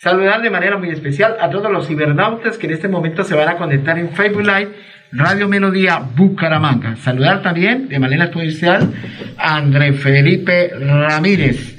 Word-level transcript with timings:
Saludar 0.00 0.42
de 0.42 0.50
manera 0.50 0.78
muy 0.78 0.90
especial 0.90 1.36
a 1.40 1.50
todos 1.50 1.72
los 1.72 1.88
cibernautas 1.88 2.56
que 2.56 2.68
en 2.68 2.74
este 2.74 2.86
momento 2.86 3.24
se 3.24 3.34
van 3.34 3.48
a 3.48 3.56
conectar 3.56 3.98
en 3.98 4.10
Facebook 4.10 4.42
Live 4.46 4.68
Radio 5.10 5.48
Melodía 5.48 5.98
Bucaramanga. 5.98 6.94
Saludar 6.94 7.42
también 7.42 7.88
de 7.88 7.98
manera 7.98 8.26
especial 8.26 8.92
a 9.36 9.56
André 9.56 9.92
Felipe 9.94 10.70
Ramírez, 10.78 11.76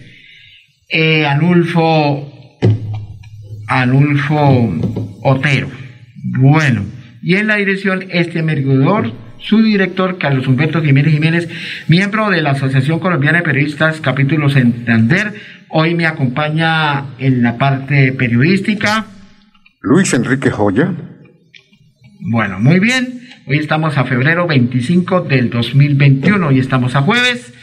eh, 0.90 1.26
Anulfo, 1.26 2.58
Anulfo 3.70 4.70
Otero. 5.24 5.70
Bueno, 6.40 6.84
y 7.22 7.36
en 7.36 7.48
la 7.48 7.56
dirección 7.56 8.06
este 8.10 8.44
mergudor 8.44 9.14
su 9.40 9.64
director 9.64 10.18
Carlos 10.18 10.46
Humberto 10.46 10.82
Jiménez 10.82 11.14
Jiménez, 11.14 11.50
miembro 11.88 12.30
de 12.30 12.42
la 12.42 12.52
Asociación 12.52 13.00
Colombiana 13.00 13.38
de 13.38 13.46
Periodistas, 13.46 14.02
capítulo 14.02 14.50
Santander. 14.50 15.34
Hoy 15.72 15.94
me 15.94 16.08
acompaña 16.08 17.06
en 17.20 17.44
la 17.44 17.60
parte 17.60 18.12
periodística. 18.14 19.06
Luis 19.82 20.12
Enrique 20.16 20.50
Joya. 20.50 20.92
Bueno, 22.32 22.60
muy 22.60 22.80
bien. 22.80 23.22
Hoy 23.46 23.60
estamos 23.60 23.96
a 23.96 24.06
febrero 24.06 24.48
25 24.48 25.22
del 25.22 25.52
2021. 25.52 26.48
Hoy 26.48 26.60
estamos 26.60 26.96
a 26.96 27.04
jueves. 27.04 27.54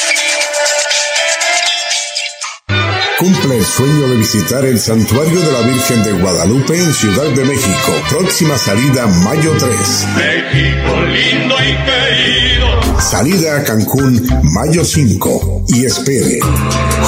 Cumple 3.23 3.57
el 3.57 3.63
sueño 3.63 4.09
de 4.09 4.17
visitar 4.17 4.65
el 4.65 4.77
Santuario 4.77 5.39
de 5.39 5.51
la 5.53 5.61
Virgen 5.61 6.03
de 6.03 6.11
Guadalupe 6.11 6.77
en 6.77 6.93
Ciudad 6.93 7.23
de 7.31 7.45
México. 7.45 7.93
Próxima 8.09 8.57
salida 8.57 9.07
mayo 9.07 9.53
3. 9.57 10.07
México 10.17 11.01
lindo 11.05 11.55
y 11.55 11.73
querido. 11.85 12.99
Salida 12.99 13.59
a 13.59 13.63
Cancún 13.63 14.27
mayo 14.51 14.83
5. 14.83 15.63
Y 15.69 15.85
espere. 15.85 16.39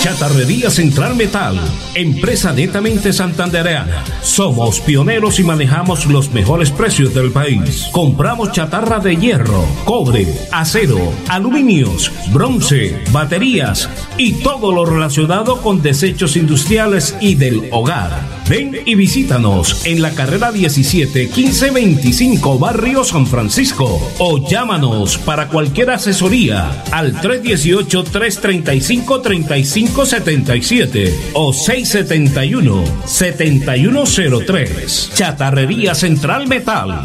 Chatarrería 0.05 0.69
Central 0.69 1.15
Metal, 1.15 1.59
empresa 1.95 2.53
netamente 2.53 3.11
santandereana. 3.11 4.03
Somos 4.21 4.79
pioneros 4.79 5.39
y 5.39 5.43
manejamos 5.43 6.05
los 6.05 6.31
mejores 6.31 6.69
precios 6.69 7.11
del 7.15 7.31
país. 7.31 7.87
Compramos 7.91 8.51
chatarra 8.51 8.99
de 8.99 9.15
hierro, 9.15 9.65
cobre, 9.83 10.27
acero, 10.51 11.11
aluminios, 11.27 12.11
bronce, 12.31 13.01
baterías 13.11 13.89
y 14.15 14.33
todo 14.43 14.71
lo 14.71 14.85
relacionado 14.85 15.59
con 15.63 15.81
desechos 15.81 16.37
industriales 16.37 17.15
y 17.19 17.33
del 17.33 17.67
hogar. 17.71 18.34
Ven 18.47 18.77
y 18.85 18.93
visítanos 18.93 19.87
en 19.87 20.03
la 20.03 20.11
carrera 20.11 20.51
17 20.51 21.31
1525 21.35 22.59
Barrio 22.59 23.03
San 23.03 23.25
Francisco 23.25 23.99
o 24.19 24.47
llámanos 24.47 25.17
para 25.17 25.47
cualquier 25.47 25.89
asesoría 25.89 26.83
al 26.91 27.19
318 27.19 28.03
335 28.03 29.21
3577 29.21 31.13
o 31.33 31.53
671 31.53 32.83
7103. 33.05 35.11
Chatarrería 35.15 35.95
Central 35.95 36.47
Metal. 36.47 37.01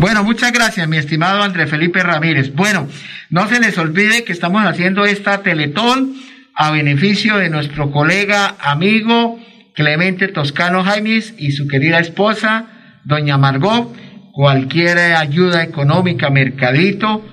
Bueno, 0.00 0.24
muchas 0.24 0.52
gracias, 0.52 0.88
mi 0.88 0.96
estimado 0.96 1.42
André 1.42 1.68
Felipe 1.68 2.02
Ramírez. 2.02 2.52
Bueno, 2.54 2.88
no 3.28 3.48
se 3.48 3.60
les 3.60 3.78
olvide 3.78 4.24
que 4.24 4.32
estamos 4.32 4.64
haciendo 4.64 5.04
esta 5.04 5.42
Teletón 5.42 6.16
a 6.54 6.70
beneficio 6.70 7.38
de 7.38 7.50
nuestro 7.50 7.90
colega, 7.90 8.56
amigo 8.60 9.38
Clemente 9.74 10.28
Toscano 10.28 10.84
Jaimes 10.84 11.34
y 11.38 11.52
su 11.52 11.66
querida 11.66 12.00
esposa, 12.00 12.66
doña 13.04 13.38
Margot. 13.38 13.94
Cualquier 14.32 14.98
ayuda 14.98 15.62
económica, 15.62 16.30
mercadito, 16.30 17.24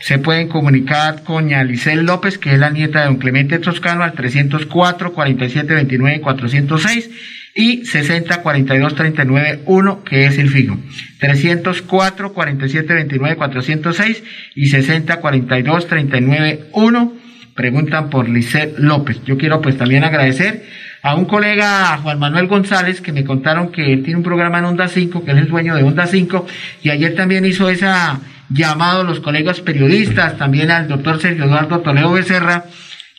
se 0.00 0.18
pueden 0.18 0.48
comunicar 0.48 1.22
con 1.22 1.48
Yalicel 1.48 2.04
López, 2.04 2.38
que 2.38 2.52
es 2.52 2.58
la 2.58 2.70
nieta 2.70 3.00
de 3.00 3.06
don 3.06 3.16
Clemente 3.16 3.58
Toscano, 3.58 4.04
al 4.04 4.12
304 4.12 5.12
47 5.12 5.74
29 5.74 6.20
406 6.20 7.10
y 7.54 7.84
60 7.84 8.42
42 8.42 8.94
39 8.94 9.60
1, 9.64 10.04
que 10.04 10.26
es 10.26 10.38
el 10.38 10.50
fijo. 10.50 10.76
304 11.20 12.32
47 12.32 12.94
29 12.94 13.36
406 13.36 14.22
y 14.56 14.66
60 14.66 15.20
42 15.20 15.86
39 15.86 16.64
1. 16.72 17.23
Preguntan 17.54 18.10
por 18.10 18.28
Lisset 18.28 18.78
López. 18.78 19.22
Yo 19.24 19.38
quiero 19.38 19.60
pues 19.60 19.76
también 19.76 20.04
agradecer 20.04 20.64
a 21.02 21.14
un 21.14 21.26
colega, 21.26 21.98
Juan 21.98 22.18
Manuel 22.18 22.46
González, 22.46 23.00
que 23.00 23.12
me 23.12 23.24
contaron 23.24 23.70
que 23.70 23.92
él 23.92 24.02
tiene 24.02 24.16
un 24.16 24.24
programa 24.24 24.58
en 24.58 24.64
Onda 24.64 24.88
5, 24.88 25.24
que 25.24 25.30
él 25.32 25.36
es 25.36 25.44
el 25.44 25.50
dueño 25.50 25.76
de 25.76 25.82
Onda 25.82 26.06
5, 26.06 26.46
y 26.82 26.90
ayer 26.90 27.14
también 27.14 27.44
hizo 27.44 27.68
esa 27.68 28.20
llamado 28.48 29.02
a 29.02 29.04
los 29.04 29.20
colegas 29.20 29.60
periodistas, 29.60 30.38
también 30.38 30.70
al 30.70 30.88
doctor 30.88 31.20
Sergio 31.20 31.44
Eduardo 31.44 31.80
Toledo 31.80 32.12
Becerra, 32.12 32.64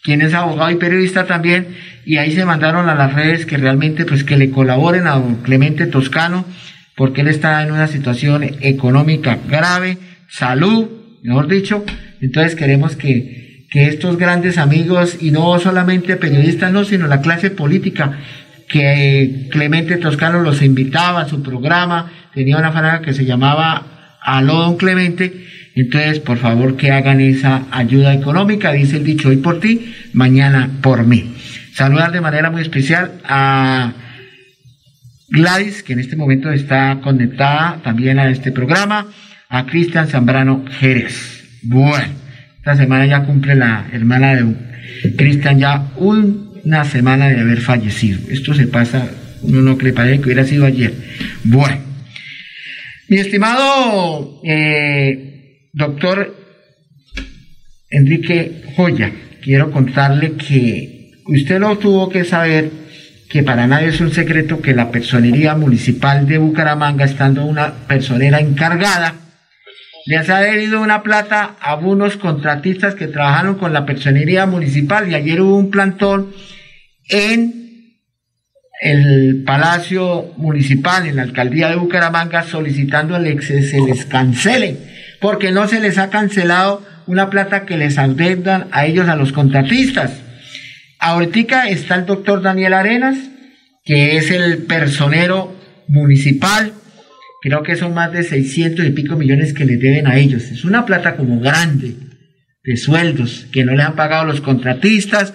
quien 0.01 0.21
es 0.21 0.33
abogado 0.33 0.71
y 0.71 0.75
periodista 0.75 1.25
también, 1.25 1.75
y 2.05 2.17
ahí 2.17 2.31
se 2.31 2.45
mandaron 2.45 2.89
a 2.89 2.95
las 2.95 3.13
redes 3.13 3.45
que 3.45 3.57
realmente 3.57 4.05
pues 4.05 4.23
que 4.23 4.37
le 4.37 4.49
colaboren 4.49 5.07
a 5.07 5.11
don 5.11 5.35
Clemente 5.37 5.85
Toscano, 5.85 6.45
porque 6.95 7.21
él 7.21 7.27
está 7.27 7.61
en 7.61 7.71
una 7.71 7.87
situación 7.87 8.43
económica 8.61 9.37
grave, 9.47 9.97
salud, 10.27 10.87
mejor 11.23 11.47
dicho. 11.47 11.83
Entonces 12.21 12.55
queremos 12.55 12.95
que, 12.95 13.44
que 13.75 13.87
estos 13.89 14.17
grandes 14.17 14.57
amigos, 14.57 15.17
y 15.19 15.31
no 15.31 15.59
solamente 15.59 16.15
periodistas, 16.15 16.71
no, 16.71 16.85
sino 16.85 17.07
la 17.07 17.19
clase 17.19 17.49
política, 17.49 18.19
que 18.69 19.49
Clemente 19.51 19.97
Toscano 19.97 20.39
los 20.39 20.61
invitaba 20.61 21.23
a 21.23 21.27
su 21.27 21.43
programa, 21.43 22.09
tenía 22.33 22.57
una 22.57 22.71
franja 22.71 23.01
que 23.01 23.11
se 23.11 23.25
llamaba 23.25 24.15
Aló 24.21 24.59
Don 24.59 24.77
Clemente, 24.77 25.45
entonces 25.75 26.21
por 26.21 26.37
favor 26.37 26.77
que 26.77 26.93
hagan 26.93 27.19
esa 27.19 27.63
ayuda 27.69 28.13
económica, 28.13 28.71
dice 28.71 28.95
el 28.95 29.03
dicho 29.03 29.27
hoy 29.27 29.35
por 29.35 29.59
ti, 29.59 29.93
mañana 30.13 30.69
por 30.81 31.05
mí. 31.05 31.35
Saludar 31.73 32.13
de 32.13 32.21
manera 32.21 32.49
muy 32.49 32.61
especial 32.61 33.19
a 33.25 33.91
Gladys, 35.27 35.83
que 35.83 35.91
en 35.91 35.99
este 35.99 36.15
momento 36.15 36.49
está 36.49 37.01
conectada 37.03 37.81
también 37.83 38.19
a 38.19 38.29
este 38.29 38.53
programa, 38.53 39.07
a 39.49 39.65
Cristian 39.65 40.07
Zambrano 40.07 40.63
Jerez. 40.79 41.59
Bueno, 41.61 42.23
esta 42.65 42.77
semana 42.77 43.05
ya 43.05 43.21
cumple 43.21 43.53
la 43.53 43.85
hermana 43.93 44.33
de 44.33 45.15
Cristian 45.15 45.59
ya 45.59 45.91
una 45.97 46.83
semana 46.83 47.29
de 47.29 47.39
haber 47.39 47.61
fallecido. 47.61 48.19
Esto 48.31 48.55
se 48.55 48.65
pasa, 48.65 49.07
uno 49.43 49.61
no 49.61 49.77
cree, 49.77 49.93
parece 49.93 50.17
que 50.17 50.25
hubiera 50.25 50.45
sido 50.45 50.65
ayer. 50.65 50.91
Bueno, 51.43 51.77
mi 53.07 53.17
estimado 53.17 54.41
eh, 54.43 55.67
doctor 55.73 56.35
Enrique 57.91 58.63
Joya, 58.75 59.11
quiero 59.43 59.69
contarle 59.69 60.31
que 60.31 61.11
usted 61.27 61.59
lo 61.59 61.77
tuvo 61.77 62.09
que 62.09 62.25
saber 62.25 62.71
que 63.29 63.43
para 63.43 63.67
nadie 63.67 63.89
es 63.89 64.01
un 64.01 64.11
secreto 64.11 64.59
que 64.59 64.73
la 64.73 64.89
personería 64.89 65.53
municipal 65.53 66.25
de 66.25 66.39
Bucaramanga, 66.39 67.05
estando 67.05 67.45
una 67.45 67.71
personera 67.87 68.39
encargada, 68.39 69.24
les 70.05 70.29
ha 70.29 70.39
debido 70.39 70.81
una 70.81 71.01
plata 71.01 71.55
a 71.59 71.75
unos 71.75 72.17
contratistas 72.17 72.95
que 72.95 73.07
trabajaron 73.07 73.55
con 73.55 73.73
la 73.73 73.85
personería 73.85 74.45
municipal 74.45 75.09
y 75.09 75.15
ayer 75.15 75.41
hubo 75.41 75.57
un 75.57 75.71
plantón 75.71 76.31
en 77.09 77.65
el 78.81 79.43
Palacio 79.45 80.33
Municipal, 80.37 81.07
en 81.07 81.15
la 81.15 81.23
Alcaldía 81.23 81.69
de 81.69 81.75
Bucaramanga, 81.75 82.43
solicitando 82.43 83.17
que 83.23 83.41
se 83.41 83.81
les 83.81 84.05
cancele, 84.05 84.77
porque 85.21 85.51
no 85.51 85.67
se 85.67 85.79
les 85.79 85.97
ha 85.97 86.09
cancelado 86.09 86.85
una 87.07 87.29
plata 87.29 87.65
que 87.65 87.77
les 87.77 87.97
adeudan 87.97 88.67
a 88.71 88.85
ellos, 88.85 89.07
a 89.07 89.15
los 89.15 89.31
contratistas. 89.31 90.11
Ahorita 90.99 91.67
está 91.69 91.95
el 91.95 92.05
doctor 92.05 92.41
Daniel 92.41 92.73
Arenas, 92.73 93.17
que 93.83 94.17
es 94.17 94.29
el 94.29 94.63
personero 94.63 95.55
municipal. 95.87 96.73
Creo 97.45 97.61
que 97.61 97.75
son 97.75 97.93
más 97.93 98.11
de 98.11 98.23
600 98.23 98.87
y 98.87 98.89
pico 98.89 99.17
millones 99.17 99.53
que 99.53 99.65
le 99.65 99.77
deben 99.77 100.07
a 100.07 100.17
ellos. 100.17 100.45
Es 100.45 100.65
una 100.65 100.83
plata 100.83 101.15
como 101.15 101.39
grande 101.39 101.93
de 102.63 102.75
sueldos 102.75 103.45
que 103.51 103.63
no 103.63 103.75
le 103.75 103.83
han 103.83 103.95
pagado 103.95 104.25
los 104.25 104.41
contratistas. 104.41 105.31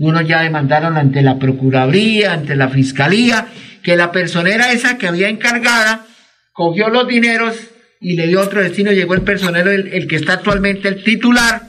Uno 0.00 0.22
ya 0.22 0.42
demandaron 0.42 0.96
ante 0.96 1.22
la 1.22 1.38
Procuraduría, 1.38 2.32
ante 2.32 2.56
la 2.56 2.68
Fiscalía, 2.68 3.46
que 3.80 3.96
la 3.96 4.10
personera 4.10 4.72
esa 4.72 4.98
que 4.98 5.06
había 5.06 5.28
encargada 5.28 6.04
cogió 6.50 6.88
los 6.88 7.06
dineros 7.06 7.54
y 8.00 8.16
le 8.16 8.26
dio 8.26 8.40
otro 8.40 8.60
destino. 8.60 8.90
Llegó 8.90 9.14
el 9.14 9.22
personero, 9.22 9.70
el 9.70 10.08
que 10.08 10.16
está 10.16 10.32
actualmente 10.32 10.88
el 10.88 11.04
titular, 11.04 11.62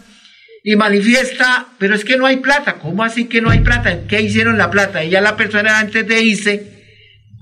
y 0.63 0.75
manifiesta, 0.75 1.67
pero 1.77 1.93
es 1.93 2.03
que 2.03 2.17
no 2.17 2.25
hay 2.25 2.37
plata. 2.37 2.79
¿Cómo 2.81 3.03
así 3.03 3.25
que 3.25 3.41
no 3.41 3.51
hay 3.51 3.59
plata? 3.59 4.07
¿Qué 4.07 4.23
hicieron 4.23 4.57
la 4.57 4.71
plata? 4.71 5.03
Y 5.03 5.11
ya 5.11 5.21
la 5.21 5.37
persona 5.37 5.77
antes 5.77 6.07
de 6.07 6.19
irse 6.19 6.72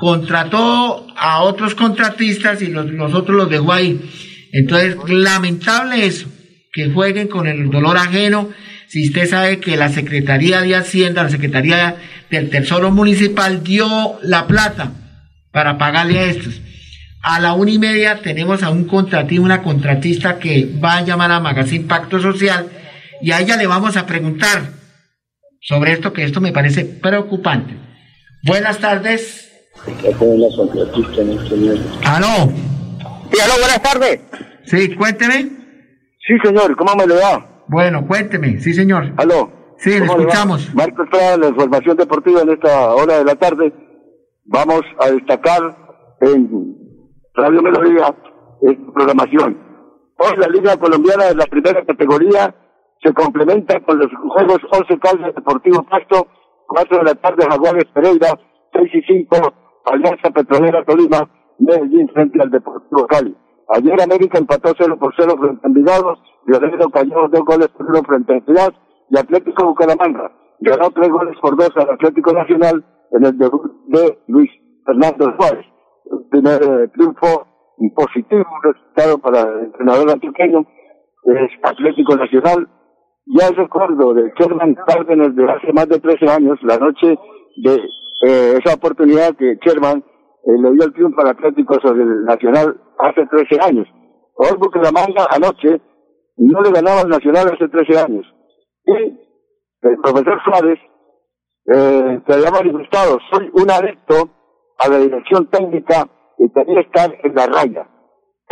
contrató 0.01 1.06
a 1.15 1.44
otros 1.44 1.75
contratistas 1.75 2.59
y 2.63 2.69
los, 2.69 2.88
otros 3.13 3.38
los 3.38 3.50
dejó 3.51 3.71
ahí. 3.71 4.01
Entonces, 4.51 4.98
lamentable 5.07 6.07
eso, 6.07 6.27
que 6.74 6.89
jueguen 6.89 7.27
con 7.27 7.45
el 7.45 7.69
dolor 7.69 7.98
ajeno. 7.98 8.50
Si 8.88 9.07
usted 9.07 9.30
sabe 9.30 9.59
que 9.59 9.77
la 9.77 9.89
Secretaría 9.89 10.62
de 10.62 10.75
Hacienda, 10.75 11.21
la 11.21 11.30
Secretaría 11.30 11.98
del 12.31 12.50
Tesoro 12.50 12.89
Municipal 12.89 13.63
dio 13.63 14.18
la 14.24 14.48
plata 14.48 14.92
para 15.51 15.77
pagarle 15.77 16.18
a 16.18 16.25
estos. 16.25 16.59
A 17.21 17.39
la 17.39 17.53
una 17.53 17.69
y 17.69 17.77
media 17.77 18.21
tenemos 18.24 18.63
a 18.63 18.71
un 18.71 18.86
contratista, 18.86 19.44
una 19.44 19.62
contratista 19.62 20.39
que 20.39 20.68
va 20.83 20.98
a 20.98 21.06
llamar 21.06 21.31
a 21.31 21.39
Magazine 21.39 21.86
Pacto 21.86 22.19
Social 22.19 22.65
y 23.21 23.30
a 23.30 23.39
ella 23.39 23.56
le 23.56 23.68
vamos 23.68 23.98
a 23.98 24.07
preguntar 24.07 24.63
sobre 25.62 25.92
esto, 25.92 26.12
que 26.12 26.24
esto 26.24 26.42
me 26.42 26.51
parece 26.51 26.86
preocupante. 26.86 27.75
Buenas 28.42 28.80
tardes. 28.80 29.50
¿Aló? 32.05 32.51
Sí, 33.31 33.39
aló, 33.41 33.53
buenas 33.59 33.81
tardes. 33.81 34.19
Sí, 34.65 34.95
cuénteme. 34.95 35.49
Sí, 36.27 36.37
señor, 36.43 36.75
¿cómo 36.75 36.95
me 36.95 37.07
lo 37.07 37.15
da? 37.15 37.63
Bueno, 37.67 38.05
cuénteme, 38.05 38.59
sí, 38.59 38.73
señor. 38.73 39.11
Aló. 39.17 39.51
Sí, 39.77 39.89
le 39.89 40.05
escuchamos. 40.05 40.73
Marco 40.75 41.03
Estrada, 41.03 41.37
la 41.37 41.47
información 41.47 41.97
deportiva 41.97 42.41
en 42.41 42.49
esta 42.49 42.93
hora 42.93 43.17
de 43.17 43.25
la 43.25 43.35
tarde. 43.35 43.73
Vamos 44.45 44.81
a 44.99 45.09
destacar 45.09 45.61
en 46.21 46.77
Radio 47.33 47.61
Melodía 47.63 48.15
en 48.61 48.93
programación. 48.93 49.57
Hoy 50.17 50.37
la 50.37 50.47
Liga 50.47 50.77
Colombiana 50.77 51.25
de 51.25 51.35
la 51.35 51.45
primera 51.47 51.83
categoría 51.83 52.53
se 53.01 53.11
complementa 53.13 53.79
con 53.79 53.97
los 53.97 54.11
Juegos 54.29 54.59
11 54.71 54.99
Caldas 54.99 55.33
Deportivo 55.33 55.83
Pasto, 55.89 56.27
4 56.67 56.97
de 56.99 57.03
la 57.03 57.15
tarde 57.15 57.47
Jaguares 57.49 57.85
Pereira, 57.93 58.39
6 58.73 58.91
y 58.93 59.01
5 59.01 59.53
Alianza 59.85 60.29
Petrolera 60.31 60.83
Tolima, 60.85 61.29
Medellín 61.59 62.09
frente 62.09 62.41
al 62.41 62.49
Deportivo 62.49 63.07
Cali. 63.07 63.35
Ayer 63.69 64.01
América 64.01 64.37
empató 64.37 64.73
0 64.77 64.97
por 64.99 65.13
0 65.17 65.35
frente 65.39 65.61
a 65.63 65.67
Envigado, 65.67 66.17
Violero 66.45 66.89
cayó 66.89 67.27
dos 67.29 67.45
goles 67.45 67.67
por 67.69 67.85
uno 67.85 68.01
frente 68.03 68.33
a 68.33 68.37
Entidad 68.37 68.73
y 69.09 69.17
Atlético 69.17 69.65
Bucaramanga 69.65 70.31
ganó 70.61 70.91
tres 70.91 71.09
goles 71.09 71.35
por 71.41 71.57
dos 71.57 71.71
al 71.75 71.89
Atlético 71.89 72.33
Nacional 72.33 72.85
en 73.11 73.25
el 73.25 73.37
debut 73.37 73.71
de 73.87 74.19
Luis 74.27 74.49
Fernando 74.85 75.33
Suárez. 75.37 75.65
El 76.05 76.27
primer 76.29 76.61
eh, 76.61 76.87
triunfo 76.89 77.47
positivo, 77.95 78.45
resultado 78.61 79.17
para 79.17 79.41
el 79.41 79.65
entrenador 79.65 80.11
antioqueño, 80.11 80.59
es 80.59 81.51
Atlético 81.63 82.15
Nacional 82.15 82.67
ya 83.27 83.49
recuerdo 83.51 84.13
de 84.13 84.33
Sherman 84.37 84.75
Cárdenas 84.87 85.35
de 85.35 85.49
hace 85.49 85.71
más 85.73 85.87
de 85.87 85.99
13 85.99 86.27
años, 86.27 86.59
la 86.63 86.77
noche 86.77 87.17
de 87.57 87.79
eh, 88.21 88.57
esa 88.63 88.75
oportunidad 88.75 89.35
que 89.35 89.57
Sherman 89.62 90.00
eh, 90.00 90.57
le 90.59 90.71
dio 90.71 90.83
el 90.85 90.94
triunfo 90.94 91.21
al 91.21 91.29
Atlético 91.29 91.79
sobre 91.81 92.03
el 92.03 92.23
Nacional 92.25 92.79
hace 93.00 93.25
13 93.25 93.59
años. 93.62 93.88
Hoy 94.35 94.57
Bucaramanga 94.57 95.27
anoche 95.29 95.81
no 96.38 96.62
le 96.62 96.71
ganaba 96.71 97.01
al 97.01 97.10
Nacional 97.10 97.51
hace 97.53 97.67
13 97.67 98.00
años. 98.00 98.25
Y 98.86 98.93
el 99.81 99.98
profesor 100.01 100.39
Suárez 100.43 100.79
eh, 101.65 102.22
se 102.25 102.34
había 102.34 102.51
manifestado, 102.51 103.19
soy 103.31 103.50
un 103.53 103.69
adepto 103.69 104.29
a 104.79 104.89
la 104.89 104.98
dirección 104.98 105.48
técnica 105.48 106.07
y 106.38 106.51
quería 106.51 106.81
estar 106.81 107.13
en 107.24 107.36
la 107.36 107.45
raya. 107.48 107.88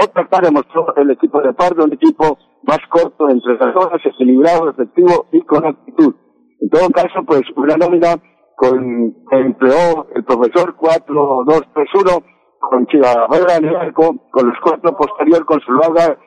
Otra 0.01 0.27
cara 0.27 0.47
demostró 0.47 0.95
el 0.95 1.11
equipo 1.11 1.41
de 1.41 1.53
Pardo, 1.53 1.83
un 1.83 1.93
equipo 1.93 2.37
más 2.63 2.79
corto 2.89 3.29
entre 3.29 3.57
las 3.57 3.73
zonas, 3.73 3.99
equilibrado, 4.05 4.69
efectivo 4.69 5.27
y 5.31 5.41
con 5.41 5.65
actitud. 5.65 6.15
En 6.61 6.69
todo 6.69 6.89
caso, 6.89 7.23
pues 7.25 7.41
una 7.55 7.75
nómina 7.75 8.15
que 8.17 8.29
empleó 8.67 10.07
el 10.15 10.23
profesor 10.23 10.75
4-2-3-1 10.75 12.23
con 12.59 12.87
Chivarra 12.87 13.55
en 13.57 13.65
el 13.65 13.75
arco, 13.75 14.15
con 14.31 14.47
los 14.47 14.57
cuatro 14.61 14.95
posterior 14.95 15.45
con 15.45 15.61
Zuluaga, 15.61 16.17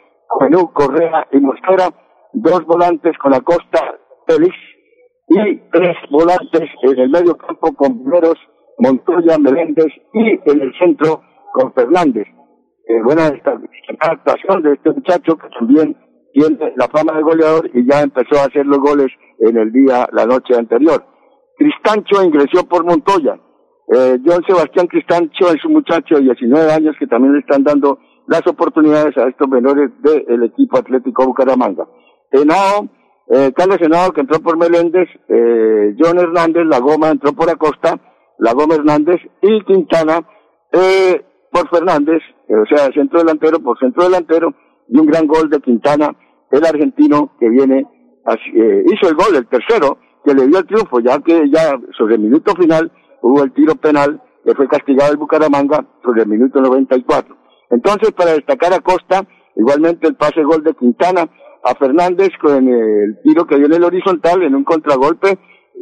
Menú, 0.40 0.72
Correa 0.72 1.26
y 1.30 1.38
Mosquera, 1.38 1.90
dos 2.32 2.64
volantes 2.64 3.16
con 3.18 3.34
Acosta, 3.34 3.98
Félix 4.26 4.54
y 5.28 5.56
tres 5.70 5.96
volantes 6.10 6.70
en 6.82 6.98
el 6.98 7.10
medio 7.10 7.36
campo 7.36 7.72
con 7.74 8.02
primeros 8.02 8.36
Montoya, 8.78 9.38
Meléndez 9.38 9.92
y 10.12 10.50
en 10.50 10.60
el 10.60 10.72
centro 10.78 11.22
con 11.52 11.72
Fernández. 11.74 12.26
Eh, 12.88 13.02
buena 13.04 13.28
esta, 13.28 13.58
actuación 14.00 14.62
de 14.62 14.72
este 14.72 14.90
muchacho 14.90 15.36
que 15.36 15.48
también 15.50 15.96
tiene 16.32 16.72
la 16.76 16.88
fama 16.88 17.12
de 17.16 17.22
goleador 17.22 17.70
y 17.72 17.86
ya 17.88 18.02
empezó 18.02 18.40
a 18.40 18.46
hacer 18.46 18.66
los 18.66 18.78
goles 18.78 19.08
en 19.38 19.56
el 19.56 19.70
día, 19.70 20.08
la 20.12 20.26
noche 20.26 20.56
anterior. 20.56 21.04
Cristancho 21.56 22.22
ingresó 22.22 22.66
por 22.68 22.84
Montoya. 22.84 23.38
Eh, 23.94 24.18
John 24.24 24.42
Sebastián 24.46 24.86
Cristancho 24.86 25.52
es 25.52 25.64
un 25.64 25.74
muchacho 25.74 26.16
de 26.16 26.22
19 26.22 26.72
años 26.72 26.96
que 26.98 27.06
también 27.06 27.34
le 27.34 27.40
están 27.40 27.62
dando 27.62 27.98
las 28.26 28.46
oportunidades 28.46 29.16
a 29.18 29.28
estos 29.28 29.48
menores 29.48 29.90
del 30.00 30.44
equipo 30.44 30.78
Atlético 30.78 31.26
Bucaramanga. 31.26 31.86
Henao, 32.30 32.88
eh, 33.28 33.52
Carlos 33.54 33.78
Henao 33.80 34.12
que 34.12 34.22
entró 34.22 34.40
por 34.40 34.56
Meléndez, 34.56 35.08
eh, 35.28 35.94
John 35.98 36.18
Hernández, 36.18 36.64
La 36.66 36.78
Goma 36.78 37.10
entró 37.10 37.32
por 37.32 37.50
Acosta, 37.50 38.00
La 38.38 38.52
Goma 38.54 38.76
Hernández 38.76 39.20
y 39.42 39.62
Quintana 39.64 40.26
eh, 40.72 41.22
por 41.50 41.68
Fernández, 41.68 42.22
eh, 42.48 42.54
o 42.56 42.66
sea, 42.66 42.90
centro 42.94 43.20
delantero 43.20 43.60
por 43.60 43.78
centro 43.78 44.04
delantero, 44.04 44.54
y 44.88 44.98
un 44.98 45.06
gran 45.06 45.26
gol 45.26 45.50
de 45.50 45.60
Quintana, 45.60 46.16
el 46.50 46.64
argentino 46.64 47.32
que 47.38 47.48
viene, 47.48 47.86
eh, 48.26 48.84
hizo 48.86 49.08
el 49.08 49.14
gol, 49.14 49.36
el 49.36 49.46
tercero, 49.46 49.98
que 50.24 50.34
le 50.34 50.46
dio 50.46 50.58
el 50.58 50.66
triunfo, 50.66 51.00
ya 51.00 51.18
que 51.20 51.50
ya 51.50 51.78
sobre 51.96 52.14
el 52.14 52.20
minuto 52.20 52.54
final 52.54 52.90
hubo 53.22 53.42
el 53.42 53.52
tiro 53.52 53.74
penal 53.76 54.20
le 54.44 54.54
fue 54.54 54.68
castigado 54.68 55.12
el 55.12 55.18
Bucaramanga 55.18 55.84
sobre 56.04 56.22
el 56.22 56.28
minuto 56.28 56.60
94. 56.60 57.36
Entonces, 57.70 58.12
para 58.12 58.32
destacar 58.32 58.72
a 58.72 58.80
Costa, 58.80 59.26
igualmente 59.56 60.08
el 60.08 60.16
pase 60.16 60.42
gol 60.42 60.62
de 60.64 60.74
Quintana 60.74 61.28
a 61.64 61.74
Fernández 61.74 62.30
con 62.40 62.68
el 62.68 63.20
tiro 63.22 63.46
que 63.46 63.56
dio 63.56 63.66
en 63.66 63.74
el 63.74 63.84
horizontal 63.84 64.42
en 64.42 64.54
un 64.54 64.64
contragolpe 64.64 65.38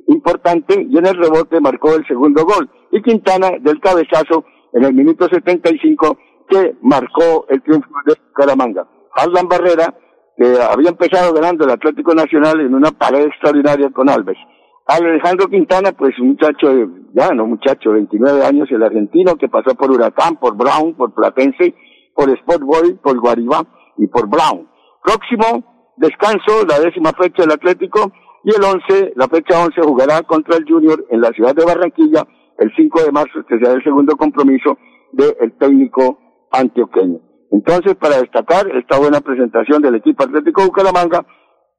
importante 0.09 0.87
y 0.89 0.99
en 0.99 1.07
el 1.07 1.17
rebote 1.17 1.61
marcó 1.61 1.95
el 1.95 2.07
segundo 2.07 2.45
gol. 2.45 2.71
Y 2.93 3.03
Quintana 3.03 3.51
del 3.61 3.81
cabezazo 3.81 4.45
en 4.73 4.85
el 4.85 4.95
minuto 4.95 5.27
75 5.29 6.19
que 6.49 6.77
marcó 6.83 7.47
el 7.49 7.63
triunfo 7.63 7.89
de 8.07 8.15
Bucaramanga. 8.29 8.87
Aldan 9.15 9.49
Barrera, 9.49 9.95
que 10.41 10.57
había 10.59 10.89
empezado 10.89 11.35
ganando 11.35 11.65
el 11.65 11.71
Atlético 11.71 12.15
Nacional 12.15 12.61
en 12.63 12.75
una 12.75 12.93
pared 12.93 13.27
extraordinaria 13.27 13.91
con 13.91 14.09
Alves. 14.09 14.39
Alejandro 14.87 15.49
Quintana, 15.49 15.93
pues 15.93 16.19
un 16.19 16.29
muchacho, 16.29 16.73
ya 17.13 17.29
no 17.35 17.47
muchacho, 17.47 17.93
29 17.93 18.47
años, 18.47 18.67
el 18.71 18.83
argentino 18.83 19.37
que 19.37 19.51
pasó 19.51 19.75
por 19.75 19.91
Huracán, 19.91 20.37
por 20.37 20.57
Brown, 20.57 20.95
por 20.95 21.13
Platense, 21.13 21.75
por 22.15 22.31
Sport 22.31 22.63
Boy, 22.63 22.95
por 22.95 23.21
Guaribá 23.21 23.67
y 23.99 24.07
por 24.07 24.31
Brown. 24.31 24.67
Próximo 25.05 25.93
descanso, 25.99 26.65
la 26.67 26.81
décima 26.81 27.13
fecha 27.13 27.43
del 27.43 27.53
Atlético, 27.53 28.11
y 28.43 28.57
el 28.57 28.65
11, 28.65 29.13
la 29.17 29.29
fecha 29.29 29.63
11 29.63 29.83
jugará 29.83 30.23
contra 30.23 30.57
el 30.57 30.65
Junior 30.67 31.05
en 31.11 31.21
la 31.21 31.33
ciudad 31.33 31.55
de 31.55 31.67
Barranquilla 31.67 32.27
el 32.59 32.73
5 32.75 33.03
de 33.03 33.13
marzo, 33.13 33.45
que 33.47 33.59
será 33.59 33.73
el 33.73 33.85
segundo 33.85 34.17
compromiso 34.17 34.79
del 35.13 35.53
técnico 35.59 36.19
antioqueño. 36.51 37.30
Entonces, 37.51 37.97
para 37.97 38.21
destacar 38.21 38.69
esta 38.77 38.99
buena 38.99 39.21
presentación 39.21 39.83
del 39.83 39.97
equipo 39.97 40.25
Atlético 40.25 40.65
Bucaramanga, 40.65 41.27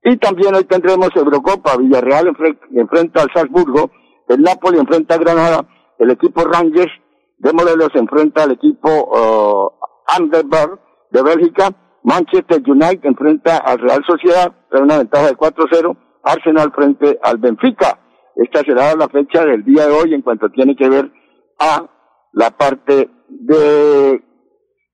y 0.04 0.18
también 0.18 0.56
hoy 0.56 0.64
tendremos 0.66 1.10
Eurocopa, 1.16 1.78
Villarreal 1.78 2.34
enfrenta 2.74 3.22
al 3.22 3.30
Salzburgo, 3.34 3.92
el 4.28 4.42
Napoli 4.42 4.80
enfrenta 4.80 5.16
a 5.16 5.20
Granada, 5.20 5.66
el 6.00 6.12
equipo 6.12 6.44
Rangers 6.44 6.92
de 7.38 7.54
Morelos 7.54 7.90
enfrenta 7.94 8.44
al 8.44 8.52
equipo 8.52 8.90
uh, 8.90 9.72
Anderberg 10.16 10.80
de 11.12 11.22
Bélgica, 11.22 11.70
Manchester 12.04 12.62
United 12.66 13.06
enfrenta 13.06 13.58
al 13.58 13.80
Real 13.80 14.04
Sociedad, 14.06 14.52
con 14.72 14.84
una 14.84 14.98
ventaja 14.98 15.28
de 15.28 15.38
4-0, 15.38 15.98
Arsenal 16.24 16.72
frente 16.74 17.20
al 17.22 17.38
Benfica. 17.38 18.00
Esta 18.36 18.62
será 18.62 18.96
la 18.96 19.08
fecha 19.08 19.46
del 19.46 19.64
día 19.64 19.88
de 19.88 19.94
hoy 19.94 20.14
en 20.14 20.22
cuanto 20.22 20.50
tiene 20.50 20.76
que 20.76 20.90
ver 20.90 21.12
a 21.60 21.86
la 22.34 22.52
parte 22.52 23.10
de 23.28 24.24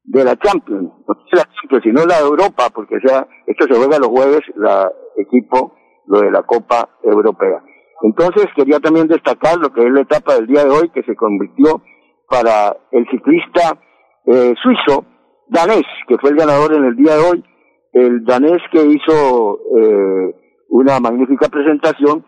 de 0.07 0.23
la 0.23 0.37
Champions, 0.37 0.89
no 1.05 1.15
la 1.33 1.43
Champions, 1.43 1.83
sino 1.83 2.05
la 2.05 2.15
de 2.15 2.27
Europa, 2.27 2.69
porque 2.73 2.97
sea, 3.05 3.27
esto 3.45 3.65
se 3.69 3.75
juega 3.75 3.99
los 3.99 4.07
jueves, 4.07 4.39
la 4.55 4.89
equipo, 5.17 5.75
lo 6.07 6.21
de 6.21 6.31
la 6.31 6.43
Copa 6.43 6.89
Europea. 7.03 7.61
Entonces 8.01 8.45
quería 8.55 8.79
también 8.79 9.07
destacar 9.07 9.57
lo 9.57 9.71
que 9.73 9.85
es 9.85 9.91
la 9.91 10.01
etapa 10.01 10.35
del 10.35 10.47
día 10.47 10.63
de 10.63 10.69
hoy, 10.69 10.89
que 10.93 11.03
se 11.03 11.15
convirtió 11.15 11.81
para 12.29 12.77
el 12.91 13.05
ciclista 13.09 13.77
eh, 14.25 14.53
suizo, 14.63 15.03
danés, 15.49 15.83
que 16.07 16.17
fue 16.19 16.29
el 16.29 16.37
ganador 16.37 16.73
en 16.73 16.85
el 16.85 16.95
día 16.95 17.15
de 17.15 17.29
hoy, 17.29 17.43
el 17.91 18.23
danés 18.23 18.61
que 18.71 18.85
hizo 18.85 19.59
eh, 19.77 20.35
una 20.69 21.01
magnífica 21.01 21.49
presentación, 21.49 22.25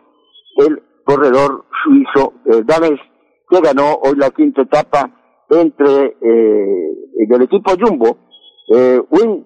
el 0.58 0.84
corredor 1.06 1.66
suizo 1.84 2.34
eh, 2.46 2.62
danés, 2.66 3.00
que 3.50 3.62
ganó 3.62 3.94
hoy 4.04 4.16
la 4.18 4.32
quinta 4.32 4.64
etapa 4.64 5.19
entre 5.58 6.18
eh, 6.22 7.26
del 7.28 7.42
equipo 7.44 7.72
Jumbo, 7.80 8.18
eh, 8.76 9.02
Win, 9.10 9.46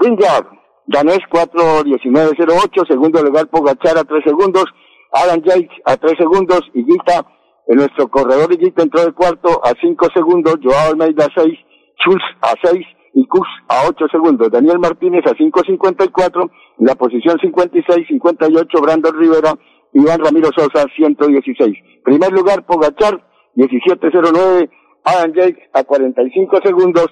Wingard, 0.00 0.46
danés 0.86 1.20
4.19.08, 1.30 2.86
segundo 2.86 3.22
lugar 3.22 3.48
Pogachar 3.48 3.98
a 3.98 4.04
3 4.04 4.22
segundos, 4.24 4.64
Alan 5.12 5.42
Yates 5.42 5.70
a 5.84 5.96
3 5.96 6.14
segundos, 6.18 6.60
y 6.74 6.84
Guita, 6.84 7.26
en 7.66 7.76
nuestro 7.76 8.08
corredor 8.08 8.56
Guita 8.56 8.82
entró 8.82 9.04
de 9.04 9.12
cuarto 9.12 9.60
a 9.64 9.72
5 9.80 10.06
segundos, 10.14 10.56
Joao 10.62 10.90
Almeida 10.90 11.26
a 11.26 11.40
6, 11.40 11.58
Schultz 11.98 12.24
a 12.42 12.54
6 12.62 12.86
y 13.14 13.26
Cus 13.26 13.46
a 13.68 13.88
8 13.88 14.06
segundos, 14.10 14.50
Daniel 14.50 14.78
Martínez 14.78 15.24
a 15.26 15.34
5.54, 15.34 16.50
en 16.78 16.86
la 16.86 16.94
posición 16.96 17.38
56, 17.40 18.08
58, 18.08 18.80
Brandon 18.80 19.14
Rivera, 19.16 19.54
Iván 19.92 20.18
Ramiro 20.18 20.50
Sosa 20.56 20.86
116. 20.96 21.78
Primer 22.04 22.32
lugar 22.32 22.66
Pogachar 22.66 23.24
17.09, 23.56 24.68
Adam 25.04 25.32
Jake 25.32 25.70
a 25.72 25.84
45 25.84 26.60
segundos, 26.64 27.06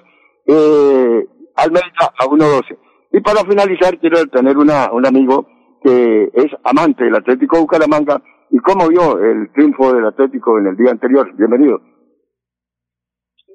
eh, 0.47 1.25
Almeida 1.55 2.13
a 2.17 2.25
1.12. 2.25 2.77
Y 3.11 3.21
para 3.21 3.45
finalizar, 3.45 3.99
quiero 3.99 4.25
tener 4.27 4.57
una, 4.57 4.91
un 4.91 5.05
amigo 5.05 5.47
que 5.83 6.31
es 6.33 6.47
amante 6.63 7.03
del 7.03 7.15
Atlético 7.15 7.59
Bucaramanga 7.59 8.21
y 8.49 8.57
cómo 8.59 8.87
vio 8.87 9.19
el 9.19 9.51
triunfo 9.53 9.93
del 9.93 10.07
Atlético 10.07 10.57
en 10.57 10.67
el 10.67 10.77
día 10.77 10.91
anterior. 10.91 11.31
Bienvenido. 11.35 11.79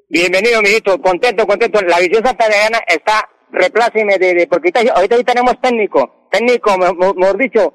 Bienvenido, 0.09 0.61
mijito. 0.61 1.01
Contento, 1.01 1.45
contento. 1.45 1.81
La 1.81 1.99
visión 1.99 2.23
santandereana 2.23 2.79
está 2.87 3.29
replácime 3.51 4.17
de, 4.17 4.33
de 4.33 4.47
porque 4.47 4.71
ahorita, 4.73 4.93
ahorita 4.93 5.33
tenemos 5.33 5.59
técnico, 5.59 6.27
técnico, 6.31 6.77
mejor 6.77 7.37
dicho, 7.37 7.73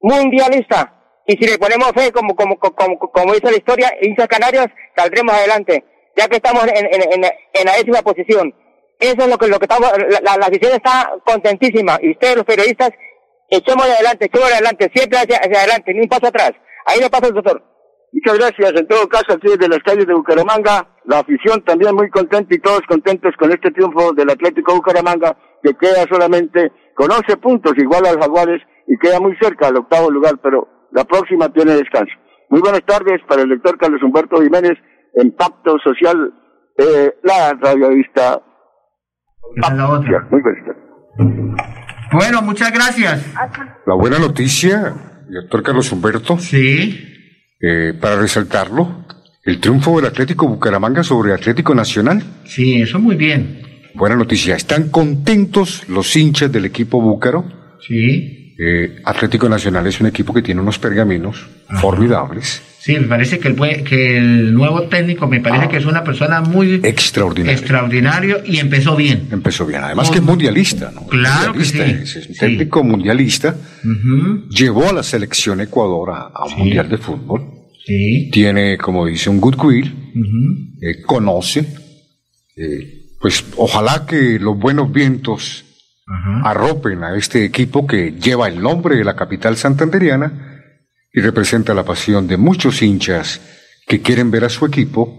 mundialista 0.00 0.98
y 1.26 1.36
si 1.36 1.46
le 1.46 1.58
ponemos 1.58 1.92
fe, 1.92 2.10
como, 2.10 2.34
como, 2.34 2.58
como, 2.58 2.98
como 2.98 3.32
dice 3.32 3.50
la 3.50 3.56
historia, 3.56 3.92
Islas 4.00 4.26
Canarias, 4.26 4.66
saldremos 4.96 5.34
adelante, 5.34 5.84
ya 6.16 6.28
que 6.28 6.36
estamos 6.36 6.64
en, 6.64 6.86
en, 6.86 7.24
en, 7.24 7.64
la 7.64 7.76
décima 7.76 8.02
posición. 8.02 8.54
Eso 8.98 9.22
es 9.22 9.28
lo 9.28 9.36
que, 9.38 9.48
lo 9.48 9.58
que 9.58 9.64
estamos, 9.64 9.90
la, 10.22 10.36
la, 10.36 10.46
afición 10.46 10.72
está 10.72 11.12
contentísima, 11.24 11.98
y 12.00 12.12
ustedes 12.12 12.36
los 12.36 12.44
periodistas, 12.44 12.90
echemos 13.48 13.84
adelante, 13.84 14.26
echemos 14.26 14.52
adelante, 14.52 14.90
siempre 14.94 15.18
hacia, 15.18 15.38
hacia 15.38 15.58
adelante, 15.58 15.94
ni 15.94 16.00
un 16.00 16.08
paso 16.08 16.26
atrás. 16.28 16.52
Ahí 16.86 17.00
no 17.00 17.10
pasa 17.10 17.28
el 17.28 17.34
doctor. 17.34 17.62
Muchas 18.12 18.38
gracias. 18.38 18.72
En 18.78 18.86
todo 18.86 19.08
caso, 19.08 19.32
aquí 19.32 19.48
desde 19.48 19.68
las 19.68 19.78
calles 19.78 20.06
de 20.06 20.12
Bucaramanga, 20.12 20.86
la 21.06 21.20
afición 21.20 21.64
también 21.64 21.94
muy 21.94 22.10
contenta 22.10 22.54
y 22.54 22.58
todos 22.58 22.82
contentos 22.86 23.34
con 23.38 23.50
este 23.50 23.70
triunfo 23.70 24.12
del 24.12 24.30
Atlético 24.30 24.74
Bucaramanga, 24.74 25.36
que 25.62 25.74
queda 25.74 26.04
solamente 26.10 26.70
con 26.94 27.10
11 27.10 27.36
puntos, 27.38 27.72
igual 27.78 28.04
al 28.06 28.20
Jaguares, 28.20 28.60
y 28.86 28.98
queda 28.98 29.18
muy 29.18 29.34
cerca 29.40 29.68
al 29.68 29.78
octavo 29.78 30.10
lugar, 30.10 30.34
pero 30.42 30.68
la 30.90 31.04
próxima 31.04 31.50
tiene 31.50 31.72
descanso. 31.72 32.12
Muy 32.52 32.60
buenas 32.60 32.84
tardes 32.84 33.18
para 33.26 33.40
el 33.40 33.48
doctor 33.48 33.78
Carlos 33.78 34.02
Humberto 34.02 34.36
Jiménez 34.42 34.76
en 35.14 35.32
Pacto 35.32 35.78
Social, 35.82 36.34
eh, 36.76 37.14
la 37.22 37.54
radiovista. 37.54 38.42
la 39.56 39.88
otra. 39.88 40.28
Muy 40.30 40.42
buenas 40.42 40.62
tardes. 40.66 40.82
Bueno, 42.12 42.42
muchas 42.42 42.70
gracias. 42.70 43.32
La 43.86 43.94
buena 43.94 44.18
noticia, 44.18 44.94
doctor 45.30 45.62
Carlos 45.62 45.90
Humberto. 45.92 46.36
Sí. 46.36 47.02
Eh, 47.58 47.94
para 47.98 48.16
resaltarlo, 48.16 49.06
el 49.44 49.58
triunfo 49.58 49.96
del 49.96 50.10
Atlético 50.10 50.46
Bucaramanga 50.46 51.02
sobre 51.02 51.32
Atlético 51.32 51.74
Nacional. 51.74 52.22
Sí, 52.44 52.82
eso 52.82 52.98
muy 53.00 53.16
bien. 53.16 53.62
Buena 53.94 54.14
noticia. 54.14 54.56
¿Están 54.56 54.90
contentos 54.90 55.88
los 55.88 56.14
hinchas 56.16 56.52
del 56.52 56.66
equipo 56.66 57.00
búcaro? 57.00 57.46
Sí. 57.80 58.41
Eh, 58.58 59.00
Atlético 59.04 59.48
Nacional 59.48 59.86
es 59.86 60.00
un 60.00 60.06
equipo 60.06 60.32
que 60.32 60.42
tiene 60.42 60.60
unos 60.60 60.78
pergaminos 60.78 61.46
formidables. 61.80 62.62
Sí, 62.78 62.98
me 62.98 63.06
parece 63.06 63.38
que 63.38 63.48
el, 63.48 63.84
que 63.84 64.16
el 64.16 64.52
nuevo 64.52 64.82
técnico 64.82 65.28
me 65.28 65.40
parece 65.40 65.66
ah. 65.66 65.68
que 65.68 65.76
es 65.76 65.86
una 65.86 66.02
persona 66.02 66.40
muy 66.40 66.80
extraordinaria. 66.82 67.56
extraordinario 67.56 68.42
y 68.44 68.58
empezó 68.58 68.96
bien. 68.96 69.28
Empezó 69.30 69.64
bien, 69.66 69.84
además 69.84 70.10
que 70.10 70.18
es 70.18 70.24
mundialista, 70.24 70.90
¿no? 70.92 71.06
Claro 71.06 71.52
que 71.52 71.64
sí. 71.64 71.80
Es, 71.80 72.26
un 72.28 72.34
técnico 72.34 72.82
mundialista. 72.82 73.54
Llevó 74.50 74.90
a 74.90 74.92
la 74.92 75.02
selección 75.02 75.60
Ecuador 75.60 76.10
a, 76.10 76.44
un 76.44 76.58
mundial 76.58 76.88
de 76.88 76.98
fútbol. 76.98 77.42
Sí. 77.86 78.30
Tiene, 78.32 78.76
como 78.78 79.06
dice, 79.06 79.30
un 79.30 79.40
goodwill. 79.40 80.12
Eh, 80.80 81.02
conoce. 81.02 81.64
Eh, 82.56 83.02
pues 83.20 83.44
ojalá 83.56 84.04
que 84.06 84.40
los 84.40 84.58
buenos 84.58 84.92
vientos 84.92 85.64
arropen 86.44 87.04
a 87.04 87.16
este 87.16 87.44
equipo 87.44 87.86
que 87.86 88.12
lleva 88.12 88.48
el 88.48 88.60
nombre 88.60 88.96
de 88.96 89.04
la 89.04 89.16
capital 89.16 89.56
santanderiana 89.56 90.62
y 91.12 91.20
representa 91.20 91.74
la 91.74 91.84
pasión 91.84 92.26
de 92.26 92.36
muchos 92.36 92.82
hinchas 92.82 93.40
que 93.86 94.00
quieren 94.00 94.30
ver 94.30 94.44
a 94.44 94.48
su 94.48 94.64
equipo 94.66 95.18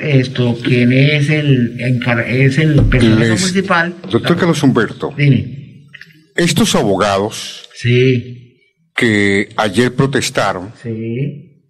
esto, 0.00 0.58
quien 0.62 0.92
es 0.92 1.30
el, 1.30 1.78
es 2.26 2.58
el 2.58 2.82
personero 2.84 3.34
municipal. 3.34 3.94
Doctor 4.10 4.36
Carlos 4.36 4.62
Humberto. 4.62 5.14
Dime. 5.16 5.59
Estos 6.36 6.74
abogados. 6.74 7.68
Sí. 7.74 8.58
Que 8.94 9.48
ayer 9.56 9.94
protestaron. 9.94 10.72
Sí. 10.82 11.64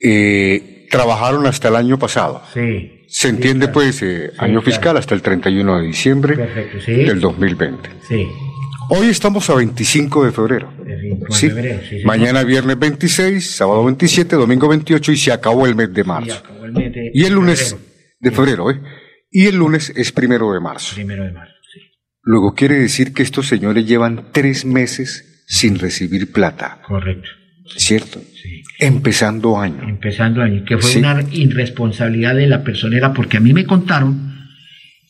Eh, 0.00 0.86
trabajaron 0.90 1.46
hasta 1.46 1.68
el 1.68 1.76
año 1.76 1.98
pasado. 1.98 2.42
Sí. 2.52 2.92
Se 3.08 3.28
entiende, 3.28 3.68
pues, 3.68 4.02
eh, 4.02 4.32
año 4.38 4.60
fiscal 4.62 4.96
hasta 4.96 5.14
el 5.14 5.22
31 5.22 5.80
de 5.80 5.86
diciembre 5.86 6.36
del 6.86 7.20
2020. 7.20 7.88
Sí. 8.08 8.26
Hoy 8.88 9.08
estamos 9.08 9.48
a 9.50 9.54
25 9.54 10.24
de 10.24 10.32
febrero. 10.32 10.72
sí. 11.30 11.50
Mañana 12.04 12.44
viernes 12.44 12.78
26, 12.78 13.56
sábado 13.56 13.84
27, 13.84 14.36
domingo 14.36 14.68
28 14.68 15.12
y 15.12 15.16
se 15.16 15.32
acabó 15.32 15.66
el 15.66 15.74
mes 15.74 15.92
de 15.92 16.04
marzo. 16.04 16.42
y 17.12 17.24
el 17.24 17.32
lunes 17.32 17.76
de 18.20 18.30
febrero, 18.30 18.70
¿eh? 18.70 18.80
Y 19.30 19.46
el 19.46 19.56
lunes 19.56 19.92
es 19.94 20.12
primero 20.12 20.52
de 20.52 20.60
marzo. 20.60 20.94
Primero 20.94 21.24
de 21.24 21.32
marzo. 21.32 21.52
Luego 22.26 22.54
quiere 22.54 22.74
decir 22.74 23.14
que 23.14 23.22
estos 23.22 23.46
señores 23.46 23.86
llevan 23.86 24.24
tres 24.32 24.64
meses 24.64 25.44
sin 25.46 25.78
recibir 25.78 26.32
plata. 26.32 26.80
Correcto. 26.84 27.30
¿Cierto? 27.76 28.20
Sí. 28.42 28.64
Empezando 28.80 29.60
año. 29.60 29.88
Empezando 29.88 30.42
año, 30.42 30.64
que 30.64 30.76
fue 30.76 30.96
una 30.96 31.24
irresponsabilidad 31.30 32.34
de 32.34 32.48
la 32.48 32.64
personera, 32.64 33.14
porque 33.14 33.36
a 33.36 33.40
mí 33.40 33.54
me 33.54 33.64
contaron 33.64 34.48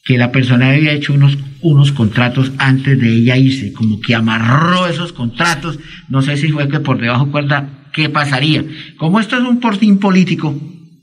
que 0.05 0.19
la 0.19 0.31
persona 0.31 0.71
había 0.71 0.93
hecho 0.93 1.15
unos, 1.15 1.39
unos 1.63 1.91
contratos 1.93 2.53
antes 2.59 3.01
de 3.01 3.09
ella 3.09 3.39
irse, 3.39 3.73
como 3.73 3.99
que 3.99 4.15
amarró 4.15 4.87
esos 4.87 5.15
contratos, 5.15 5.79
no 6.11 6.21
sé 6.21 6.37
si 6.37 6.53
fue 6.53 6.69
que 6.69 6.81
por 6.81 7.01
debajo 7.01 7.31
cuerda, 7.31 7.89
¿qué 7.95 8.11
pasaría? 8.11 8.63
Como 8.99 9.21
esto 9.21 9.37
es 9.39 9.43
un 9.43 9.59
portín 9.59 9.99
político, 9.99 10.55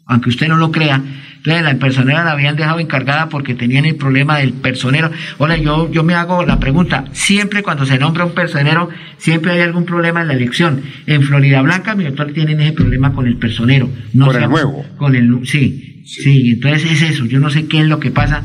aunque 0.06 0.30
usted 0.30 0.48
no 0.48 0.58
lo 0.58 0.72
crea, 0.72 1.04
entonces 1.44 1.64
la 1.64 1.78
personera 1.78 2.24
la 2.24 2.32
habían 2.32 2.56
dejado 2.56 2.80
encargada 2.80 3.28
porque 3.28 3.54
tenían 3.54 3.84
el 3.84 3.98
problema 3.98 4.38
del 4.38 4.54
personero. 4.54 5.12
Ahora 5.40 5.58
yo, 5.58 5.92
yo 5.92 6.02
me 6.02 6.14
hago 6.14 6.46
la 6.46 6.58
pregunta, 6.58 7.04
siempre 7.12 7.64
cuando 7.64 7.86
se 7.86 8.00
nombra 8.00 8.24
un 8.24 8.32
personero, 8.32 8.90
siempre 9.18 9.52
hay 9.52 9.60
algún 9.60 9.84
problema 9.84 10.22
en 10.22 10.30
la 10.30 10.36
elección. 10.36 10.84
En 11.06 11.22
Florida 11.22 11.62
Blanca, 11.62 11.96
mi 11.96 12.06
doctor, 12.06 12.32
tienen 12.32 12.62
ese 12.62 12.72
problema 12.72 13.12
con 13.12 13.28
el 13.28 13.36
personero. 13.36 13.90
No 14.14 14.28
con 14.28 14.42
el 14.42 14.50
nuevo. 14.50 14.86
Con 14.96 15.16
el, 15.18 15.46
sí, 15.46 16.04
sí, 16.06 16.22
sí, 16.22 16.50
entonces 16.52 16.90
es 16.90 17.02
eso, 17.02 17.26
yo 17.26 17.42
no 17.42 17.50
sé 17.50 17.68
qué 17.68 17.82
es 17.82 17.88
lo 17.88 18.00
que 18.00 18.10
pasa, 18.10 18.44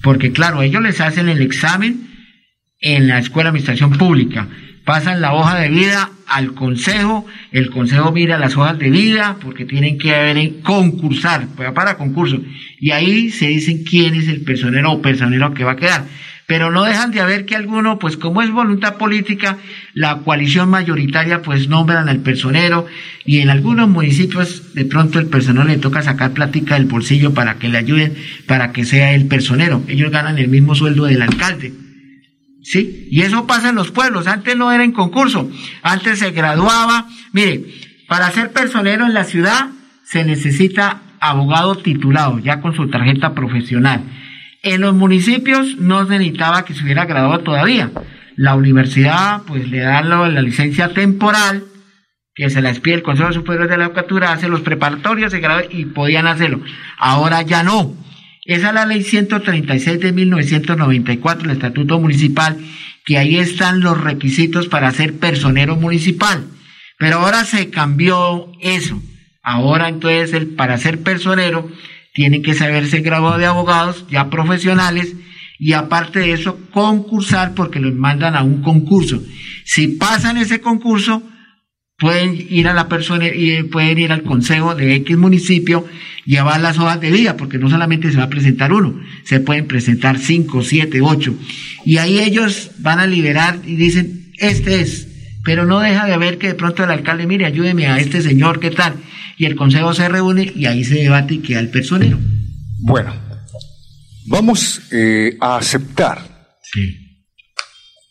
porque 0.00 0.30
claro, 0.30 0.62
ellos 0.62 0.80
les 0.82 1.00
hacen 1.00 1.28
el 1.28 1.42
examen 1.42 2.06
en 2.80 3.08
la 3.08 3.18
Escuela 3.18 3.46
de 3.46 3.58
Administración 3.58 3.90
Pública 3.98 4.46
pasan 4.86 5.20
la 5.20 5.34
hoja 5.34 5.58
de 5.58 5.68
vida 5.68 6.10
al 6.28 6.54
consejo, 6.54 7.26
el 7.50 7.70
consejo 7.70 8.12
mira 8.12 8.38
las 8.38 8.56
hojas 8.56 8.78
de 8.78 8.88
vida 8.88 9.36
porque 9.42 9.64
tienen 9.64 9.98
que 9.98 10.14
haber 10.14 10.60
concursar, 10.60 11.48
pues, 11.56 11.72
para 11.72 11.98
concurso, 11.98 12.40
y 12.78 12.92
ahí 12.92 13.30
se 13.30 13.48
dicen 13.48 13.82
quién 13.82 14.14
es 14.14 14.28
el 14.28 14.42
personero 14.42 14.92
o 14.92 15.02
personero 15.02 15.52
que 15.52 15.64
va 15.64 15.72
a 15.72 15.76
quedar. 15.76 16.04
Pero 16.46 16.70
no 16.70 16.84
dejan 16.84 17.10
de 17.10 17.20
haber 17.20 17.44
que 17.44 17.56
alguno, 17.56 17.98
pues 17.98 18.16
como 18.16 18.40
es 18.40 18.52
voluntad 18.52 18.96
política, 18.96 19.58
la 19.92 20.18
coalición 20.18 20.68
mayoritaria 20.68 21.42
pues 21.42 21.68
nombran 21.68 22.08
al 22.08 22.20
personero 22.20 22.86
y 23.24 23.38
en 23.40 23.50
algunos 23.50 23.88
municipios 23.88 24.72
de 24.72 24.84
pronto 24.84 25.18
el 25.18 25.26
personero 25.26 25.66
le 25.66 25.78
toca 25.78 26.02
sacar 26.02 26.30
plática 26.30 26.74
del 26.74 26.84
bolsillo 26.84 27.34
para 27.34 27.56
que 27.56 27.68
le 27.68 27.78
ayuden, 27.78 28.14
para 28.46 28.70
que 28.70 28.84
sea 28.84 29.12
el 29.14 29.26
personero. 29.26 29.82
Ellos 29.88 30.12
ganan 30.12 30.38
el 30.38 30.46
mismo 30.46 30.76
sueldo 30.76 31.06
del 31.06 31.22
alcalde 31.22 31.72
¿sí? 32.66 33.06
Y 33.10 33.22
eso 33.22 33.46
pasa 33.46 33.68
en 33.68 33.76
los 33.76 33.90
pueblos, 33.90 34.26
antes 34.26 34.56
no 34.56 34.72
era 34.72 34.84
en 34.84 34.92
concurso, 34.92 35.48
antes 35.82 36.18
se 36.18 36.32
graduaba, 36.32 37.06
mire, 37.32 37.64
para 38.08 38.30
ser 38.30 38.52
personero 38.52 39.06
en 39.06 39.14
la 39.14 39.24
ciudad 39.24 39.68
se 40.04 40.24
necesita 40.24 41.02
abogado 41.20 41.76
titulado, 41.76 42.38
ya 42.38 42.60
con 42.60 42.74
su 42.74 42.88
tarjeta 42.88 43.34
profesional. 43.34 44.02
En 44.62 44.80
los 44.80 44.94
municipios 44.94 45.76
no 45.78 46.06
se 46.06 46.18
necesitaba 46.18 46.64
que 46.64 46.74
se 46.74 46.82
hubiera 46.82 47.04
graduado 47.04 47.40
todavía. 47.40 47.90
La 48.36 48.54
universidad 48.54 49.42
pues 49.46 49.68
le 49.68 49.78
da 49.78 50.02
la, 50.02 50.28
licencia 50.42 50.92
temporal, 50.92 51.64
que 52.34 52.50
se 52.50 52.60
la 52.60 52.72
pide 52.74 52.96
el 52.96 53.02
Consejo 53.02 53.32
Superior 53.32 53.68
de 53.68 53.78
la 53.78 53.86
Educatura, 53.86 54.32
hace 54.32 54.48
los 54.48 54.60
preparatorios 54.60 55.32
y 55.70 55.84
podían 55.86 56.26
hacerlo. 56.26 56.60
Ahora 56.98 57.42
ya 57.42 57.62
no. 57.62 57.94
Esa 58.46 58.68
es 58.68 58.74
la 58.74 58.86
ley 58.86 59.02
136 59.02 60.00
de 60.00 60.12
1994, 60.12 61.44
el 61.44 61.56
Estatuto 61.56 61.98
Municipal, 61.98 62.56
que 63.04 63.18
ahí 63.18 63.38
están 63.38 63.80
los 63.80 64.00
requisitos 64.00 64.68
para 64.68 64.92
ser 64.92 65.18
personero 65.18 65.76
municipal. 65.76 66.46
Pero 66.98 67.18
ahora 67.18 67.44
se 67.44 67.70
cambió 67.70 68.52
eso. 68.60 69.02
Ahora 69.42 69.88
entonces 69.88 70.32
el, 70.32 70.48
para 70.54 70.78
ser 70.78 71.02
personero 71.02 71.70
tienen 72.14 72.42
que 72.42 72.54
saberse 72.54 73.00
graduado 73.00 73.38
de 73.38 73.46
abogados 73.46 74.06
ya 74.10 74.30
profesionales 74.30 75.14
y 75.58 75.72
aparte 75.72 76.20
de 76.20 76.32
eso 76.32 76.58
concursar 76.70 77.54
porque 77.54 77.80
los 77.80 77.94
mandan 77.94 78.36
a 78.36 78.42
un 78.42 78.62
concurso. 78.62 79.22
Si 79.64 79.88
pasan 79.88 80.36
ese 80.36 80.60
concurso, 80.60 81.22
pueden 81.98 82.46
ir 82.50 82.68
a 82.68 82.74
la 82.74 82.88
persona 82.88 83.26
y 83.28 83.62
pueden 83.64 83.98
ir 83.98 84.12
al 84.12 84.22
consejo 84.22 84.74
de 84.74 84.94
X 84.96 85.16
municipio, 85.16 85.86
llevar 86.24 86.60
las 86.60 86.78
hojas 86.78 87.00
de 87.00 87.10
vida, 87.10 87.36
porque 87.36 87.58
no 87.58 87.70
solamente 87.70 88.10
se 88.10 88.18
va 88.18 88.24
a 88.24 88.30
presentar 88.30 88.72
uno, 88.72 89.00
se 89.24 89.40
pueden 89.40 89.66
presentar 89.66 90.18
cinco, 90.18 90.62
siete, 90.62 91.00
ocho. 91.00 91.34
Y 91.84 91.98
ahí 91.98 92.18
ellos 92.18 92.72
van 92.78 92.98
a 92.98 93.06
liberar 93.06 93.60
y 93.64 93.76
dicen, 93.76 94.32
este 94.38 94.80
es, 94.80 95.08
pero 95.44 95.64
no 95.64 95.80
deja 95.80 96.06
de 96.06 96.16
ver 96.18 96.38
que 96.38 96.48
de 96.48 96.54
pronto 96.54 96.84
el 96.84 96.90
alcalde, 96.90 97.26
mire, 97.26 97.46
ayúdeme 97.46 97.86
a 97.86 97.98
este 97.98 98.20
señor, 98.20 98.60
¿qué 98.60 98.70
tal? 98.70 98.94
Y 99.38 99.46
el 99.46 99.56
consejo 99.56 99.94
se 99.94 100.08
reúne 100.08 100.52
y 100.54 100.66
ahí 100.66 100.84
se 100.84 100.96
debate 100.96 101.34
y 101.34 101.38
queda 101.38 101.60
el 101.60 101.70
personero. 101.70 102.18
Bueno, 102.80 103.14
vamos 104.26 104.82
eh, 104.92 105.36
a 105.40 105.56
aceptar 105.56 106.20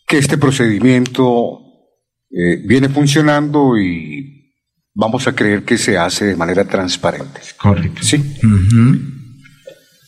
que 0.08 0.18
este 0.18 0.38
procedimiento 0.38 1.65
eh, 2.30 2.62
viene 2.64 2.88
funcionando 2.88 3.78
y 3.78 4.52
vamos 4.94 5.28
a 5.28 5.34
creer 5.34 5.62
que 5.64 5.78
se 5.78 5.96
hace 5.96 6.24
de 6.26 6.36
manera 6.36 6.64
transparente. 6.64 7.40
Correcto. 7.56 8.02
Sí. 8.02 8.22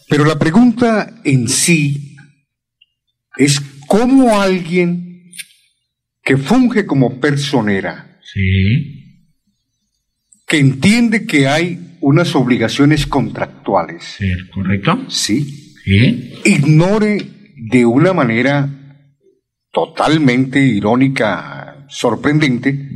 Pero 0.08 0.24
la 0.24 0.38
pregunta 0.38 1.20
en 1.24 1.48
sí 1.48 2.16
es 3.36 3.60
cómo 3.86 4.40
alguien 4.40 5.32
que 6.22 6.36
funge 6.36 6.86
como 6.86 7.20
personera, 7.20 8.20
sí. 8.22 9.24
que 10.46 10.58
entiende 10.58 11.26
que 11.26 11.46
hay 11.46 11.96
unas 12.00 12.34
obligaciones 12.34 13.06
contractuales, 13.06 14.04
sí, 14.18 14.30
correcto, 14.52 15.06
sí, 15.08 15.74
ignore 16.44 17.18
de 17.56 17.86
una 17.86 18.12
manera 18.12 18.68
totalmente 19.72 20.60
irónica 20.60 21.57
sorprendente 21.88 22.90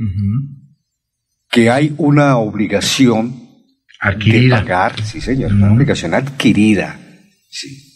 que 1.51 1.71
hay 1.71 1.95
una 1.99 2.37
obligación 2.39 3.49
adquirida. 4.01 4.57
de 4.57 4.63
pagar, 4.63 5.05
sí 5.05 5.21
señor, 5.21 5.53
una 5.53 5.73
obligación 5.73 6.15
adquirida, 6.15 6.99
sí. 7.51 7.89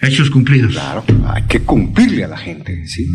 Hechos 0.00 0.30
cumplidos. 0.30 0.72
Claro, 0.72 1.04
hay 1.26 1.42
que 1.44 1.60
cumplirle 1.60 2.24
a 2.24 2.28
la 2.28 2.38
gente, 2.38 2.86
sí. 2.86 3.06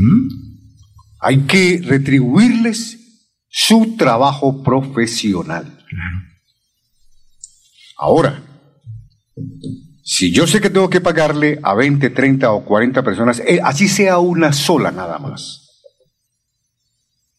Hay 1.20 1.40
que 1.40 1.82
retribuirles 1.84 3.00
su 3.48 3.96
trabajo 3.98 4.62
profesional. 4.64 5.64
Claro. 5.90 6.18
Ahora, 7.98 8.44
si 10.04 10.32
yo 10.32 10.46
sé 10.46 10.60
que 10.60 10.70
tengo 10.70 10.90
que 10.90 11.00
pagarle 11.00 11.60
a 11.64 11.74
20, 11.74 12.10
30 12.10 12.52
o 12.52 12.66
40 12.66 13.02
personas, 13.02 13.40
eh, 13.40 13.60
así 13.64 13.88
sea 13.88 14.20
una 14.20 14.52
sola 14.52 14.92
nada 14.92 15.20
más 15.20 15.63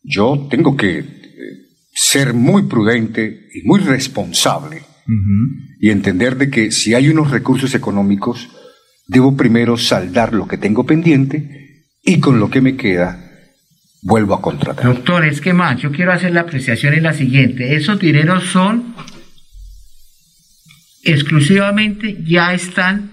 yo 0.04 0.46
tengo 0.50 0.76
que 0.76 0.98
eh, 0.98 1.04
ser 1.92 2.34
muy 2.34 2.64
prudente 2.64 3.48
y 3.54 3.66
muy 3.66 3.80
responsable 3.80 4.82
y 5.80 5.90
entender 5.90 6.36
de 6.36 6.48
que 6.48 6.70
si 6.70 6.94
hay 6.94 7.10
unos 7.10 7.30
recursos 7.30 7.74
económicos, 7.74 8.48
debo 9.06 9.36
primero 9.36 9.76
saldar 9.76 10.32
lo 10.32 10.48
que 10.48 10.56
tengo 10.56 10.86
pendiente 10.86 11.88
y 12.02 12.20
con 12.20 12.40
lo 12.40 12.48
que 12.48 12.62
me 12.62 12.76
queda 12.76 13.24
vuelvo 14.02 14.34
a 14.34 14.42
contratar. 14.42 14.84
Doctor, 14.84 15.24
es 15.26 15.40
que 15.40 15.52
más, 15.52 15.80
yo 15.80 15.90
quiero 15.90 16.12
hacer 16.12 16.32
la 16.32 16.42
apreciación 16.42 16.94
en 16.94 17.02
la 17.02 17.14
siguiente. 17.14 17.74
Esos 17.74 17.98
dineros 17.98 18.44
son 18.44 18.94
exclusivamente, 21.02 22.18
ya 22.24 22.54
están 22.54 23.10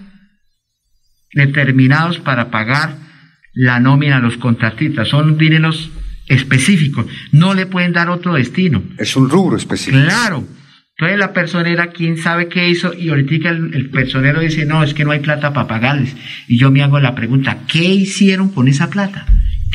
determinados 1.34 2.18
para 2.20 2.50
pagar 2.50 2.96
la 3.54 3.80
nómina 3.80 4.18
a 4.18 4.20
los 4.20 4.36
contratistas. 4.36 5.08
Son 5.08 5.38
dineros 5.38 5.90
específico, 6.32 7.06
no 7.30 7.54
le 7.54 7.66
pueden 7.66 7.92
dar 7.92 8.10
otro 8.10 8.34
destino. 8.34 8.82
Es 8.98 9.16
un 9.16 9.28
rubro 9.28 9.56
específico. 9.56 10.02
Claro. 10.04 10.46
Entonces 10.96 11.18
la 11.18 11.32
personera, 11.32 11.88
quién 11.88 12.16
sabe 12.16 12.48
qué 12.48 12.68
hizo, 12.68 12.94
y 12.94 13.08
ahorita 13.08 13.48
el, 13.50 13.90
personero 13.90 14.40
dice, 14.40 14.66
no, 14.66 14.84
es 14.84 14.94
que 14.94 15.04
no 15.04 15.10
hay 15.10 15.20
plata 15.20 15.52
para 15.52 15.66
pagarles. 15.66 16.14
Y 16.48 16.58
yo 16.58 16.70
me 16.70 16.82
hago 16.82 17.00
la 17.00 17.14
pregunta, 17.14 17.60
¿qué 17.66 17.82
hicieron 17.82 18.50
con 18.50 18.68
esa 18.68 18.90
plata? 18.90 19.26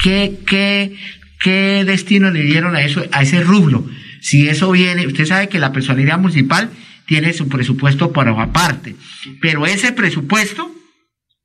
¿Qué, 0.04 0.40
qué, 0.46 0.96
qué 1.42 1.84
destino 1.86 2.30
le 2.32 2.44
dieron 2.44 2.76
a 2.76 2.82
eso, 2.82 3.04
a 3.12 3.24
ese 3.24 3.42
rubro? 3.42 3.86
Si 4.22 4.48
eso 4.48 4.72
viene, 4.72 5.08
usted 5.08 5.26
sabe 5.26 5.50
que 5.50 5.60
la 5.60 5.72
personería 5.72 6.18
municipal 6.18 6.70
tiene 7.06 7.34
su 7.34 7.48
presupuesto 7.48 8.12
por 8.12 8.28
aparte, 8.28 8.96
pero 9.42 9.66
ese 9.66 9.92
presupuesto, 9.92 10.70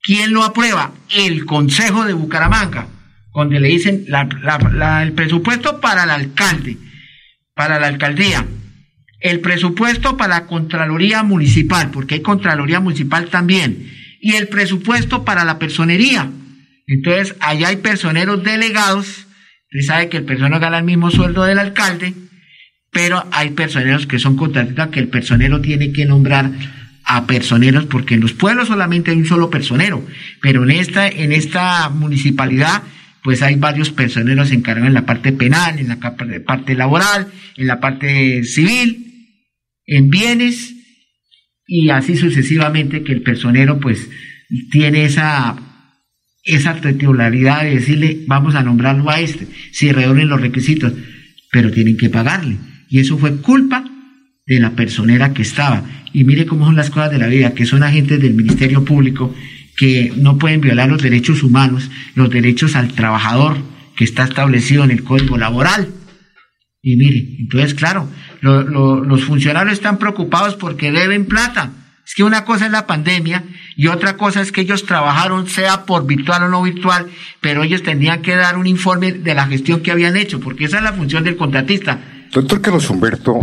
¿quién 0.02 0.32
lo 0.32 0.44
aprueba? 0.44 0.92
El 1.14 1.44
Consejo 1.44 2.04
de 2.04 2.12
Bucaramanga 2.12 2.88
donde 3.34 3.60
le 3.60 3.68
dicen 3.68 4.06
el 4.08 5.12
presupuesto 5.12 5.80
para 5.80 6.04
el 6.04 6.10
alcalde, 6.10 6.76
para 7.54 7.78
la 7.78 7.86
alcaldía, 7.86 8.46
el 9.20 9.40
presupuesto 9.40 10.16
para 10.16 10.40
la 10.40 10.46
Contraloría 10.46 11.22
Municipal, 11.22 11.90
porque 11.90 12.16
hay 12.16 12.22
Contraloría 12.22 12.80
Municipal 12.80 13.28
también, 13.30 13.90
y 14.20 14.34
el 14.34 14.48
presupuesto 14.48 15.24
para 15.24 15.44
la 15.44 15.58
personería. 15.58 16.28
Entonces, 16.86 17.34
allá 17.40 17.68
hay 17.68 17.76
personeros 17.76 18.42
delegados, 18.42 19.26
usted 19.72 19.86
sabe 19.86 20.08
que 20.08 20.18
el 20.18 20.24
personero 20.24 20.60
gana 20.60 20.78
el 20.78 20.84
mismo 20.84 21.10
sueldo 21.10 21.44
del 21.44 21.58
alcalde, 21.58 22.14
pero 22.90 23.26
hay 23.32 23.50
personeros 23.50 24.06
que 24.06 24.18
son 24.18 24.36
contratistas 24.36 24.88
que 24.88 25.00
el 25.00 25.08
personero 25.08 25.60
tiene 25.60 25.92
que 25.92 26.04
nombrar 26.04 26.50
a 27.04 27.26
personeros, 27.26 27.86
porque 27.86 28.14
en 28.14 28.20
los 28.20 28.32
pueblos 28.32 28.68
solamente 28.68 29.10
hay 29.10 29.16
un 29.16 29.26
solo 29.26 29.50
personero, 29.50 30.04
pero 30.40 30.62
en 30.64 30.72
esta, 30.72 31.08
en 31.08 31.32
esta 31.32 31.88
municipalidad 31.88 32.82
pues 33.22 33.42
hay 33.42 33.56
varios 33.56 33.90
personeros 33.90 34.50
encargados 34.50 34.88
en 34.88 34.94
la 34.94 35.06
parte 35.06 35.32
penal, 35.32 35.78
en 35.78 35.88
la 35.88 35.98
parte 36.44 36.74
laboral, 36.74 37.28
en 37.56 37.66
la 37.66 37.80
parte 37.80 38.42
civil, 38.44 39.28
en 39.86 40.10
bienes, 40.10 40.74
y 41.66 41.90
así 41.90 42.16
sucesivamente 42.16 43.02
que 43.02 43.12
el 43.12 43.22
personero 43.22 43.78
pues 43.80 44.08
tiene 44.70 45.04
esa, 45.04 45.56
esa 46.44 46.80
titularidad 46.80 47.62
de 47.62 47.76
decirle 47.76 48.24
vamos 48.26 48.54
a 48.54 48.62
nombrarlo 48.62 49.08
a 49.08 49.20
este, 49.20 49.46
si 49.70 49.92
reúnen 49.92 50.28
los 50.28 50.40
requisitos, 50.40 50.92
pero 51.50 51.70
tienen 51.70 51.96
que 51.96 52.10
pagarle. 52.10 52.56
Y 52.88 52.98
eso 52.98 53.16
fue 53.16 53.36
culpa 53.36 53.84
de 54.46 54.60
la 54.60 54.72
personera 54.72 55.32
que 55.32 55.42
estaba. 55.42 55.84
Y 56.12 56.24
mire 56.24 56.44
cómo 56.44 56.66
son 56.66 56.76
las 56.76 56.90
cosas 56.90 57.10
de 57.10 57.18
la 57.18 57.28
vida, 57.28 57.54
que 57.54 57.64
son 57.64 57.82
agentes 57.82 58.20
del 58.20 58.34
Ministerio 58.34 58.84
Público 58.84 59.34
que 59.76 60.12
no 60.16 60.38
pueden 60.38 60.60
violar 60.60 60.88
los 60.88 61.02
derechos 61.02 61.42
humanos, 61.42 61.90
los 62.14 62.30
derechos 62.30 62.76
al 62.76 62.92
trabajador 62.92 63.56
que 63.96 64.04
está 64.04 64.24
establecido 64.24 64.84
en 64.84 64.90
el 64.90 65.04
Código 65.04 65.36
Laboral. 65.36 65.88
Y 66.82 66.96
mire, 66.96 67.36
entonces, 67.38 67.74
claro, 67.74 68.08
los 68.40 69.24
funcionarios 69.24 69.74
están 69.74 69.98
preocupados 69.98 70.56
porque 70.56 70.90
deben 70.90 71.26
plata. 71.26 71.70
Es 72.04 72.14
que 72.14 72.24
una 72.24 72.44
cosa 72.44 72.66
es 72.66 72.72
la 72.72 72.86
pandemia 72.86 73.44
y 73.76 73.86
otra 73.86 74.16
cosa 74.16 74.40
es 74.40 74.50
que 74.50 74.62
ellos 74.62 74.84
trabajaron, 74.84 75.46
sea 75.46 75.86
por 75.86 76.04
virtual 76.06 76.42
o 76.42 76.48
no 76.48 76.62
virtual, 76.62 77.06
pero 77.40 77.62
ellos 77.62 77.84
tendrían 77.84 78.22
que 78.22 78.34
dar 78.34 78.58
un 78.58 78.66
informe 78.66 79.12
de 79.12 79.34
la 79.34 79.46
gestión 79.46 79.80
que 79.80 79.92
habían 79.92 80.16
hecho, 80.16 80.40
porque 80.40 80.64
esa 80.64 80.78
es 80.78 80.82
la 80.82 80.92
función 80.92 81.22
del 81.22 81.36
contratista. 81.36 82.00
Doctor 82.32 82.60
Carlos 82.60 82.90
Humberto, 82.90 83.38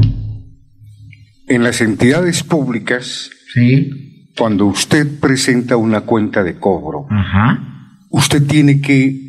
en 1.47 1.63
las 1.63 1.79
entidades 1.79 2.43
públicas, 2.43 3.29
sí 3.53 4.09
cuando 4.39 4.65
usted 4.67 5.19
presenta 5.19 5.75
una 5.75 6.01
cuenta 6.01 6.43
de 6.43 6.57
cobro, 6.57 7.07
usted 8.09 8.47
tiene 8.47 8.79
que 8.79 9.19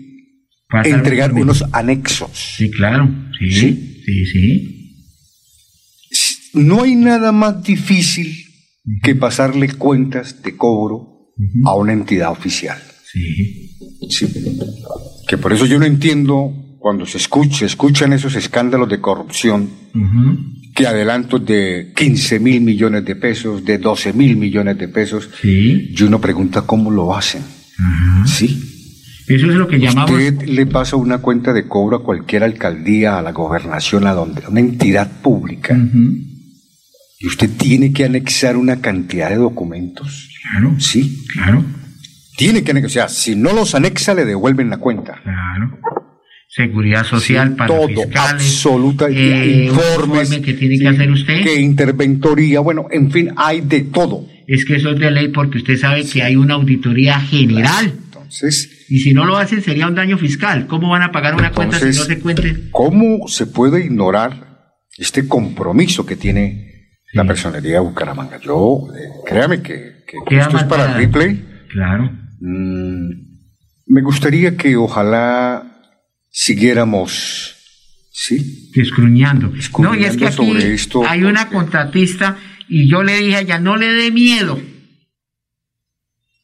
entregar 0.84 1.32
unos 1.32 1.64
anexos. 1.72 2.30
Sí, 2.32 2.70
claro. 2.70 3.10
Sí, 3.36 3.50
sí, 3.50 4.26
sí, 4.26 4.96
No 6.54 6.84
hay 6.84 6.94
nada 6.94 7.32
más 7.32 7.60
difícil 7.64 8.32
que 9.02 9.16
pasarle 9.16 9.72
cuentas 9.72 10.42
de 10.42 10.56
cobro 10.56 11.32
a 11.64 11.74
una 11.74 11.92
entidad 11.92 12.30
oficial. 12.30 12.78
Sí. 13.04 13.76
sí. 14.08 14.26
Que 15.26 15.38
por 15.38 15.52
eso 15.52 15.66
yo 15.66 15.80
no 15.80 15.86
entiendo 15.86 16.76
cuando 16.78 17.04
se 17.04 17.18
escucha, 17.18 17.66
escuchan 17.66 18.12
esos 18.12 18.36
escándalos 18.36 18.88
de 18.88 19.00
corrupción 19.00 19.70
que 20.74 20.86
adelantos 20.86 21.44
de 21.44 21.92
15 21.94 22.40
mil 22.40 22.60
millones 22.60 23.04
de 23.04 23.16
pesos, 23.16 23.64
de 23.64 23.78
12 23.78 24.12
mil 24.12 24.36
millones 24.36 24.78
de 24.78 24.88
pesos. 24.88 25.28
Sí. 25.40 25.94
Y 25.96 26.02
uno 26.02 26.20
pregunta 26.20 26.62
cómo 26.62 26.90
lo 26.90 27.14
hacen. 27.16 27.42
Sí. 28.26 28.62
Eso 29.26 29.46
es 29.46 29.54
lo 29.54 29.68
que 29.68 29.78
llamamos. 29.78 30.10
Usted 30.10 30.42
le 30.42 30.66
pasa 30.66 30.96
una 30.96 31.18
cuenta 31.18 31.52
de 31.52 31.66
cobro 31.68 31.98
a 31.98 32.02
cualquier 32.02 32.42
alcaldía, 32.42 33.18
a 33.18 33.22
la 33.22 33.32
gobernación, 33.32 34.06
a 34.06 34.12
donde, 34.12 34.42
una 34.48 34.60
entidad 34.60 35.20
pública. 35.22 35.78
Y 37.18 37.26
usted 37.26 37.50
tiene 37.56 37.92
que 37.92 38.04
anexar 38.04 38.56
una 38.56 38.80
cantidad 38.80 39.28
de 39.30 39.36
documentos. 39.36 40.30
Claro. 40.42 40.74
Sí. 40.80 41.24
Claro. 41.32 41.64
Tiene 42.36 42.64
que 42.64 42.70
anexar. 42.72 42.88
O 42.88 42.92
sea, 42.92 43.08
si 43.08 43.36
no 43.36 43.52
los 43.52 43.74
anexa, 43.74 44.14
le 44.14 44.24
devuelven 44.24 44.70
la 44.70 44.78
cuenta. 44.78 45.20
Claro. 45.22 45.78
Seguridad 46.50 47.04
social 47.04 47.54
para 47.54 47.68
todo, 47.68 47.86
fiscales, 47.86 48.42
absoluta, 48.42 49.06
eh, 49.08 49.66
informes, 49.66 50.32
informe 50.32 50.42
que 50.42 50.54
tiene 50.54 50.74
sí, 50.76 50.82
que 50.82 50.88
hacer 50.88 51.10
usted. 51.10 51.44
que 51.44 51.60
interventoría, 51.60 52.58
bueno, 52.58 52.86
en 52.90 53.10
fin, 53.12 53.30
hay 53.36 53.60
de 53.60 53.82
todo. 53.82 54.26
Es 54.48 54.64
que 54.64 54.74
eso 54.74 54.90
es 54.90 54.98
de 54.98 55.12
ley 55.12 55.28
porque 55.28 55.58
usted 55.58 55.76
sabe 55.76 56.04
que 56.04 56.24
hay 56.24 56.34
una 56.34 56.54
auditoría 56.54 57.20
general. 57.20 57.92
Entonces, 58.04 58.86
Y 58.88 58.98
si 58.98 59.12
no 59.12 59.24
lo 59.24 59.36
hacen 59.36 59.62
sería 59.62 59.86
un 59.86 59.94
daño 59.94 60.18
fiscal. 60.18 60.66
¿Cómo 60.66 60.90
van 60.90 61.02
a 61.02 61.12
pagar 61.12 61.36
una 61.36 61.52
cuenta 61.52 61.78
si 61.78 61.86
no 61.86 61.92
se 61.92 62.18
cuente? 62.18 62.68
¿cómo 62.72 63.28
se 63.28 63.46
puede 63.46 63.84
ignorar 63.84 64.74
este 64.98 65.28
compromiso 65.28 66.04
que 66.04 66.16
tiene 66.16 66.88
la 67.12 67.24
personería 67.24 67.74
de 67.74 67.80
Bucaramanga? 67.80 68.40
Yo, 68.40 68.88
eh, 68.92 69.08
créame 69.24 69.62
que, 69.62 70.02
esto 70.30 70.56
es 70.56 70.64
para 70.64 70.68
parada. 70.68 70.96
replay. 70.96 71.44
Claro. 71.68 72.10
Mm, 72.40 73.10
me 73.86 74.02
gustaría 74.02 74.56
que 74.56 74.76
ojalá 74.76 75.69
siguiéramos, 76.30 77.54
¿sí? 78.12 78.70
Escruñando. 78.74 79.52
No, 79.78 79.94
y 79.94 80.04
es 80.04 80.16
que 80.16 80.26
aquí 80.26 80.36
sobre 80.36 80.74
esto, 80.74 81.02
hay 81.06 81.22
una 81.24 81.42
porque- 81.44 81.54
contratista 81.56 82.36
y 82.68 82.88
yo 82.90 83.02
le 83.02 83.16
dije 83.18 83.36
a 83.36 83.40
ella, 83.40 83.58
no 83.58 83.76
le 83.76 83.88
dé 83.88 84.10
miedo. 84.10 84.60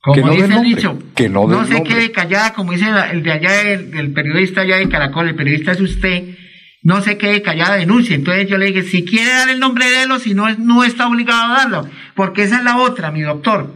Como 0.03 0.15
Que 0.15 0.23
no 0.23 0.33
dice 0.33 0.55
el 0.55 0.63
dicho, 0.63 0.99
que 1.17 1.29
no 1.29 1.49
dé 1.49 1.67
se 1.67 1.75
nombre. 1.75 1.83
quede 1.95 2.13
callada, 2.13 2.53
como 2.53 2.73
dice 2.73 2.87
el 3.11 3.23
de 3.25 3.33
allá, 3.33 3.63
el, 3.63 3.97
el 3.97 4.13
periodista 4.13 4.61
allá 4.61 4.77
de 4.77 4.89
Caracol, 4.89 5.29
el 5.29 5.35
periodista 5.35 5.73
es 5.73 5.81
usted, 5.81 6.37
no 6.83 7.01
se 7.03 7.19
quede 7.19 7.43
callada, 7.43 7.75
denuncie. 7.77 8.15
Entonces 8.15 8.49
yo 8.49 8.57
le 8.57 8.67
dije, 8.67 8.85
si 8.85 9.05
quiere 9.05 9.31
dar 9.31 9.49
el 9.49 9.59
nombre 9.59 9.91
de 9.91 10.03
él 10.05 10.13
o 10.13 10.21
si 10.21 10.33
no, 10.35 10.49
no 10.59 10.85
está 10.85 11.09
obligado 11.09 11.53
a 11.53 11.57
darlo, 11.59 11.91
porque 12.15 12.43
esa 12.45 12.59
es 12.59 12.65
la 12.65 12.77
otra, 12.79 13.11
mi 13.11 13.23
doctor. 13.23 13.75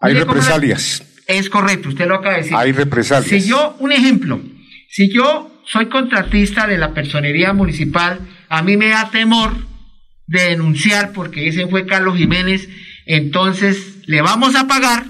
Hay 0.00 0.14
represalias, 0.14 1.02
Es 1.26 1.48
correcto, 1.50 1.88
usted 1.88 2.06
lo 2.06 2.16
acaba 2.16 2.34
de 2.36 2.42
decir. 2.42 2.56
hay 2.56 2.70
represalias. 2.72 3.42
Si 3.42 3.48
yo, 3.48 3.76
un 3.80 3.90
ejemplo, 3.92 4.40
si 4.88 5.12
yo 5.12 5.51
soy 5.64 5.86
contratista 5.86 6.66
de 6.66 6.78
la 6.78 6.92
personería 6.92 7.52
municipal, 7.52 8.20
a 8.48 8.62
mí 8.62 8.76
me 8.76 8.88
da 8.88 9.10
temor 9.10 9.52
de 10.26 10.44
denunciar 10.50 11.12
porque 11.12 11.48
ese 11.48 11.66
fue 11.66 11.86
Carlos 11.86 12.16
Jiménez, 12.16 12.68
entonces 13.06 14.02
le 14.06 14.22
vamos 14.22 14.54
a 14.54 14.66
pagar, 14.66 15.04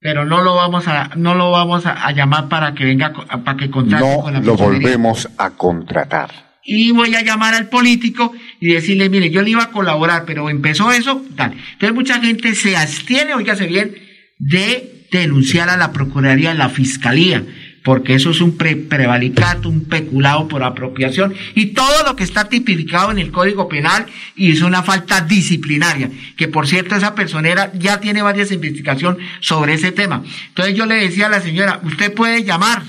pero 0.00 0.24
no 0.24 0.42
lo 0.42 0.54
vamos 0.54 0.86
a, 0.88 1.10
no 1.16 1.34
lo 1.34 1.50
vamos 1.50 1.86
a, 1.86 2.06
a 2.06 2.12
llamar 2.12 2.48
para 2.48 2.74
que 2.74 2.84
venga, 2.84 3.12
para 3.12 3.56
que 3.56 3.70
contrate 3.70 4.04
no 4.06 4.22
con 4.22 4.32
la 4.34 4.40
lo 4.40 4.56
personería. 4.56 4.88
volvemos 4.88 5.28
a 5.38 5.50
contratar. 5.50 6.46
Y 6.64 6.90
voy 6.90 7.14
a 7.14 7.22
llamar 7.22 7.54
al 7.54 7.68
político 7.68 8.32
y 8.60 8.72
decirle, 8.72 9.08
mire, 9.08 9.30
yo 9.30 9.42
le 9.42 9.50
iba 9.50 9.62
a 9.62 9.70
colaborar, 9.70 10.24
pero 10.26 10.50
empezó 10.50 10.90
eso, 10.90 11.22
tal. 11.36 11.52
Entonces 11.52 11.94
mucha 11.94 12.20
gente 12.20 12.54
se 12.56 12.76
abstiene, 12.76 13.34
oígase 13.34 13.66
bien, 13.68 13.94
de 14.38 15.06
denunciar 15.12 15.68
a 15.68 15.76
la 15.76 15.92
Procuraduría, 15.92 16.50
a 16.50 16.54
la 16.54 16.68
Fiscalía, 16.68 17.44
porque 17.86 18.14
eso 18.16 18.30
es 18.30 18.40
un 18.40 18.56
pre- 18.56 18.74
prevalicato, 18.74 19.68
un 19.68 19.84
peculado 19.84 20.48
por 20.48 20.64
apropiación 20.64 21.32
y 21.54 21.66
todo 21.66 22.02
lo 22.04 22.16
que 22.16 22.24
está 22.24 22.48
tipificado 22.48 23.12
en 23.12 23.20
el 23.20 23.30
Código 23.30 23.68
Penal 23.68 24.06
y 24.34 24.50
es 24.50 24.62
una 24.62 24.82
falta 24.82 25.20
disciplinaria, 25.20 26.10
que 26.36 26.48
por 26.48 26.66
cierto 26.66 26.96
esa 26.96 27.14
personera 27.14 27.70
ya 27.74 28.00
tiene 28.00 28.22
varias 28.22 28.50
investigaciones 28.50 29.24
sobre 29.38 29.74
ese 29.74 29.92
tema. 29.92 30.24
Entonces 30.48 30.74
yo 30.74 30.84
le 30.84 30.96
decía 30.96 31.26
a 31.26 31.28
la 31.30 31.40
señora, 31.40 31.78
usted 31.84 32.12
puede 32.12 32.42
llamar, 32.42 32.82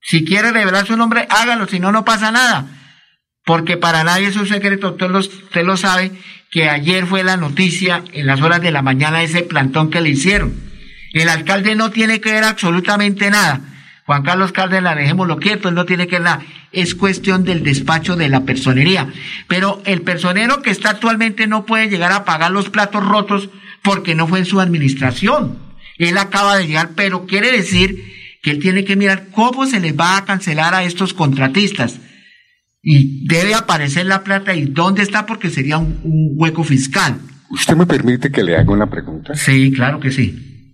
si 0.00 0.24
quiere 0.24 0.52
revelar 0.52 0.86
su 0.86 0.96
nombre, 0.96 1.26
hágalo, 1.28 1.66
si 1.66 1.80
no, 1.80 1.90
no 1.90 2.04
pasa 2.04 2.30
nada. 2.30 2.64
Porque 3.44 3.76
para 3.76 4.04
nadie 4.04 4.28
es 4.28 4.36
un 4.36 4.46
secreto, 4.46 4.92
usted 4.92 5.10
lo, 5.10 5.18
usted 5.18 5.64
lo 5.64 5.76
sabe, 5.76 6.12
que 6.52 6.68
ayer 6.68 7.06
fue 7.06 7.24
la 7.24 7.36
noticia 7.36 8.04
en 8.12 8.26
las 8.26 8.40
horas 8.40 8.60
de 8.60 8.70
la 8.70 8.82
mañana 8.82 9.24
ese 9.24 9.42
plantón 9.42 9.90
que 9.90 10.00
le 10.00 10.10
hicieron. 10.10 10.54
El 11.12 11.28
alcalde 11.28 11.74
no 11.74 11.90
tiene 11.90 12.20
que 12.20 12.30
ver 12.30 12.44
absolutamente 12.44 13.30
nada. 13.30 13.72
Juan 14.06 14.22
Carlos 14.22 14.52
Cárdenas, 14.52 14.94
dejémoslo 14.94 15.38
quieto, 15.38 15.68
él 15.68 15.74
no 15.74 15.84
tiene 15.84 16.06
que 16.06 16.20
nada. 16.20 16.40
Es 16.70 16.94
cuestión 16.94 17.42
del 17.42 17.64
despacho 17.64 18.14
de 18.14 18.28
la 18.28 18.44
personería. 18.44 19.12
Pero 19.48 19.82
el 19.84 20.02
personero 20.02 20.62
que 20.62 20.70
está 20.70 20.90
actualmente 20.90 21.48
no 21.48 21.66
puede 21.66 21.88
llegar 21.88 22.12
a 22.12 22.24
pagar 22.24 22.52
los 22.52 22.70
platos 22.70 23.04
rotos 23.04 23.50
porque 23.82 24.14
no 24.14 24.28
fue 24.28 24.38
en 24.38 24.44
su 24.44 24.60
administración. 24.60 25.58
Él 25.98 26.18
acaba 26.18 26.56
de 26.56 26.68
llegar, 26.68 26.90
pero 26.94 27.26
quiere 27.26 27.50
decir 27.50 28.14
que 28.42 28.52
él 28.52 28.60
tiene 28.60 28.84
que 28.84 28.94
mirar 28.94 29.26
cómo 29.32 29.66
se 29.66 29.80
les 29.80 29.98
va 29.98 30.16
a 30.16 30.24
cancelar 30.24 30.72
a 30.72 30.84
estos 30.84 31.12
contratistas. 31.12 31.98
Y 32.82 33.26
debe 33.26 33.54
aparecer 33.54 34.06
la 34.06 34.22
plata 34.22 34.54
y 34.54 34.66
dónde 34.66 35.02
está 35.02 35.26
porque 35.26 35.50
sería 35.50 35.78
un, 35.78 35.98
un 36.04 36.34
hueco 36.36 36.62
fiscal. 36.62 37.18
¿Usted 37.50 37.74
me 37.74 37.86
permite 37.86 38.30
que 38.30 38.44
le 38.44 38.56
haga 38.56 38.70
una 38.70 38.88
pregunta? 38.88 39.34
Sí, 39.34 39.72
claro 39.72 39.98
que 39.98 40.12
sí. 40.12 40.72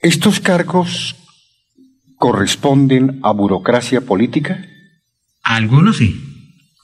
¿Estos 0.00 0.40
cargos 0.40 1.14
corresponden 2.20 3.18
a 3.22 3.32
burocracia 3.32 4.02
política? 4.02 4.62
Algunos 5.42 5.96
sí. 5.96 6.14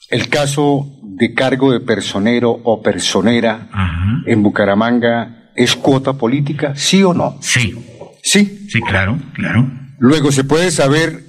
El 0.09 0.29
caso 0.31 0.99
de 1.19 1.35
cargo 1.35 1.73
de 1.73 1.81
personero 1.81 2.51
o 2.65 2.83
personera 2.83 3.69
Ajá. 3.71 4.23
en 4.27 4.43
Bucaramanga 4.43 5.51
es 5.55 5.77
cuota 5.77 6.15
política, 6.15 6.75
sí 6.75 7.03
o 7.03 7.13
no? 7.13 7.37
Sí, 7.43 7.75
Sí. 8.23 8.67
sí, 8.69 8.81
claro, 8.81 9.19
claro. 9.35 9.71
Luego 9.99 10.33
se 10.33 10.43
puede 10.43 10.71
saber 10.71 11.23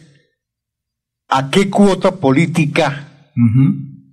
a 1.27 1.49
qué 1.51 1.69
cuota 1.69 2.15
política 2.15 3.09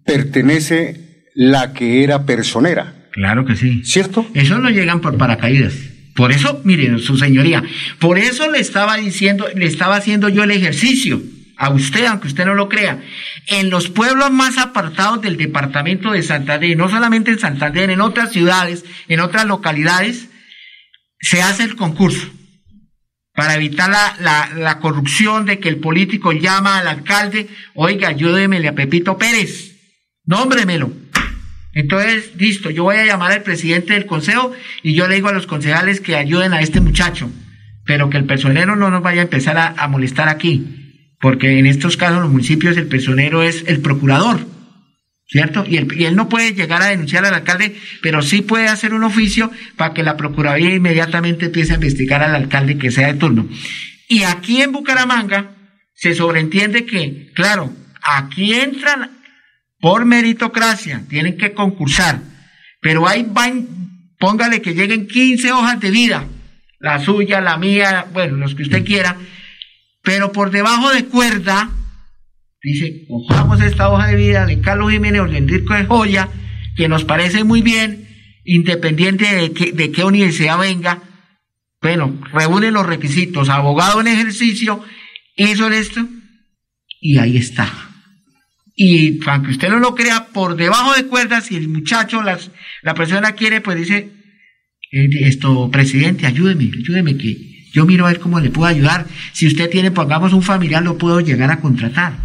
pertenece 0.04 1.22
la 1.35 1.72
que 1.72 2.02
era 2.04 2.26
personera, 2.26 3.09
Claro 3.12 3.44
que 3.44 3.54
sí. 3.54 3.85
¿cierto? 3.85 4.26
Eso 4.35 4.59
no 4.59 4.70
llegan 4.70 5.00
por 5.00 5.16
paracaídas. 5.16 5.72
Por 6.14 6.31
eso, 6.31 6.61
miren, 6.64 6.98
su 7.00 7.16
señoría, 7.16 7.62
por 7.98 8.18
eso 8.18 8.50
le 8.50 8.61
estaba 8.61 8.96
diciendo, 8.96 9.46
le 9.55 9.66
estaba 9.66 9.96
haciendo 9.96 10.29
yo 10.29 10.44
el 10.44 10.53
ejercicio 10.53 11.20
a 11.57 11.70
usted, 11.70 12.07
aunque 12.07 12.29
usted 12.29 12.46
no 12.46 12.55
lo 12.55 12.68
crea, 12.68 13.03
en 13.48 13.70
los 13.70 13.88
pueblos 13.88 14.31
más 14.31 14.59
apartados 14.59 15.20
del 15.22 15.37
departamento 15.37 16.12
de 16.12 16.22
Santander, 16.22 16.77
no 16.77 16.88
solamente 16.88 17.31
en 17.31 17.38
Santander, 17.38 17.90
en 17.90 18.00
otras 18.00 18.33
ciudades, 18.33 18.85
en 19.09 19.20
otras 19.20 19.46
localidades, 19.46 20.29
se 21.20 21.42
hace 21.42 21.64
el 21.64 21.74
concurso 21.74 22.29
para 23.35 23.57
evitar 23.57 23.90
la, 23.90 24.16
la, 24.20 24.50
la 24.55 24.79
corrupción 24.79 25.44
de 25.46 25.59
que 25.59 25.68
el 25.68 25.79
político 25.79 26.33
llama 26.33 26.79
al 26.79 26.87
alcalde, 26.87 27.48
oiga, 27.74 28.09
ayúdemele 28.09 28.68
a 28.68 28.74
Pepito 28.74 29.18
Pérez, 29.18 29.74
nómbremelo. 30.24 31.04
Entonces, 31.75 32.31
listo, 32.39 32.71
yo 32.71 32.85
voy 32.85 32.97
a 32.97 33.07
llamar 33.07 33.33
al 33.33 33.43
presidente 33.43 33.95
del 33.95 34.07
consejo 34.07 34.53
y 34.83 34.95
yo 34.95 35.09
le 35.09 35.17
digo 35.17 35.29
a 35.29 35.33
los 35.33 35.47
concejales 35.47 36.01
que 36.01 36.17
ayuden 36.17 36.53
a 36.53 36.61
este 36.61 36.81
muchacho, 36.81 37.31
pero 37.85 38.11
que 38.11 38.17
el 38.17 38.25
personero 38.25 38.77
no 38.77 38.91
nos 38.91 39.03
vaya 39.03 39.23
a 39.23 39.25
empezar 39.25 39.75
a, 39.77 39.89
molestar 39.89 40.29
aquí, 40.29 41.15
porque 41.21 41.59
en 41.59 41.67
estos 41.67 41.97
casos 41.97 42.23
los 42.23 42.31
municipios 42.31 42.77
el 42.77 42.87
personero 42.87 43.43
es 43.43 43.65
el 43.67 43.81
procurador, 43.81 44.47
¿cierto? 45.27 45.65
Y, 45.69 45.79
y 46.01 46.05
él 46.05 46.15
no 46.15 46.29
puede 46.29 46.55
llegar 46.55 46.81
a 46.81 46.87
denunciar 46.87 47.25
al 47.25 47.35
alcalde, 47.35 47.77
pero 48.03 48.23
sí 48.23 48.43
puede 48.43 48.69
hacer 48.69 48.95
un 48.95 49.03
oficio 49.03 49.51
para 49.77 49.95
que 49.95 50.05
la 50.05 50.17
Procuraduría 50.17 50.75
inmediatamente 50.75 51.47
empiece 51.47 51.73
a 51.73 51.77
investigar 51.77 52.23
al 52.23 52.37
alcalde 52.37 52.79
que 52.79 52.93
sea 52.93 53.13
de 53.13 53.19
turno. 53.19 53.49
Y 54.09 54.23
aquí 54.23 54.63
en 54.63 54.71
Bucaramanga 54.71 55.57
se 55.95 56.15
sobreentiende 56.15 56.85
que, 56.85 57.33
claro, 57.35 57.73
aquí 58.03 58.53
entran 58.55 59.11
por 59.85 60.07
meritocracia, 60.07 61.05
tienen 61.11 61.37
que 61.37 61.53
concursar, 61.53 62.18
pero 62.81 63.07
ahí 63.07 63.27
van, 63.29 63.68
póngale 64.18 64.62
que 64.62 64.73
lleguen 64.73 65.07
15 65.07 65.53
hojas 65.53 65.79
de 65.79 65.90
vida, 65.90 66.25
la 66.81 67.01
suya, 67.01 67.42
la 67.42 67.59
mía, 67.59 68.07
bueno, 68.11 68.38
los 68.38 68.55
que 68.55 68.62
usted 68.62 68.83
quiera, 68.83 69.18
pero 70.03 70.33
por 70.33 70.51
debajo 70.51 70.90
de 70.90 71.05
cuerda, 71.05 71.68
dice, 72.62 73.05
cojamos 73.07 73.61
esta 73.61 73.90
hoja 73.90 74.07
de 74.07 74.16
vida 74.16 74.47
de 74.47 74.62
Carlos 74.62 74.90
Jiménez 74.90 75.20
Ordendirco 75.20 75.75
de 75.75 75.85
Joya, 75.85 76.31
que 76.77 76.88
nos 76.88 77.05
parece 77.05 77.44
muy 77.44 77.61
bien, 77.61 78.09
independiente 78.42 79.35
de, 79.35 79.53
que, 79.53 79.73
de 79.73 79.92
qué 79.92 80.03
universidad 80.03 80.59
venga, 80.59 81.03
bueno, 81.83 82.18
reúne 82.33 82.70
los 82.70 82.87
requisitos, 82.87 83.51
abogado 83.51 84.01
en 84.01 84.07
ejercicio, 84.07 84.83
hizo 85.37 85.68
esto, 85.68 86.09
y 87.03 87.18
ahí 87.18 87.37
está. 87.37 87.93
Y 88.77 89.21
aunque 89.27 89.53
usted 89.53 89.69
no 89.69 89.79
lo 89.79 89.95
crea, 89.95 90.27
por 90.33 90.57
debajo 90.57 90.95
de 90.95 91.07
cuerdas, 91.07 91.47
si 91.47 91.57
el 91.57 91.69
muchacho, 91.69 92.23
las, 92.23 92.51
la 92.83 92.95
persona 92.95 93.33
quiere, 93.33 93.61
pues 93.61 93.79
dice, 93.79 94.11
eh, 94.91 95.09
esto, 95.21 95.71
presidente, 95.71 96.27
ayúdeme, 96.27 96.71
ayúdeme, 96.77 97.17
que 97.17 97.37
yo 97.73 97.87
miro 97.87 98.07
a 98.07 98.11
ver 98.11 98.21
cómo 98.21 98.41
le 98.41 98.51
puedo 98.51 98.69
ayudar. 98.69 99.07
Si 99.33 99.47
usted 99.47 99.71
tiene, 99.71 99.91
pongamos 99.91 100.33
un 100.33 100.43
familiar, 100.43 100.83
lo 100.83 100.99
puedo 100.99 101.21
llegar 101.21 101.51
a 101.51 101.61
contratar. 101.61 102.17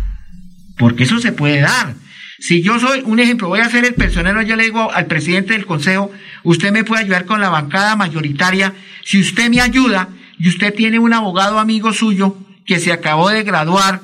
Porque 0.77 1.03
eso 1.03 1.19
se 1.19 1.31
puede 1.31 1.61
dar. 1.61 1.95
Si 2.39 2.61
yo 2.61 2.79
soy, 2.79 3.01
un 3.03 3.19
ejemplo, 3.19 3.47
voy 3.47 3.59
a 3.59 3.69
ser 3.69 3.85
el 3.85 3.93
personero, 3.93 4.41
yo 4.41 4.55
le 4.55 4.63
digo 4.63 4.91
al 4.91 5.07
presidente 5.07 5.53
del 5.53 5.65
consejo, 5.65 6.11
usted 6.43 6.71
me 6.71 6.83
puede 6.83 7.03
ayudar 7.03 7.25
con 7.25 7.41
la 7.41 7.49
bancada 7.49 7.95
mayoritaria. 7.95 8.73
Si 9.03 9.19
usted 9.19 9.49
me 9.49 9.61
ayuda 9.61 10.09
y 10.39 10.47
usted 10.47 10.73
tiene 10.73 10.99
un 10.99 11.13
abogado 11.13 11.59
amigo 11.59 11.91
suyo 11.91 12.37
que 12.65 12.79
se 12.79 12.93
acabó 12.93 13.29
de 13.29 13.43
graduar, 13.43 14.01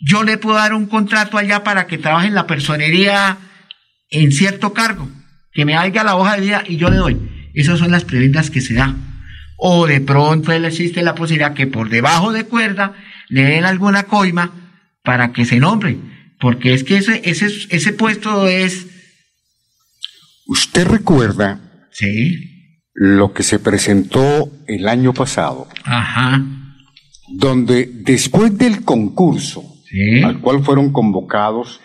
yo 0.00 0.22
le 0.22 0.38
puedo 0.38 0.56
dar 0.56 0.74
un 0.74 0.86
contrato 0.86 1.38
allá 1.38 1.64
para 1.64 1.86
que 1.86 1.98
trabaje 1.98 2.28
en 2.28 2.34
la 2.34 2.46
personería 2.46 3.38
en 4.10 4.32
cierto 4.32 4.72
cargo, 4.72 5.08
que 5.52 5.64
me 5.64 5.74
haga 5.76 6.04
la 6.04 6.16
hoja 6.16 6.36
de 6.36 6.40
vida 6.42 6.62
y 6.66 6.76
yo 6.76 6.88
le 6.90 6.96
doy. 6.96 7.50
Esas 7.54 7.78
son 7.78 7.90
las 7.90 8.04
prebendas 8.04 8.50
que 8.50 8.60
se 8.60 8.74
dan. 8.74 8.96
O 9.56 9.86
de 9.86 10.00
pronto 10.00 10.52
él 10.52 10.64
existe 10.64 11.02
la 11.02 11.14
posibilidad 11.16 11.54
que 11.54 11.66
por 11.66 11.88
debajo 11.88 12.32
de 12.32 12.44
cuerda 12.44 12.94
le 13.28 13.42
den 13.42 13.64
alguna 13.64 14.04
coima 14.04 14.52
para 15.02 15.32
que 15.32 15.44
se 15.44 15.58
nombre, 15.58 15.98
porque 16.38 16.74
es 16.74 16.84
que 16.84 16.96
ese, 16.98 17.20
ese, 17.24 17.46
ese 17.70 17.92
puesto 17.92 18.46
es... 18.46 18.86
¿Usted 20.46 20.86
recuerda 20.86 21.60
Sí. 21.90 22.76
lo 22.94 23.32
que 23.32 23.42
se 23.42 23.58
presentó 23.58 24.50
el 24.68 24.88
año 24.88 25.12
pasado? 25.12 25.68
Ajá. 25.84 26.44
donde 27.30 27.90
después 27.92 28.56
del 28.56 28.84
concurso 28.84 29.67
Sí. 29.90 30.22
al 30.22 30.40
cual 30.40 30.62
fueron 30.62 30.92
convocados 30.92 31.80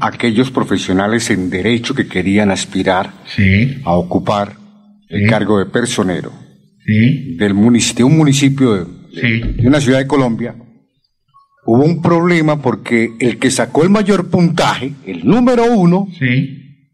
aquellos 0.00 0.50
profesionales 0.50 1.30
en 1.30 1.48
derecho 1.50 1.94
que 1.94 2.06
querían 2.08 2.50
aspirar 2.50 3.12
Sí. 3.26 3.76
a 3.84 3.92
ocupar 3.92 4.56
el 5.08 5.22
Sí. 5.22 5.26
cargo 5.28 5.58
de 5.58 5.66
personero 5.66 6.32
del 7.38 7.54
munici- 7.54 7.94
de 7.94 8.04
un 8.04 8.16
municipio 8.16 8.74
de, 8.74 9.66
una 9.66 9.80
ciudad 9.80 9.98
de 9.98 10.06
Colombia, 10.06 10.54
hubo 11.66 11.84
un 11.84 12.00
problema 12.02 12.60
porque 12.62 13.10
el 13.18 13.38
que 13.38 13.50
sacó 13.50 13.82
el 13.82 13.90
mayor 13.90 14.28
puntaje, 14.30 14.92
el 15.06 15.24
número 15.26 15.64
uno, 15.72 16.06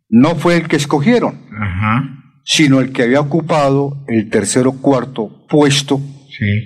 no 0.09 0.35
fue 0.37 0.57
el 0.57 0.69
que 0.69 0.77
escogieron, 0.77 1.35
Ajá. 1.59 2.09
sino 2.45 2.81
el 2.81 2.93
que 2.93 3.03
había 3.03 3.21
ocupado 3.21 4.05
el 4.09 4.29
tercer 4.31 4.67
o 4.67 4.73
cuarto 4.81 5.47
puesto 5.49 6.01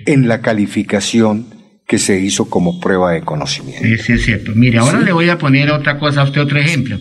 en 0.05 0.27
la 0.27 0.41
calificación 0.41 1.45
que 1.87 1.97
se 1.97 2.19
hizo 2.19 2.49
como 2.49 2.79
prueba 2.79 3.13
de 3.13 3.21
conocimiento. 3.21 4.03
Sí, 4.03 4.13
es 4.13 4.25
cierto. 4.25 4.51
Mire, 4.53 4.77
ahora 4.79 4.99
le 4.99 5.13
voy 5.13 5.29
a 5.29 5.37
poner 5.37 5.71
otra 5.71 5.97
cosa 5.97 6.21
a 6.21 6.23
usted, 6.25 6.41
otro 6.41 6.59
ejemplo. 6.59 6.99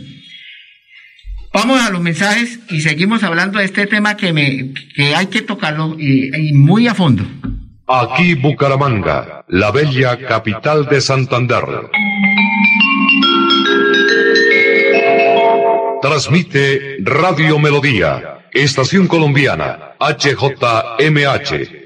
Vamos 1.52 1.80
a 1.80 1.90
los 1.90 2.00
mensajes 2.00 2.60
y 2.70 2.80
seguimos 2.82 3.22
hablando 3.24 3.58
de 3.58 3.64
este 3.64 3.86
tema 3.86 4.16
que, 4.16 4.32
me, 4.32 4.72
que 4.94 5.14
hay 5.14 5.26
que 5.26 5.42
tocarlo 5.42 5.96
y, 5.98 6.30
y 6.34 6.52
muy 6.52 6.86
a 6.86 6.94
fondo. 6.94 7.24
Aquí 7.88 8.34
Bucaramanga, 8.34 9.44
la 9.48 9.70
bella 9.72 10.18
capital 10.18 10.86
de 10.86 11.00
Santander. 11.00 11.64
Transmite 16.02 16.98
Radio 17.00 17.58
Melodía, 17.58 18.48
Estación 18.52 19.08
Colombiana, 19.08 19.94
HJMH, 19.98 21.85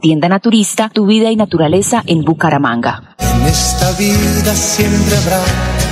Tienda 0.00 0.28
Naturista, 0.28 0.88
tu 0.88 1.04
vida 1.04 1.32
y 1.32 1.36
naturaleza 1.36 2.04
en 2.06 2.22
Bucaramanga. 2.22 3.16
En 3.18 3.42
esta 3.42 3.90
vida 3.98 4.54
siempre 4.54 5.16
habrá 5.16 5.40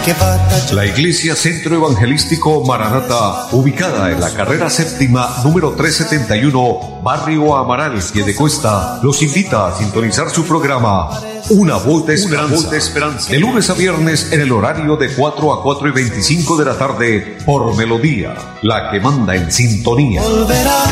que 0.04 0.12
batallar. 0.12 0.74
La 0.74 0.86
Iglesia 0.86 1.34
Centro 1.34 1.74
Evangelístico 1.74 2.64
Maranata, 2.64 3.48
ubicada 3.50 4.12
en 4.12 4.20
la 4.20 4.30
carrera 4.30 4.70
séptima 4.70 5.28
número 5.42 5.72
371, 5.72 7.00
Barrio 7.02 7.56
Amaral, 7.56 7.98
Cuesta, 8.38 9.00
los 9.02 9.20
invita 9.20 9.66
a 9.66 9.76
sintonizar 9.76 10.30
su 10.30 10.44
programa 10.44 11.10
Una 11.50 11.76
Voz 11.76 12.06
de 12.06 12.14
Esperanza, 12.14 13.32
de 13.32 13.40
lunes 13.40 13.68
a 13.68 13.74
viernes 13.74 14.32
en 14.32 14.42
el 14.42 14.52
horario 14.52 14.96
de 14.96 15.12
4 15.12 15.54
a 15.54 15.62
4 15.64 15.88
y 15.88 15.90
25 15.90 16.56
de 16.56 16.64
la 16.64 16.78
tarde 16.78 17.38
por 17.44 17.76
Melodía, 17.76 18.36
la 18.62 18.92
que 18.92 19.00
manda 19.00 19.34
en 19.34 19.50
sintonía. 19.50 20.22
Volverá, 20.22 20.84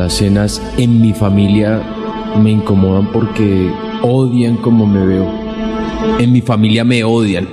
Las 0.00 0.14
cenas 0.14 0.62
en 0.78 1.02
mi 1.02 1.12
familia 1.12 1.82
me 2.42 2.50
incomodan 2.50 3.12
porque 3.12 3.70
odian 4.00 4.56
como 4.56 4.86
me 4.86 5.04
veo. 5.04 5.30
En 6.18 6.32
mi 6.32 6.40
familia 6.40 6.84
me 6.84 7.04
odian. 7.04 7.46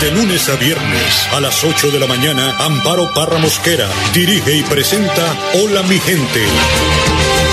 De 0.00 0.10
lunes 0.10 0.48
a 0.48 0.56
viernes 0.56 1.28
a 1.32 1.40
las 1.40 1.62
8 1.62 1.92
de 1.92 2.00
la 2.00 2.08
mañana, 2.08 2.56
Amparo 2.58 3.08
Parra 3.14 3.38
Mosquera 3.38 3.86
dirige 4.12 4.56
y 4.56 4.62
presenta 4.62 5.36
Hola 5.62 5.84
mi 5.84 6.00
gente. 6.00 6.40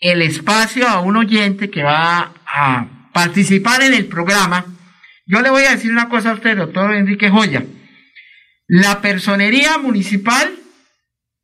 el 0.00 0.22
espacio 0.22 0.88
a 0.88 0.98
un 1.00 1.16
oyente 1.16 1.70
que 1.70 1.84
va 1.84 2.34
a 2.44 3.10
participar 3.14 3.82
en 3.82 3.94
el 3.94 4.06
programa, 4.06 4.66
yo 5.26 5.40
le 5.40 5.50
voy 5.50 5.62
a 5.62 5.76
decir 5.76 5.92
una 5.92 6.08
cosa 6.08 6.30
a 6.30 6.34
usted, 6.34 6.56
doctor 6.56 6.92
Enrique 6.92 7.30
Joya. 7.30 7.64
La 8.74 9.02
personería 9.02 9.76
municipal, 9.76 10.50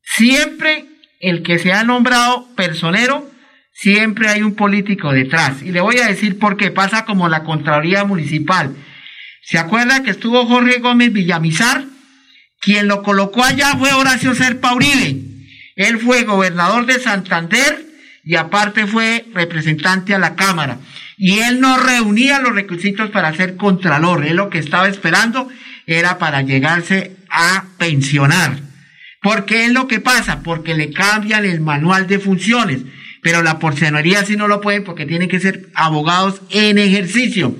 siempre 0.02 0.86
el 1.20 1.42
que 1.42 1.58
se 1.58 1.74
ha 1.74 1.84
nombrado 1.84 2.48
personero, 2.56 3.30
siempre 3.74 4.30
hay 4.30 4.40
un 4.40 4.54
político 4.54 5.12
detrás. 5.12 5.60
Y 5.60 5.70
le 5.70 5.82
voy 5.82 5.98
a 5.98 6.06
decir 6.06 6.38
por 6.38 6.56
qué 6.56 6.70
pasa 6.70 7.04
como 7.04 7.28
la 7.28 7.42
Contraloría 7.42 8.04
Municipal. 8.04 8.74
¿Se 9.42 9.58
acuerda 9.58 10.02
que 10.02 10.12
estuvo 10.12 10.46
Jorge 10.46 10.78
Gómez 10.78 11.12
Villamizar? 11.12 11.84
Quien 12.62 12.88
lo 12.88 13.02
colocó 13.02 13.44
allá 13.44 13.76
fue 13.76 13.92
Horacio 13.92 14.34
Serpa 14.34 14.72
Uribe. 14.72 15.20
Él 15.76 15.98
fue 15.98 16.24
gobernador 16.24 16.86
de 16.86 16.98
Santander 16.98 17.84
y 18.24 18.36
aparte 18.36 18.86
fue 18.86 19.26
representante 19.34 20.14
a 20.14 20.18
la 20.18 20.34
Cámara. 20.34 20.78
Y 21.18 21.40
él 21.40 21.60
no 21.60 21.76
reunía 21.76 22.40
los 22.40 22.54
requisitos 22.54 23.10
para 23.10 23.34
ser 23.34 23.56
contralor. 23.56 24.24
Él 24.24 24.36
lo 24.36 24.48
que 24.48 24.60
estaba 24.60 24.88
esperando 24.88 25.50
era 25.84 26.16
para 26.16 26.40
llegarse 26.40 27.17
a 27.30 27.64
pensionar. 27.78 28.60
¿Por 29.20 29.44
qué 29.44 29.66
es 29.66 29.72
lo 29.72 29.88
que 29.88 30.00
pasa? 30.00 30.42
Porque 30.42 30.74
le 30.74 30.92
cambian 30.92 31.44
el 31.44 31.60
manual 31.60 32.06
de 32.06 32.18
funciones. 32.18 32.80
Pero 33.22 33.42
la 33.42 33.58
porcenería 33.58 34.24
sí 34.24 34.36
no 34.36 34.48
lo 34.48 34.60
puede 34.60 34.80
porque 34.80 35.06
tienen 35.06 35.28
que 35.28 35.40
ser 35.40 35.68
abogados 35.74 36.40
en 36.50 36.78
ejercicio. 36.78 37.56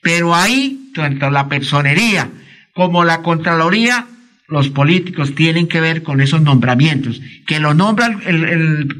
Pero 0.00 0.34
ahí, 0.34 0.90
tanto 0.94 1.30
la 1.30 1.48
personería 1.48 2.30
como 2.74 3.04
la 3.04 3.22
contraloría, 3.22 4.06
los 4.48 4.68
políticos 4.68 5.34
tienen 5.34 5.66
que 5.66 5.80
ver 5.80 6.02
con 6.02 6.20
esos 6.20 6.42
nombramientos. 6.42 7.20
Que 7.46 7.58
lo 7.58 7.74
nombran 7.74 8.22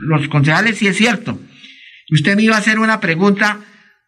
los 0.01 0.29
concejales, 0.29 0.79
sí 0.79 0.89
es 0.89 0.97
cierto. 0.97 1.39
Usted 2.11 2.37
me 2.37 2.43
iba 2.43 2.57
a 2.57 2.61
hacer 2.61 2.79
una 2.79 3.01
pregunta 3.01 3.61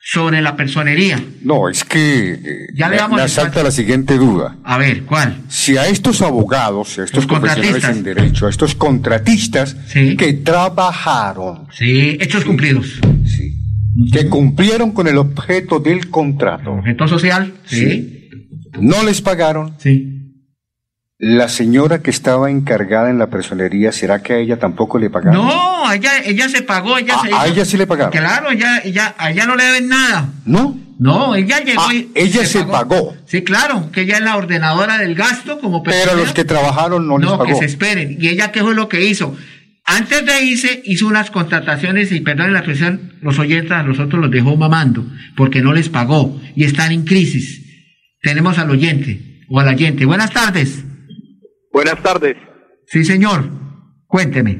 sobre 0.06 0.42
la 0.42 0.54
personería. 0.54 1.18
No, 1.42 1.70
es 1.70 1.82
que 1.82 2.34
eh, 2.34 2.68
ya 2.74 2.90
le 2.90 2.98
me, 3.08 3.22
asalta 3.22 3.62
la 3.62 3.70
siguiente 3.70 4.18
duda. 4.18 4.58
A 4.62 4.76
ver, 4.76 5.04
¿cuál? 5.04 5.38
Si 5.48 5.78
a 5.78 5.88
estos 5.88 6.20
abogados, 6.20 6.98
a 6.98 7.04
estos 7.04 7.24
profesionales 7.24 7.84
en 7.84 8.02
derecho, 8.02 8.46
a 8.46 8.50
estos 8.50 8.74
contratistas 8.74 9.74
que 9.94 10.34
trabajaron. 10.44 11.68
Sí, 11.72 12.18
hechos 12.20 12.44
cumplidos. 12.44 13.00
Sí. 13.24 13.58
Que 14.12 14.28
cumplieron 14.28 14.92
con 14.92 15.08
el 15.08 15.16
objeto 15.16 15.80
del 15.80 16.10
contrato. 16.10 16.72
objeto 16.72 17.08
social, 17.08 17.54
sí. 17.64 18.28
No 18.78 19.04
les 19.04 19.22
pagaron. 19.22 19.74
Sí. 19.78 20.13
La 21.18 21.48
señora 21.48 22.02
que 22.02 22.10
estaba 22.10 22.50
encargada 22.50 23.08
en 23.08 23.18
la 23.18 23.28
personería, 23.28 23.92
¿será 23.92 24.22
que 24.22 24.32
a 24.32 24.38
ella 24.38 24.58
tampoco 24.58 24.98
le 24.98 25.10
pagaron? 25.10 25.46
No, 25.46 25.92
ella, 25.92 26.10
ella 26.24 26.48
se 26.48 26.62
pagó. 26.62 26.98
Ella 26.98 27.14
a, 27.14 27.42
a 27.42 27.46
ella 27.46 27.64
sí 27.64 27.76
le 27.76 27.86
pagaron. 27.86 28.10
Claro, 28.10 28.50
ella, 28.50 28.80
ella, 28.84 29.14
a 29.16 29.30
ella 29.30 29.46
no 29.46 29.54
le 29.54 29.64
deben 29.64 29.88
nada. 29.88 30.28
¿No? 30.44 30.76
No, 30.98 31.34
ella 31.34 31.60
llegó 31.60 31.82
ah, 31.82 31.94
y 31.94 32.10
ella 32.14 32.44
se, 32.44 32.64
pagó. 32.64 33.16
Sí, 33.26 33.42
claro, 33.42 33.90
que 33.92 34.02
ella 34.02 34.16
es 34.16 34.22
la 34.22 34.36
ordenadora 34.36 34.98
del 34.98 35.14
gasto 35.14 35.58
como 35.58 35.82
Pero 35.82 36.14
los 36.14 36.32
que 36.32 36.44
trabajaron 36.44 37.06
no, 37.06 37.18
les 37.18 37.28
pagó. 37.28 37.44
No, 37.44 37.48
que 37.48 37.54
se 37.54 37.64
esperen. 37.64 38.16
Y 38.20 38.28
ella, 38.28 38.52
¿qué 38.52 38.60
fue 38.62 38.74
lo 38.74 38.88
que 38.88 39.04
hizo? 39.04 39.36
Antes 39.84 40.24
de 40.24 40.42
irse, 40.42 40.82
hizo 40.84 41.06
unas 41.06 41.30
contrataciones 41.30 42.10
y, 42.10 42.20
perdón 42.20 42.52
la 42.52 42.60
expresión, 42.60 43.14
los 43.20 43.38
oyentes 43.38 43.72
a 43.72 43.82
nosotros 43.82 44.20
los 44.20 44.30
dejó 44.30 44.56
mamando, 44.56 45.04
porque 45.36 45.60
no 45.60 45.72
les 45.72 45.88
pagó 45.88 46.40
y 46.56 46.64
están 46.64 46.92
en 46.92 47.04
crisis. 47.04 47.60
Tenemos 48.22 48.58
al 48.58 48.70
oyente 48.70 49.42
o 49.50 49.60
al 49.60 49.68
oyente. 49.68 50.06
Buenas 50.06 50.30
tardes. 50.30 50.84
Buenas 51.74 52.00
tardes. 52.04 52.36
Sí, 52.86 53.02
señor. 53.02 53.42
Cuénteme. 54.06 54.52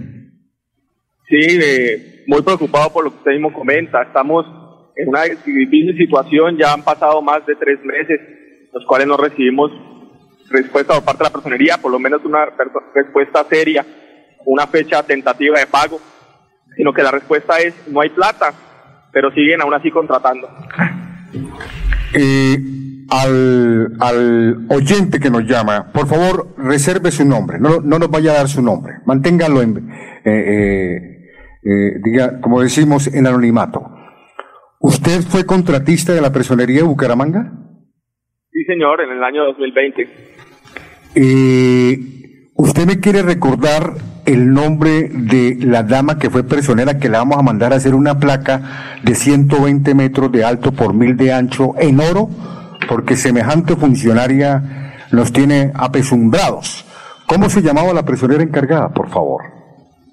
Sí, 1.29 1.61
eh, 1.63 2.25
muy 2.27 2.43
preocupado 2.43 2.93
por 2.93 3.05
lo 3.05 3.13
que 3.13 3.19
usted 3.19 3.31
mismo 3.31 3.53
comenta. 3.53 4.03
Estamos 4.03 4.45
en 4.97 5.11
una 5.11 5.23
difícil 5.23 5.97
situación. 5.97 6.59
Ya 6.59 6.73
han 6.73 6.83
pasado 6.83 7.23
más 7.23 7.47
de 7.47 7.55
tres 7.55 7.79
meses, 7.85 8.21
los 8.73 8.85
cuales 8.85 9.07
no 9.07 9.17
recibimos 9.17 9.71
respuesta 10.51 10.95
por 10.95 11.05
parte 11.05 11.23
de 11.23 11.29
la 11.31 11.33
personería, 11.33 11.79
por 11.79 11.93
lo 11.93 12.01
menos 12.01 12.25
una 12.25 12.47
respuesta 12.93 13.45
seria, 13.49 13.87
una 14.45 14.67
fecha 14.67 15.01
tentativa 15.05 15.61
de 15.61 15.69
pago, 15.69 16.01
sino 16.77 16.93
que 16.93 17.05
la 17.05 17.13
respuesta 17.13 17.61
es 17.61 17.75
no 17.87 18.01
hay 18.01 18.09
plata, 18.09 18.53
pero 19.13 19.31
siguen 19.31 19.63
aún 19.63 19.73
así 19.73 19.89
contratando. 19.89 20.49
Eh, 22.15 22.59
al, 23.11 23.97
al, 24.01 24.67
oyente 24.71 25.21
que 25.21 25.31
nos 25.31 25.45
llama, 25.45 25.93
por 25.93 26.07
favor, 26.07 26.55
reserve 26.57 27.11
su 27.11 27.25
nombre, 27.25 27.59
no, 27.61 27.81
no 27.81 27.99
nos 27.99 28.11
vaya 28.11 28.33
a 28.33 28.37
dar 28.37 28.49
su 28.49 28.63
nombre, 28.63 28.95
manténgalo 29.05 29.63
en, 29.63 29.91
eh, 30.25 30.31
eh, 30.33 31.15
eh, 31.63 31.99
diga, 32.03 32.41
como 32.41 32.63
decimos, 32.63 33.13
en 33.13 33.27
anonimato. 33.27 33.83
¿Usted 34.81 35.23
fue 35.23 35.47
contratista 35.47 36.13
de 36.13 36.21
la 36.21 36.33
personería 36.33 36.79
de 36.79 36.83
Bucaramanga? 36.83 37.53
Sí, 38.53 38.65
señor, 38.65 39.01
en 39.01 39.11
el 39.11 39.23
año 39.25 39.45
2020. 39.45 40.09
¿Usted 42.55 42.87
me 42.87 43.01
quiere 43.01 43.23
recordar 43.23 43.95
el 44.27 44.53
nombre 44.53 45.09
de 45.09 45.57
la 45.61 45.83
dama 45.83 46.19
que 46.19 46.31
fue 46.31 46.45
personera 46.45 46.99
que 46.99 47.09
la 47.09 47.19
vamos 47.19 47.39
a 47.39 47.43
mandar 47.43 47.73
a 47.73 47.77
hacer 47.77 47.95
una 47.95 48.19
placa 48.19 48.97
de 49.03 49.15
120 49.15 49.95
metros 49.95 50.33
de 50.33 50.45
alto 50.45 50.73
por 50.73 50.95
mil 50.95 51.17
de 51.17 51.33
ancho 51.33 51.75
en 51.79 52.01
oro? 52.01 52.31
porque 52.87 53.17
semejante 53.17 53.77
funcionaria 53.77 54.97
nos 55.11 55.33
tiene 55.33 55.73
apesumbrados. 55.75 56.85
¿Cómo 57.27 57.49
se 57.49 57.63
llamaba 57.63 57.93
la 57.93 58.05
personera 58.05 58.43
encargada, 58.43 58.89
por 58.91 59.09
favor? 59.11 59.43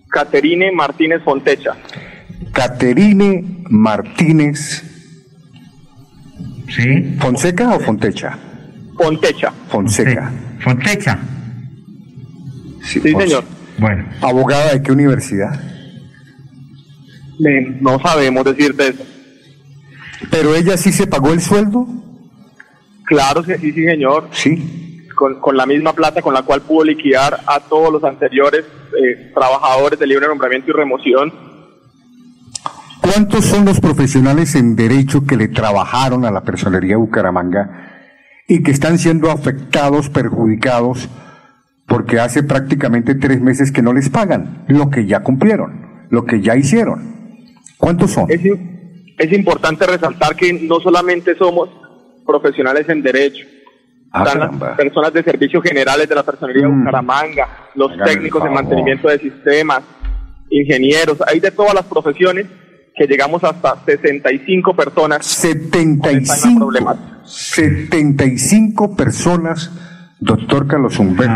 Caterine 0.09 0.71
Martínez 0.71 1.21
Fontecha. 1.23 1.75
Caterine 2.51 3.63
Martínez. 3.69 4.83
¿Sí? 6.69 7.17
¿Fonseca 7.19 7.75
o 7.75 7.79
Fontecha? 7.79 8.37
Fontecha. 8.97 9.51
Fonseca. 9.67 10.31
Fontecha. 10.59 11.19
Sí, 12.99 13.13
señor. 13.13 13.43
Bueno. 13.77 14.05
¿Abogada 14.21 14.73
de 14.73 14.83
qué 14.83 14.91
universidad? 14.91 15.59
no 17.79 17.99
sabemos 17.99 18.45
decirte 18.45 18.89
eso. 18.89 19.03
¿Pero 20.29 20.53
ella 20.53 20.77
sí 20.77 20.91
se 20.91 21.07
pagó 21.07 21.33
el 21.33 21.41
sueldo? 21.41 21.87
Claro 23.05 23.43
sí, 23.43 23.53
sí, 23.59 23.73
señor. 23.73 24.29
Sí. 24.31 25.07
Con, 25.15 25.55
la 25.55 25.65
misma 25.65 25.93
plata 25.93 26.21
con 26.21 26.33
la 26.33 26.43
cual 26.43 26.61
pudo 26.61 26.83
liquidar 26.85 27.39
a 27.45 27.59
todos 27.59 27.91
los 27.91 28.03
anteriores 28.03 28.63
eh, 28.63 29.31
trabajadores 29.33 29.99
de 29.99 30.07
libre 30.07 30.27
nombramiento 30.27 30.71
y 30.71 30.73
remoción. 30.73 31.33
¿Cuántos 33.01 33.45
son 33.45 33.65
los 33.65 33.79
profesionales 33.79 34.55
en 34.55 34.75
derecho 34.75 35.25
que 35.25 35.35
le 35.35 35.47
trabajaron 35.47 36.25
a 36.25 36.31
la 36.31 36.43
personería 36.43 36.97
Bucaramanga 36.97 37.91
y 38.47 38.63
que 38.63 38.71
están 38.71 38.97
siendo 38.97 39.29
afectados, 39.29 40.09
perjudicados, 40.09 41.09
porque 41.91 42.19
hace 42.21 42.41
prácticamente 42.41 43.15
tres 43.15 43.41
meses 43.41 43.69
que 43.69 43.81
no 43.81 43.91
les 43.91 44.09
pagan 44.09 44.63
lo 44.69 44.89
que 44.89 45.05
ya 45.05 45.19
cumplieron, 45.19 46.05
lo 46.09 46.23
que 46.23 46.39
ya 46.39 46.55
hicieron? 46.55 47.35
¿Cuántos 47.77 48.11
son? 48.11 48.31
Es, 48.31 48.39
es 49.17 49.33
importante 49.33 49.85
resaltar 49.85 50.37
que 50.37 50.53
no 50.53 50.79
solamente 50.79 51.35
somos 51.35 51.69
profesionales 52.25 52.87
en 52.87 53.01
derecho. 53.01 53.45
Ah, 54.09 54.23
Están 54.25 54.39
las 54.39 54.77
personas 54.77 55.11
de 55.11 55.21
servicios 55.21 55.61
generales 55.63 56.07
de 56.07 56.15
la 56.15 56.23
personería 56.23 56.63
de 56.63 56.69
mm. 56.69 56.79
Bucaramanga, 56.79 57.47
los 57.75 57.91
técnicos 58.05 58.41
de 58.41 58.49
mantenimiento 58.49 59.09
de 59.09 59.19
sistemas, 59.19 59.81
ingenieros, 60.49 61.17
hay 61.27 61.41
de 61.41 61.51
todas 61.51 61.73
las 61.73 61.85
profesiones 61.85 62.45
que 62.95 63.05
llegamos 63.05 63.43
hasta 63.43 63.83
65 63.85 64.73
personas. 64.75 65.25
75, 65.25 66.71
75 67.25 68.95
personas, 68.95 69.71
doctor 70.21 70.67
Carlos 70.67 70.97
Humberto. 70.99 71.33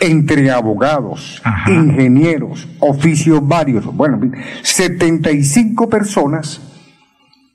entre 0.00 0.50
abogados, 0.50 1.42
ingenieros, 1.66 2.68
oficios 2.78 3.46
varios, 3.46 3.84
bueno, 3.86 4.20
75 4.62 5.88
personas 5.88 6.60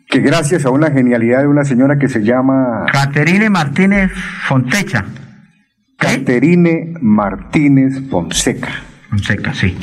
que 0.10 0.20
gracias 0.20 0.66
a 0.66 0.70
una 0.70 0.92
genialidad 0.92 1.42
de 1.42 1.48
una 1.48 1.66
señora 1.66 1.98
que 1.98 2.08
se 2.08 2.24
llama... 2.24 2.86
Caterine 2.92 3.50
Martínez 3.50 4.12
Fontecha. 4.48 5.06
Caterine 5.98 6.94
Martínez 7.02 8.10
Fonseca. 8.10 8.70
Fonseca, 9.10 9.54
sí. 9.54 9.76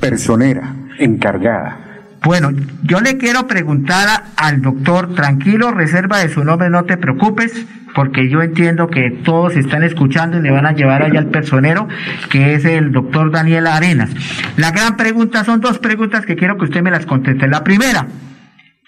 Personera, 0.00 0.74
encargada. 0.98 1.78
Bueno, 2.24 2.50
yo 2.82 3.00
le 3.00 3.18
quiero 3.18 3.46
preguntar 3.46 4.24
al 4.36 4.62
doctor, 4.62 5.14
tranquilo, 5.14 5.72
reserva 5.72 6.18
de 6.18 6.28
su 6.28 6.44
nombre, 6.44 6.70
no 6.70 6.84
te 6.84 6.96
preocupes, 6.96 7.52
porque 7.94 8.28
yo 8.28 8.42
entiendo 8.42 8.88
que 8.88 9.10
todos 9.10 9.56
están 9.56 9.82
escuchando 9.82 10.38
y 10.38 10.42
le 10.42 10.50
van 10.50 10.66
a 10.66 10.72
llevar 10.72 11.02
allá 11.02 11.18
al 11.18 11.28
personero, 11.28 11.88
que 12.30 12.54
es 12.54 12.64
el 12.64 12.92
doctor 12.92 13.30
Daniel 13.30 13.66
Arenas. 13.66 14.10
La 14.56 14.70
gran 14.70 14.96
pregunta, 14.96 15.44
son 15.44 15.60
dos 15.60 15.78
preguntas 15.78 16.24
que 16.26 16.36
quiero 16.36 16.56
que 16.56 16.64
usted 16.64 16.82
me 16.82 16.90
las 16.90 17.06
conteste. 17.06 17.48
La 17.48 17.64
primera, 17.64 18.06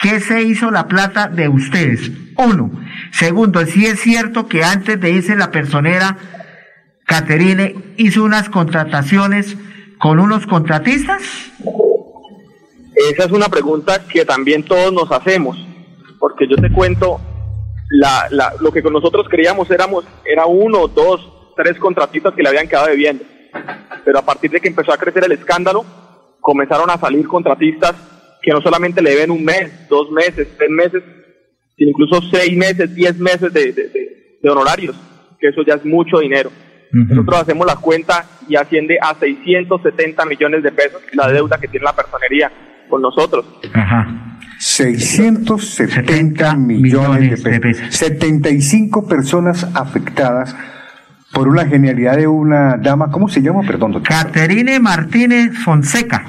¿Qué 0.05 0.21
se 0.21 0.43
hizo 0.43 0.71
la 0.71 0.87
plata 0.87 1.29
de 1.29 1.49
ustedes? 1.49 2.11
Uno. 2.37 2.71
Segundo, 3.13 3.65
si 3.65 3.87
es 3.87 4.01
cierto 4.01 4.49
que 4.49 4.63
antes 4.63 5.01
de 5.01 5.11
irse 5.11 5.35
la 5.37 5.51
personera, 5.51 6.19
Caterine 7.07 7.75
hizo 7.97 8.25
unas 8.25 8.49
contrataciones 8.51 9.57
con 9.99 10.19
unos 10.19 10.47
contratistas. 10.47 11.23
Esa 12.95 13.25
es 13.25 13.33
una 13.33 13.49
pregunta 13.49 14.07
que 14.07 14.25
también 14.25 14.63
todos 14.65 14.93
nos 14.93 15.11
hacemos, 15.11 15.57
porque 16.19 16.47
yo 16.49 16.57
te 16.57 16.71
cuento, 16.71 17.21
la, 17.91 18.27
la, 18.31 18.53
lo 18.61 18.73
que 18.73 18.83
con 18.83 18.93
nosotros 18.93 19.27
creíamos 19.29 19.71
éramos, 19.71 20.05
era 20.25 20.47
uno, 20.47 20.89
dos, 20.89 21.53
tres 21.57 21.79
contratistas 21.79 22.35
que 22.35 22.43
le 22.43 22.49
habían 22.49 22.69
quedado 22.69 22.87
debiendo. 22.89 23.25
Pero 24.05 24.19
a 24.19 24.23
partir 24.23 24.51
de 24.51 24.61
que 24.61 24.69
empezó 24.69 24.93
a 24.93 24.99
crecer 24.99 25.25
el 25.25 25.33
escándalo, 25.33 25.85
comenzaron 26.41 26.91
a 26.91 26.99
salir 26.99 27.27
contratistas 27.27 27.95
que 28.43 28.53
no 28.53 28.61
solamente 28.61 29.01
le 29.01 29.11
deben 29.11 29.31
un 29.31 29.45
mes, 29.45 29.89
dos 29.89 30.11
meses, 30.11 30.49
tres 30.59 30.71
meses, 30.71 31.03
sino 31.77 31.91
incluso 31.91 32.21
seis 32.31 32.57
meses, 32.57 32.95
diez 32.95 33.19
meses 33.19 33.53
de, 33.53 34.41
honorarios, 34.49 34.95
que 35.41 35.49
eso 35.49 35.63
ya 35.67 35.75
es 35.75 35.85
mucho 35.85 36.19
dinero. 36.19 36.51
Nosotros 36.93 37.41
hacemos 37.41 37.67
la 37.67 37.77
cuenta 37.77 38.25
y 38.47 38.55
asciende 38.55 38.99
a 39.01 39.15
670 39.15 40.25
millones 40.27 40.63
de 40.63 40.71
pesos 40.71 41.03
la 41.13 41.27
deuda 41.29 41.59
que 41.59 41.67
tiene 41.67 41.85
la 41.85 41.97
personería 41.97 42.53
con 42.89 43.03
nosotros. 43.03 43.45
Ajá. 43.73 44.34
670 44.65 46.57
millones, 46.57 47.45
de, 47.45 47.61
pesos. 47.61 47.95
75 47.95 49.07
personas 49.07 49.69
afectadas 49.75 50.57
por 51.35 51.49
una 51.49 51.67
genialidad 51.67 52.17
de 52.17 52.27
una 52.27 52.79
dama, 52.79 53.11
¿cómo 53.11 53.29
se 53.29 53.43
llama? 53.43 53.61
Perdón, 53.67 54.03
Caterine 54.03 54.81
Martínez 54.81 55.53
Fonseca. 55.59 56.25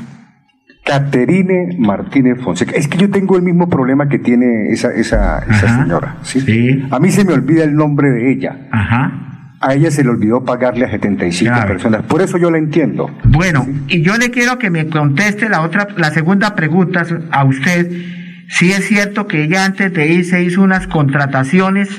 Caterine 0.84 1.78
Martínez 1.80 2.42
Fonseca. 2.42 2.74
Es 2.76 2.90
que 2.90 2.98
yo 2.98 3.10
tengo 3.10 3.38
el 3.38 3.42
mismo 3.42 3.70
problema 3.70 4.10
que 4.10 4.20
tiene 4.20 4.70
esa, 4.70 4.92
esa, 4.94 5.40
esa 5.40 5.84
señora. 5.84 6.18
¿sí? 6.24 6.86
A 6.92 7.00
mí 7.00 7.12
se 7.12 7.24
me 7.24 7.32
olvida 7.32 7.64
el 7.64 7.74
nombre 7.74 8.10
de 8.10 8.32
ella. 8.32 8.68
Ajá. 8.70 9.22
A 9.62 9.74
ella 9.76 9.90
se 9.90 10.04
le 10.04 10.10
olvidó 10.10 10.44
pagarle 10.44 10.86
a 10.86 10.92
75 10.92 11.56
personas. 11.68 12.04
Por 12.04 12.22
eso 12.22 12.38
yo 12.38 12.52
la 12.52 12.58
entiendo. 12.58 13.10
Bueno, 13.24 13.66
y 13.88 14.02
yo 14.02 14.18
le 14.18 14.30
quiero 14.30 14.60
que 14.60 14.70
me 14.70 14.88
conteste 14.88 15.48
la 15.48 15.62
otra, 15.62 15.88
la 15.96 16.12
segunda 16.12 16.54
pregunta 16.54 17.06
a 17.32 17.46
usted. 17.46 18.15
Si 18.50 18.72
es 18.72 18.88
cierto 18.88 19.28
que 19.28 19.44
ella 19.44 19.66
antes 19.66 19.94
de 19.94 20.08
irse 20.08 20.44
hizo 20.44 20.62
unas 20.62 20.88
contrataciones 20.88 21.90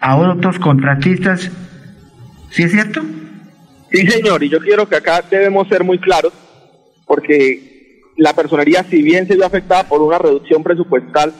a 0.00 0.16
otros 0.16 0.58
contratistas. 0.58 1.50
¿Sí 2.50 2.62
es 2.62 2.72
cierto? 2.72 3.02
Sí, 3.90 4.06
señor, 4.06 4.42
y 4.42 4.48
yo 4.48 4.60
quiero 4.60 4.88
que 4.88 4.96
acá 4.96 5.22
debemos 5.30 5.68
ser 5.68 5.84
muy 5.84 5.98
claros, 5.98 6.32
porque 7.06 8.02
la 8.16 8.34
personería, 8.34 8.84
si 8.84 9.02
bien 9.02 9.26
se 9.26 9.34
vio 9.34 9.46
afectada 9.46 9.84
por 9.84 10.02
una 10.02 10.18
reducción 10.18 10.62
presupuestal 10.62 11.32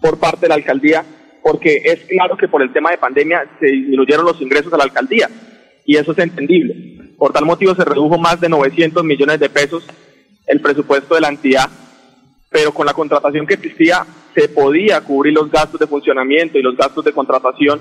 por 0.00 0.18
parte 0.18 0.42
de 0.42 0.48
la 0.48 0.54
alcaldía, 0.56 1.04
porque 1.42 1.82
es 1.84 2.00
claro 2.08 2.36
que 2.36 2.48
por 2.48 2.62
el 2.62 2.72
tema 2.72 2.90
de 2.90 2.98
pandemia 2.98 3.44
se 3.58 3.66
disminuyeron 3.66 4.24
los 4.24 4.40
ingresos 4.40 4.72
a 4.72 4.76
la 4.76 4.84
alcaldía, 4.84 5.28
y 5.84 5.96
eso 5.96 6.12
es 6.12 6.18
entendible. 6.18 7.14
Por 7.16 7.32
tal 7.32 7.44
motivo 7.44 7.74
se 7.74 7.84
redujo 7.84 8.18
más 8.18 8.40
de 8.40 8.48
900 8.48 9.04
millones 9.04 9.40
de 9.40 9.48
pesos 9.48 9.84
el 10.46 10.60
presupuesto 10.60 11.14
de 11.14 11.20
la 11.20 11.28
entidad, 11.28 11.68
pero 12.58 12.72
con 12.72 12.86
la 12.86 12.92
contratación 12.92 13.46
que 13.46 13.54
existía 13.54 14.04
se 14.34 14.48
podía 14.48 15.00
cubrir 15.00 15.32
los 15.32 15.48
gastos 15.48 15.78
de 15.78 15.86
funcionamiento 15.86 16.58
y 16.58 16.62
los 16.62 16.76
gastos 16.76 17.04
de 17.04 17.12
contratación, 17.12 17.80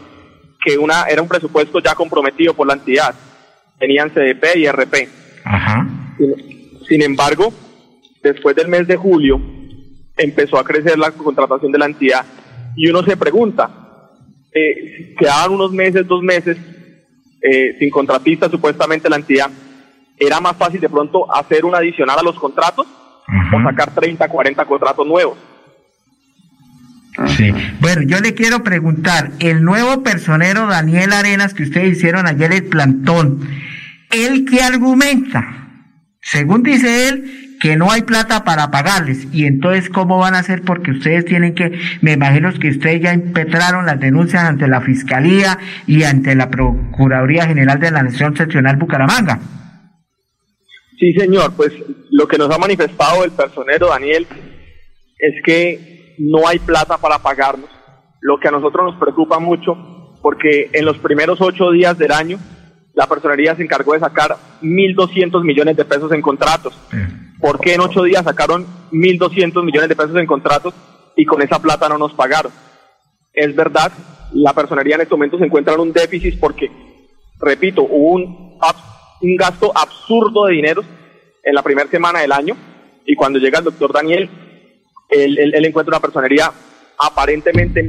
que 0.63 0.78
una 0.78 1.05
era 1.09 1.19
un 1.19 1.28
presupuesto 1.28 1.80
ya 1.80 1.95
comprometido 1.95 2.53
por 2.53 2.67
la 2.67 2.75
entidad. 2.75 3.15
Tenían 3.80 4.11
CDP 4.11 4.55
y 4.57 4.67
RP. 4.67 5.09
sin 6.88 7.01
embargo, 7.01 7.51
después 8.21 8.55
del 8.55 8.67
mes 8.67 8.86
de 8.86 8.97
julio 8.97 9.41
empezó 10.15 10.59
a 10.59 10.63
crecer 10.63 10.99
la 10.99 11.09
contratación 11.09 11.71
de 11.71 11.80
la 11.80 11.88
entidad 11.88 12.23
y 12.75 12.88
uno 12.88 13.01
se 13.01 13.17
pregunta, 13.17 14.11
eh, 14.53 15.15
quedaban 15.17 15.53
unos 15.53 15.71
meses, 15.71 16.07
dos 16.07 16.21
meses 16.21 16.55
eh, 17.41 17.75
sin 17.80 17.89
contratista 17.89 18.47
supuestamente 18.47 19.09
la 19.09 19.15
entidad, 19.15 19.49
¿era 20.19 20.39
más 20.39 20.55
fácil 20.55 20.80
de 20.80 20.89
pronto 20.89 21.34
hacer 21.34 21.65
un 21.65 21.73
adicional 21.73 22.19
a 22.19 22.23
los 22.23 22.36
contratos 22.36 22.86
o 23.53 23.61
sacar 23.61 23.91
30, 23.91 24.28
40 24.28 24.65
contratos 24.65 25.07
nuevos? 25.07 25.38
Sí. 27.36 27.51
Bueno, 27.80 28.03
yo 28.03 28.19
le 28.19 28.36
quiero 28.36 28.63
preguntar, 28.63 29.32
el 29.39 29.63
nuevo 29.63 30.03
personero 30.03 30.67
Daniel 30.67 31.13
Arenas 31.13 31.53
que 31.53 31.63
ustedes 31.63 31.97
hicieron 31.97 32.28
ayer 32.28 32.51
el 32.51 32.65
plantón, 32.65 33.47
¿él 34.11 34.45
qué 34.49 34.61
argumenta? 34.61 35.45
Según 36.21 36.61
dice 36.61 37.09
él, 37.09 37.47
que 37.59 37.75
no 37.75 37.91
hay 37.91 38.03
plata 38.03 38.43
para 38.43 38.69
pagarles. 38.71 39.28
Y 39.32 39.45
entonces, 39.45 39.89
¿cómo 39.89 40.17
van 40.17 40.36
a 40.36 40.39
hacer? 40.39 40.61
Porque 40.61 40.91
ustedes 40.91 41.25
tienen 41.25 41.55
que, 41.55 41.80
me 42.01 42.13
imagino 42.13 42.51
que 42.53 42.69
ustedes 42.69 43.01
ya 43.01 43.13
impetraron 43.13 43.86
las 43.86 43.99
denuncias 43.99 44.43
ante 44.43 44.67
la 44.67 44.82
Fiscalía 44.82 45.57
y 45.86 46.03
ante 46.03 46.36
la 46.36 46.49
Procuraduría 46.49 47.45
General 47.47 47.80
de 47.80 47.91
la 47.91 48.03
Nación 48.03 48.36
Seccional 48.36 48.78
Bucaramanga. 48.78 49.39
Sí, 51.00 51.14
señor, 51.14 51.54
pues 51.56 51.74
lo 52.10 52.28
que 52.28 52.38
nos 52.38 52.50
ha 52.50 52.58
manifestado 52.58 53.24
el 53.24 53.32
personero 53.32 53.88
Daniel 53.88 54.26
es 55.20 55.36
que 55.45 56.16
no 56.18 56.48
hay 56.48 56.60
plata 56.60 56.98
para 56.98 57.20
pagarnos, 57.20 57.70
lo 58.22 58.39
que 58.39 58.48
a 58.48 58.52
nosotros 58.52 58.86
nos 58.86 59.00
preocupa 59.00 59.39
mucho, 59.39 59.76
porque 60.22 60.70
en 60.74 60.86
los 60.86 60.98
primeros 60.98 61.39
ocho 61.39 61.72
días 61.72 61.98
del 61.98 62.12
año 62.12 62.39
la 62.95 63.06
personería 63.06 63.56
se 63.56 63.62
encargó 63.62 63.93
de 63.93 64.00
sacar 64.00 64.36
1.200 64.64 65.43
millones 65.43 65.78
de 65.78 65.86
pesos 65.86 66.12
en 66.12 66.22
contratos. 66.22 66.74
¿Por 67.39 67.60
qué 67.60 67.76
en 67.76 67.82
ocho 67.82 68.02
días 68.02 68.24
sacaron 68.24 68.66
1.200 68.91 69.64
millones 69.64 69.89
de 69.89 69.95
pesos 69.95 70.16
en 70.16 70.26
contratos 70.26 70.74
y 71.16 71.26
con 71.26 71.43
esa 71.43 71.60
plata 71.60 71.88
no 71.88 72.00
nos 72.00 72.14
pagaron? 72.14 72.52
Es 73.34 73.56
verdad, 73.56 73.91
la 74.34 74.54
personería 74.54 74.95
en 74.95 75.02
este 75.02 75.14
momento 75.14 75.38
se 75.38 75.45
encuentra 75.45 75.76
en 75.76 75.82
un 75.82 75.93
déficit 75.93 76.39
porque, 76.39 76.72
repito, 77.39 77.84
hubo 77.84 78.14
un, 78.14 78.58
un 79.22 79.36
gasto 79.36 79.72
absurdo 79.76 80.45
de 80.45 80.53
dinero 80.53 80.84
en 81.43 81.55
la 81.55 81.63
primera 81.63 81.89
semana 81.89 82.20
del 82.20 82.32
año. 82.32 82.55
Y 83.05 83.15
cuando 83.15 83.39
llega 83.39 83.59
el 83.59 83.65
doctor 83.65 83.93
Daniel, 83.93 84.30
él, 85.09 85.38
él, 85.38 85.65
encuentra 85.65 85.95
una 85.95 86.01
personería 86.01 86.51
aparentemente 86.99 87.80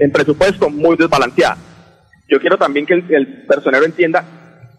en, 0.00 0.12
presupuesto 0.12 0.70
muy 0.70 0.96
desbalanceada. 0.96 1.58
Yo 2.28 2.40
quiero 2.40 2.56
también 2.56 2.86
que 2.86 2.94
el, 2.94 3.04
el 3.12 3.46
personero 3.46 3.84
entienda 3.84 4.24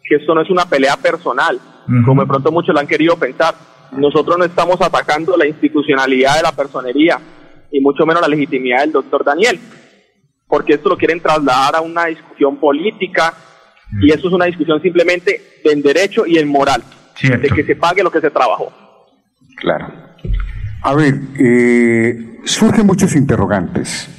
que 0.04 0.16
esto 0.16 0.34
no 0.34 0.42
es 0.42 0.50
una 0.50 0.66
pelea 0.66 0.98
personal, 0.98 1.60
como 2.06 2.22
de 2.22 2.28
pronto 2.28 2.52
muchos 2.52 2.74
lo 2.74 2.80
han 2.80 2.88
querido 2.88 3.18
pensar 3.18 3.56
nosotros 3.92 4.38
no 4.38 4.46
estamos 4.46 4.82
atacando 4.82 5.38
la 5.38 5.48
institucionalidad 5.48 6.38
de 6.38 6.44
la 6.44 6.52
personería 6.52 7.20
y 7.72 7.80
mucho 7.80 8.06
menos 8.06 8.22
la 8.22 8.28
legitimidad 8.28 8.82
del 8.82 8.92
doctor 8.92 9.24
Daniel, 9.24 9.60
porque 10.48 10.74
esto 10.74 10.90
lo 10.90 10.98
quieren 10.98 11.22
trasladar 11.22 11.76
a 11.76 11.82
una 11.82 12.06
discusión 12.06 12.58
política 12.58 13.34
y 14.02 14.12
eso 14.12 14.28
es 14.28 14.34
una 14.34 14.46
discusión 14.46 14.82
simplemente 14.82 15.60
en 15.64 15.82
derecho 15.82 16.26
y 16.26 16.38
en 16.38 16.48
moral, 16.48 16.84
de 17.22 17.50
que 17.50 17.64
se 17.64 17.76
pague 17.76 18.04
lo 18.04 18.12
que 18.12 18.22
se 18.22 18.30
trabajó. 18.30 18.72
Claro. 19.56 19.92
A 20.84 20.94
ver, 20.94 21.16
eh, 21.40 22.40
surgen 22.46 22.86
muchos 22.86 23.16
interrogantes. 23.16 24.10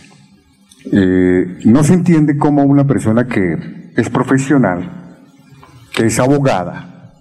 Eh, 0.93 1.59
no 1.65 1.85
se 1.85 1.95
entiende 1.95 2.37
cómo 2.37 2.63
una 2.63 2.87
persona 2.87 3.27
que 3.27 3.93
es 3.97 4.11
profesional, 4.11 5.19
que 5.95 6.07
es 6.07 6.19
abogada, 6.19 7.13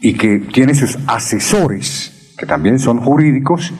y 0.00 0.14
que 0.14 0.38
tiene 0.38 0.74
sus 0.74 0.98
asesores, 1.06 2.34
que 2.38 2.46
también 2.46 2.78
son 2.78 2.98
jurídicos, 2.98 3.72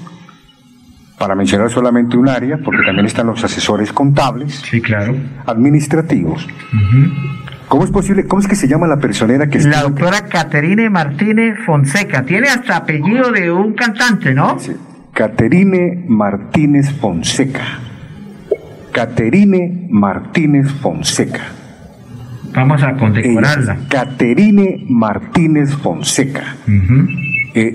para 1.18 1.34
mencionar 1.34 1.70
solamente 1.70 2.16
un 2.16 2.28
área, 2.28 2.58
porque 2.58 2.82
también 2.84 3.06
están 3.06 3.26
los 3.26 3.42
asesores 3.42 3.92
contables, 3.92 4.62
sí, 4.68 4.80
claro. 4.80 5.14
administrativos. 5.46 6.46
¿Cómo 7.68 7.84
es 7.84 7.90
posible? 7.90 8.26
¿Cómo 8.26 8.40
es 8.40 8.46
que 8.46 8.54
se 8.54 8.68
llama 8.68 8.86
la 8.86 8.98
personera 8.98 9.48
que? 9.48 9.58
La 9.60 9.82
doctora 9.82 10.26
Caterine 10.26 10.88
Martínez 10.88 11.56
Fonseca. 11.64 12.22
Tiene 12.24 12.48
hasta 12.48 12.76
apellido 12.76 13.32
de 13.32 13.50
un 13.50 13.74
cantante, 13.74 14.32
¿no? 14.34 14.58
Sí. 14.58 14.72
Caterine 15.12 16.04
Martínez 16.08 16.92
Fonseca. 17.00 17.80
Caterine 18.92 19.88
Martínez 19.90 20.70
Fonseca. 20.80 21.42
Vamos 22.54 22.82
a 22.82 22.94
condecorarla. 22.94 23.78
Caterine 23.88 24.84
Martínez 24.88 25.74
Fonseca. 25.74 26.56
Eh, 27.54 27.74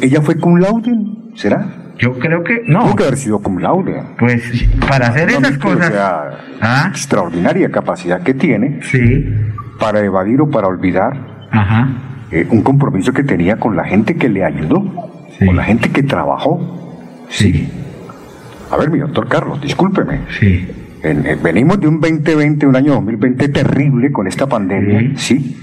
¿Ella 0.00 0.22
fue 0.22 0.38
cum 0.38 0.58
laude? 0.58 0.92
¿Será? 1.34 1.83
Yo 1.98 2.18
creo 2.18 2.42
que 2.42 2.62
no. 2.66 2.84
Tuvo 2.84 2.96
que 2.96 3.02
haber 3.04 3.16
sido 3.16 3.38
cum 3.40 3.58
laude. 3.58 4.02
Pues 4.18 4.42
para 4.88 5.08
hacer 5.08 5.30
No, 5.32 5.38
esas 5.38 5.56
o 5.56 5.60
cosas. 5.60 5.88
sea, 5.92 6.88
extraordinaria 6.88 7.70
capacidad 7.70 8.22
que 8.22 8.34
tiene 8.34 8.80
Sí. 8.82 9.24
para 9.78 10.00
evadir 10.00 10.40
o 10.40 10.50
para 10.50 10.66
olvidar 10.66 11.16
Ajá. 11.50 11.88
eh, 12.30 12.46
un 12.50 12.62
compromiso 12.62 13.12
que 13.12 13.22
tenía 13.22 13.56
con 13.58 13.76
la 13.76 13.84
gente 13.84 14.16
que 14.16 14.28
le 14.28 14.44
ayudó, 14.44 14.82
con 15.44 15.56
la 15.56 15.62
gente 15.64 15.90
que 15.90 16.02
trabajó. 16.02 17.26
Sí. 17.28 17.68
A 18.70 18.76
ver, 18.76 18.90
mi 18.90 18.98
doctor 18.98 19.28
Carlos, 19.28 19.60
discúlpeme. 19.60 20.20
Sí. 20.40 20.66
En- 21.02 21.26
eh, 21.26 21.36
venimos 21.40 21.78
de 21.80 21.86
un 21.86 22.00
2020, 22.00 22.66
un 22.66 22.74
año 22.76 22.94
2020 22.94 23.48
terrible 23.50 24.10
con 24.10 24.26
esta 24.26 24.46
pandemia, 24.48 25.12
¿sí? 25.16 25.56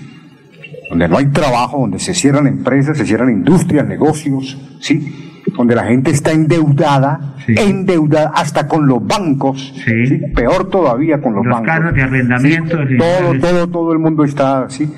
Donde 0.90 1.08
no 1.08 1.18
hay 1.18 1.26
trabajo, 1.28 1.80
donde 1.80 2.00
se 2.00 2.14
cierran 2.14 2.48
empresas, 2.48 2.98
se 2.98 3.06
cierran 3.06 3.30
industrias, 3.32 3.88
negocios, 3.88 4.58
¿sí? 4.80 5.31
Donde 5.56 5.76
la 5.76 5.84
gente 5.86 6.12
está 6.12 6.32
endeudada, 6.32 7.36
endeudada 7.48 8.32
hasta 8.36 8.68
con 8.68 8.88
los 8.88 9.06
bancos, 9.06 9.74
¿sí? 9.86 10.22
Peor 10.36 10.70
todavía 10.70 11.22
con 11.22 11.34
los, 11.36 11.46
Los 11.46 11.54
bancos. 11.54 11.68
carros 11.68 11.94
de 11.94 12.02
arrendamiento, 12.04 12.78
de- 12.78 12.98
Todo, 12.98 13.40
todo, 13.40 13.68
todo 13.70 13.94
el 13.94 14.00
mundo 14.00 14.24
está 14.24 14.64
así. 14.64 14.90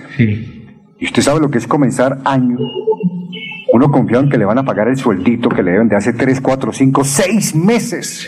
Y 1.00 1.06
usted 1.06 1.22
sabe 1.22 1.40
lo 1.40 1.50
que 1.50 1.58
es 1.58 1.68
comenzar 1.68 2.20
año. 2.26 2.58
Uno 3.74 3.92
confía 3.92 4.20
en 4.20 4.30
que 4.30 4.38
le 4.38 4.46
van 4.46 4.60
a 4.60 4.64
pagar 4.64 4.88
el 4.88 4.98
sueldito 4.98 5.50
que 5.50 5.64
le 5.64 5.72
deben 5.72 5.90
de 5.90 5.96
hace 5.96 6.14
3, 6.14 6.40
4, 6.42 6.72
5, 6.72 7.04
6 7.04 7.56
meses. 7.56 8.28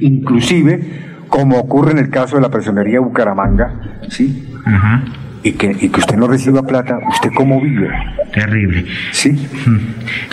Inclusive, 0.00 0.80
como 1.28 1.58
ocurre 1.58 1.92
en 1.92 1.98
el 1.98 2.08
caso 2.08 2.36
de 2.36 2.42
la 2.42 2.50
personería 2.50 3.00
Bucaramanga, 3.00 3.98
¿sí? 4.08 4.48
Ajá. 4.64 5.04
Y 5.46 5.52
que, 5.52 5.70
y 5.80 5.90
que 5.90 6.00
usted 6.00 6.16
no 6.16 6.26
reciba 6.26 6.64
plata, 6.64 6.98
¿usted 7.08 7.30
cómo 7.32 7.60
vive? 7.60 7.88
Terrible. 8.34 8.84
Sí. 9.12 9.46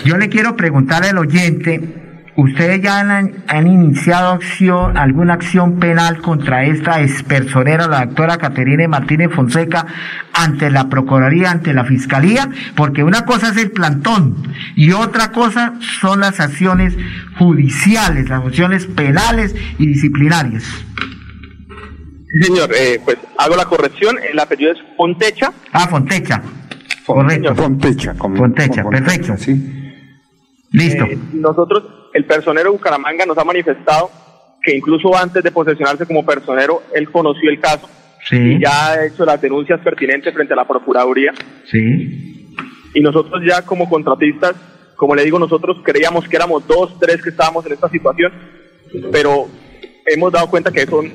Yo 0.04 0.16
le 0.16 0.28
quiero 0.28 0.56
preguntar 0.56 1.04
al 1.04 1.18
oyente, 1.18 1.80
¿ustedes 2.34 2.82
ya 2.82 2.98
han, 2.98 3.32
han 3.46 3.66
iniciado 3.68 4.32
acción, 4.32 4.96
alguna 4.96 5.34
acción 5.34 5.78
penal 5.78 6.20
contra 6.20 6.64
esta 6.64 7.00
expersonera, 7.00 7.86
la 7.86 8.06
doctora 8.06 8.38
Caterine 8.38 8.88
Martínez 8.88 9.30
Fonseca, 9.30 9.86
ante 10.32 10.68
la 10.68 10.88
Procuraduría, 10.88 11.52
ante 11.52 11.72
la 11.72 11.84
Fiscalía? 11.84 12.50
Porque 12.74 13.04
una 13.04 13.24
cosa 13.24 13.50
es 13.50 13.56
el 13.58 13.70
plantón 13.70 14.34
y 14.74 14.90
otra 14.90 15.30
cosa 15.30 15.74
son 16.00 16.18
las 16.18 16.40
acciones 16.40 16.96
judiciales, 17.38 18.28
las 18.30 18.44
acciones 18.44 18.86
penales 18.86 19.54
y 19.78 19.86
disciplinarias. 19.86 20.64
Sí, 22.34 22.42
señor, 22.42 22.70
eh, 22.76 23.00
pues 23.04 23.16
hago 23.38 23.54
la 23.54 23.64
corrección, 23.64 24.16
el 24.30 24.38
apellido 24.38 24.72
es 24.72 24.78
Fontecha. 24.96 25.52
Ah, 25.72 25.86
Fontecha. 25.86 26.42
Correcto. 27.06 27.54
Fontecha. 27.54 28.14
con- 28.14 28.36
Fontecha, 28.36 28.82
con- 28.82 28.92
perfecto. 28.92 29.34
Listo. 30.72 31.04
nosotros, 31.34 31.84
el 32.12 32.24
personero 32.24 32.64
de 32.70 32.76
Bucaramanga 32.76 33.24
nos 33.26 33.38
ha 33.38 33.44
manifestado 33.44 34.10
que 34.60 34.76
incluso 34.76 35.16
antes 35.16 35.42
de 35.44 35.52
posesionarse 35.52 36.06
como 36.06 36.24
personero, 36.26 36.82
él 36.94 37.08
conoció 37.10 37.50
el 37.50 37.60
caso 37.60 37.88
Sí. 38.28 38.36
y 38.36 38.60
ya 38.60 38.88
ha 38.92 39.06
hecho 39.06 39.24
las 39.24 39.40
denuncias 39.40 39.78
pertinentes 39.80 40.34
frente 40.34 40.54
a 40.54 40.56
la 40.56 40.66
Procuraduría. 40.66 41.32
Sí. 41.70 42.54
Y 42.94 43.00
nosotros 43.00 43.42
ya 43.46 43.62
como 43.62 43.88
contratistas, 43.88 44.54
como 44.96 45.14
le 45.14 45.24
digo, 45.24 45.38
nosotros 45.38 45.76
creíamos 45.84 46.26
que 46.26 46.36
éramos 46.36 46.66
dos, 46.66 46.98
tres 46.98 47.22
que 47.22 47.30
estábamos 47.30 47.64
en 47.66 47.72
esta 47.74 47.88
situación, 47.90 48.32
pero 49.12 49.46
hemos 50.06 50.32
dado 50.32 50.48
cuenta 50.48 50.72
que 50.72 50.86
son 50.86 51.12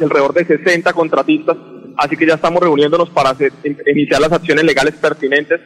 alrededor 0.00 0.32
de 0.34 0.44
60 0.44 0.92
contratistas, 0.92 1.56
así 1.96 2.16
que 2.16 2.26
ya 2.26 2.34
estamos 2.34 2.60
reuniéndonos 2.62 3.10
para 3.10 3.30
hacer- 3.30 3.52
in- 3.64 3.76
iniciar 3.86 4.20
las 4.20 4.32
acciones 4.32 4.64
legales 4.64 4.94
pertinentes 4.94 5.60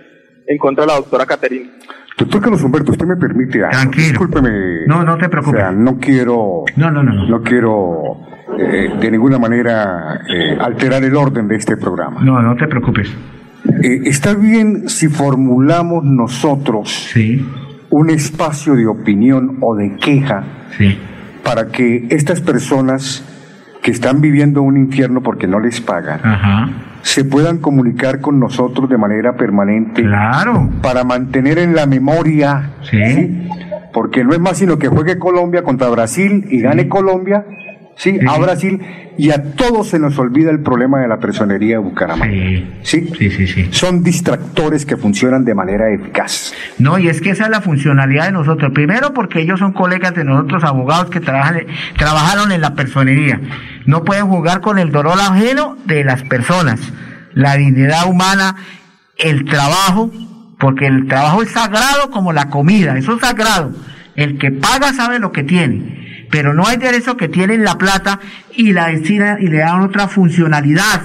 en 0.47 0.59
contra 0.59 0.85
de 0.85 0.89
la 0.93 0.97
doctora 0.97 1.27
Caterina. 1.27 1.71
Doctor 2.19 2.41
Carlos 2.43 2.63
Humberto, 2.63 2.93
usted 2.93 3.07
me 3.07 3.17
permite. 3.17 3.65
algo? 3.65 3.91
Discúlpeme. 3.93 4.87
No, 4.87 5.03
no 5.03 5.17
te 5.17 5.29
preocupes. 5.29 5.61
O 5.61 5.63
sea, 5.63 5.73
no 5.73 5.99
quiero. 5.99 6.65
No, 6.77 6.91
no, 6.91 7.03
no. 7.03 7.27
No 7.27 7.43
quiero 7.43 8.19
eh, 8.59 8.91
de 9.01 9.11
ninguna 9.11 9.39
manera 9.39 10.21
eh, 10.29 10.57
alterar 10.61 11.03
el 11.05 11.17
orden 11.17 11.49
de 11.49 11.57
este 11.57 11.77
programa. 11.79 12.21
No, 12.23 12.43
no 12.43 12.55
te 12.57 12.67
preocupes. 12.69 13.09
Eh, 13.83 14.01
está 14.05 14.35
bien 14.35 14.89
si 14.91 15.09
formulamos 15.09 16.05
nosotros 16.05 17.11
un 17.91 18.11
espacio 18.11 18.75
de 18.75 18.87
opinión 18.87 19.59
o 19.63 19.75
de 19.75 19.97
queja 19.97 20.45
para 21.43 21.69
que 21.69 22.07
estas 22.11 22.41
personas 22.41 23.25
que 23.83 23.91
están 23.91 24.21
viviendo 24.21 24.63
un 24.63 24.77
infierno 24.77 25.23
porque 25.23 25.47
no 25.47 25.61
les 25.61 25.81
pagan 25.81 26.21
se 27.03 27.25
puedan 27.25 27.59
comunicar 27.59 28.21
con 28.21 28.39
nosotros 28.39 28.89
de 28.89 28.97
manera 28.97 29.37
permanente 29.37 30.03
claro. 30.03 30.71
para 30.81 31.05
mantener 31.05 31.59
en 31.59 31.75
la 31.75 31.87
memoria 31.87 32.71
¿sí? 32.89 33.49
porque 33.93 34.25
no 34.25 34.33
es 34.33 34.41
más 34.41 34.59
sino 34.59 34.79
que 34.79 34.89
juegue 34.89 35.19
Colombia 35.19 35.63
contra 35.63 35.89
Brasil 35.91 36.47
y 36.49 36.61
gane 36.61 36.89
Colombia 36.89 37.45
sí, 38.03 38.19
a 38.27 38.39
Brasil 38.39 38.81
y 39.17 39.31
a 39.31 39.43
todos 39.55 39.89
se 39.89 39.99
nos 39.99 40.19
olvida 40.19 40.51
el 40.51 40.61
problema 40.61 41.01
de 41.01 41.09
la 41.09 41.19
personería 41.19 41.77
de 41.77 41.83
Bucaramanga 41.83 42.35
¿sí? 42.83 43.09
Sí, 43.17 43.31
sí, 43.31 43.47
sí. 43.47 43.69
son 43.71 44.03
distractores 44.03 44.87
que 44.87 44.97
funcionan 44.97 45.45
de 45.45 45.55
manera 45.55 45.91
eficaz 45.91 46.53
No, 46.79 46.99
y 46.99 47.09
es 47.09 47.21
que 47.21 47.31
esa 47.31 47.45
es 47.45 47.51
la 47.51 47.61
funcionalidad 47.61 48.27
de 48.27 48.33
nosotros. 48.33 48.73
Primero 48.73 49.13
porque 49.13 49.41
ellos 49.41 49.59
son 49.61 49.73
colegas 49.73 50.15
de 50.15 50.25
nosotros, 50.25 50.65
abogados 50.65 51.11
que 51.11 51.21
trabajan, 51.21 51.67
trabajaron 51.97 52.53
en 52.53 52.61
la 52.61 52.75
personería. 52.75 53.41
No 53.87 54.05
pueden 54.05 54.27
jugar 54.27 54.61
con 54.61 54.79
el 54.79 54.91
dolor 54.91 55.19
ajeno 55.21 55.77
de 55.85 56.05
las 56.05 56.23
personas, 56.23 56.81
la 57.35 57.57
dignidad 57.57 58.09
humana, 58.09 58.57
el 59.19 59.45
trabajo, 59.45 60.11
porque 60.59 60.87
el 60.87 61.07
trabajo 61.07 61.43
es 61.43 61.51
sagrado 61.51 62.11
como 62.11 62.33
la 62.33 62.49
comida, 62.49 62.97
eso 62.97 63.15
es 63.15 63.21
sagrado. 63.21 63.73
El 64.15 64.39
que 64.39 64.51
paga 64.51 64.93
sabe 64.93 65.19
lo 65.19 65.33
que 65.33 65.43
tiene, 65.43 66.02
pero 66.33 66.55
no 66.55 66.67
hay 66.67 66.79
de 66.79 66.89
eso 66.97 67.19
que 67.19 67.29
tienen 67.29 67.63
la 67.63 67.77
plata 67.77 68.19
y 68.57 68.73
la 68.73 68.87
destinan 68.87 69.37
y 69.43 69.49
le 69.49 69.59
dan 69.59 69.83
otra 69.83 70.09
funcionalidad. 70.09 71.03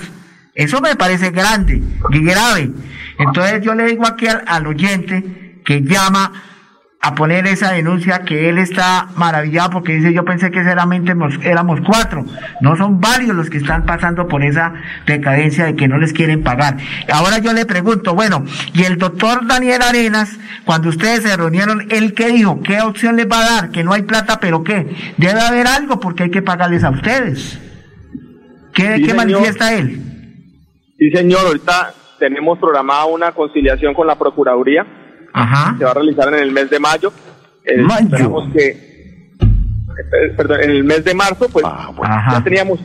Eso 0.56 0.80
me 0.80 0.96
parece 0.96 1.32
grande 1.32 1.84
y 2.12 2.24
grave. 2.24 2.72
Entonces 3.20 3.62
yo 3.62 3.76
le 3.76 3.88
digo 3.88 4.08
aquí 4.08 4.26
al 4.28 4.66
oyente 4.66 5.60
que 5.66 5.82
llama 5.82 6.32
a 7.00 7.14
poner 7.14 7.46
esa 7.46 7.72
denuncia 7.74 8.24
que 8.26 8.50
él 8.50 8.58
está 8.58 9.10
maravillado 9.16 9.70
porque 9.70 9.94
dice 9.94 10.14
yo 10.14 10.26
pensé 10.26 10.50
que 10.50 10.64
solamente 10.64 11.14
mos- 11.14 11.40
éramos 11.44 11.80
cuatro. 11.86 12.26
No 12.60 12.76
son 12.76 13.00
varios 13.00 13.36
los 13.36 13.50
que 13.52 13.58
están 13.58 13.86
pasando 13.86 14.28
por 14.28 14.44
esa 14.44 14.74
decadencia 15.06 15.66
de 15.66 15.76
que 15.76 15.88
no 15.88 16.00
les 16.00 16.12
quieren 16.12 16.44
pagar. 16.44 16.78
Ahora 17.14 17.38
yo 17.38 17.54
le 17.54 17.66
pregunto, 17.68 18.16
bueno, 18.16 18.44
y 18.74 18.84
el 18.84 18.98
doctor 18.98 19.46
Daniel 19.46 19.84
Arenas, 19.84 20.38
cuando 20.66 20.90
ustedes 20.90 21.22
se 21.22 21.38
reunieron, 21.38 21.86
¿él 21.92 22.14
qué 22.16 22.30
dijo? 22.30 22.62
¿Qué 22.64 22.82
opción 22.82 23.16
les 23.16 23.28
va 23.30 23.42
a 23.46 23.50
dar? 23.62 23.70
Que 23.72 23.84
no 23.84 23.94
hay 23.94 24.02
plata, 24.02 24.40
pero 24.42 24.64
¿qué? 24.64 24.88
Debe 25.18 25.40
haber 25.40 25.68
algo 25.68 26.00
porque 26.00 26.24
hay 26.24 26.32
que 26.32 26.42
pagarles 26.42 26.84
a 26.84 26.90
ustedes. 26.90 27.62
¿Qué, 28.74 28.98
Sí, 28.98 29.04
qué 29.04 29.14
manifiesta 29.14 29.74
él? 29.74 30.02
Sí, 30.98 31.12
señor, 31.12 31.42
ahorita 31.46 31.94
tenemos 32.20 32.58
programada 32.58 33.06
una 33.06 33.32
conciliación 33.34 33.94
con 33.94 34.08
la 34.08 34.16
Procuraduría. 34.18 34.86
Se 35.78 35.84
va 35.86 35.92
a 35.92 35.94
realizar 35.94 36.28
en 36.34 36.40
el 36.40 36.52
mes 36.52 36.70
de 36.70 36.80
mayo. 36.80 37.12
Eh, 37.64 37.82
Mayo. 37.82 38.06
Esperamos 38.06 38.54
que, 38.54 38.68
eh, 38.70 40.34
perdón, 40.38 40.64
en 40.64 40.70
el 40.70 40.84
mes 40.84 41.04
de 41.04 41.14
marzo, 41.14 41.50
pues 41.50 41.66
ya 41.66 42.42
teníamos 42.44 42.80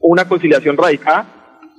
una 0.00 0.24
conciliación 0.26 0.76
radicada. 0.76 1.26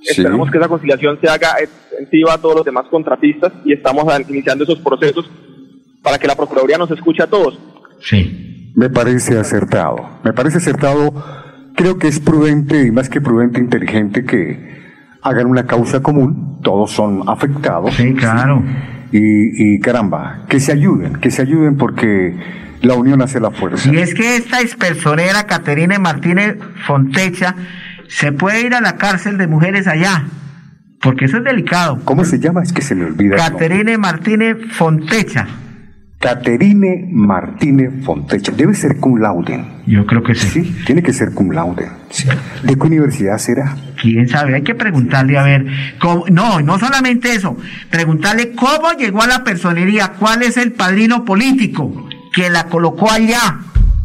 Sí. 0.01 0.21
Esperamos 0.21 0.51
que 0.51 0.57
esa 0.57 0.67
conciliación 0.67 1.17
se 1.21 1.29
haga 1.29 1.55
extensiva 1.59 2.33
a 2.33 2.37
todos 2.37 2.57
los 2.57 2.65
demás 2.65 2.85
contratistas 2.91 3.53
y 3.63 3.73
estamos 3.73 4.05
iniciando 4.27 4.65
esos 4.65 4.79
procesos 4.79 5.29
para 6.03 6.19
que 6.19 6.27
la 6.27 6.35
Procuraduría 6.35 6.77
nos 6.77 6.91
escuche 6.91 7.23
a 7.23 7.27
todos. 7.27 7.57
Sí. 8.01 8.71
Me 8.75 8.89
parece 8.89 9.39
acertado. 9.39 10.19
Me 10.23 10.33
parece 10.33 10.57
acertado. 10.57 11.13
Creo 11.75 11.97
que 11.97 12.07
es 12.07 12.19
prudente 12.19 12.85
y 12.85 12.91
más 12.91 13.09
que 13.09 13.21
prudente, 13.21 13.59
inteligente 13.59 14.25
que 14.25 14.75
hagan 15.21 15.47
una 15.47 15.65
causa 15.65 16.01
común. 16.01 16.59
Todos 16.61 16.91
son 16.91 17.23
afectados. 17.27 17.95
Sí, 17.95 18.13
claro. 18.13 18.61
Y, 19.17 19.75
y 19.75 19.79
caramba, 19.79 20.41
que 20.49 20.59
se 20.59 20.73
ayuden, 20.73 21.13
que 21.21 21.31
se 21.31 21.41
ayuden 21.41 21.77
porque 21.77 22.35
la 22.81 22.95
unión 22.95 23.21
hace 23.21 23.39
la 23.39 23.49
fuerza. 23.49 23.89
Y 23.89 23.97
es 23.97 24.13
que 24.13 24.35
esta 24.35 24.59
expersonera 24.59 25.45
Caterine 25.45 25.99
Martínez 25.99 26.57
Fontecha 26.85 27.55
se 28.09 28.33
puede 28.33 28.65
ir 28.65 28.73
a 28.75 28.81
la 28.81 28.97
cárcel 28.97 29.37
de 29.37 29.47
mujeres 29.47 29.87
allá, 29.87 30.25
porque 31.01 31.25
eso 31.25 31.37
es 31.37 31.45
delicado. 31.45 32.01
¿Cómo 32.03 32.25
se 32.25 32.39
llama? 32.39 32.61
Es 32.61 32.73
que 32.73 32.81
se 32.81 32.93
me 32.93 33.05
olvida. 33.05 33.37
Caterine 33.37 33.97
Martínez 33.97 34.57
Fontecha. 34.71 35.47
Caterine 36.19 37.07
Martínez 37.11 37.91
Fontecha. 38.03 38.51
Debe 38.51 38.73
ser 38.73 38.97
cum 38.99 39.19
laude. 39.19 39.63
Yo 39.85 40.05
creo 40.05 40.23
que 40.23 40.33
sí. 40.33 40.47
Sí, 40.63 40.75
tiene 40.85 41.03
que 41.03 41.13
ser 41.13 41.33
cum 41.33 41.51
laude. 41.51 41.87
Sí. 42.09 42.27
¿De 42.63 42.75
qué 42.75 42.81
universidad 42.87 43.37
será? 43.37 43.75
Quién 44.01 44.27
sabe, 44.27 44.55
hay 44.55 44.63
que 44.63 44.73
preguntarle 44.75 45.37
a 45.37 45.43
ver. 45.43 45.65
cómo- 45.99 46.25
no, 46.29 46.61
no 46.61 46.79
solamente 46.79 47.33
eso, 47.33 47.57
preguntarle 47.89 48.53
cómo 48.53 48.91
llegó 48.97 49.21
a 49.21 49.27
la 49.27 49.43
personería, 49.43 50.13
cuál 50.19 50.41
es 50.43 50.57
el 50.57 50.71
padrino 50.71 51.25
político 51.25 52.07
que 52.33 52.49
la 52.49 52.65
colocó 52.65 53.11
allá. 53.11 53.59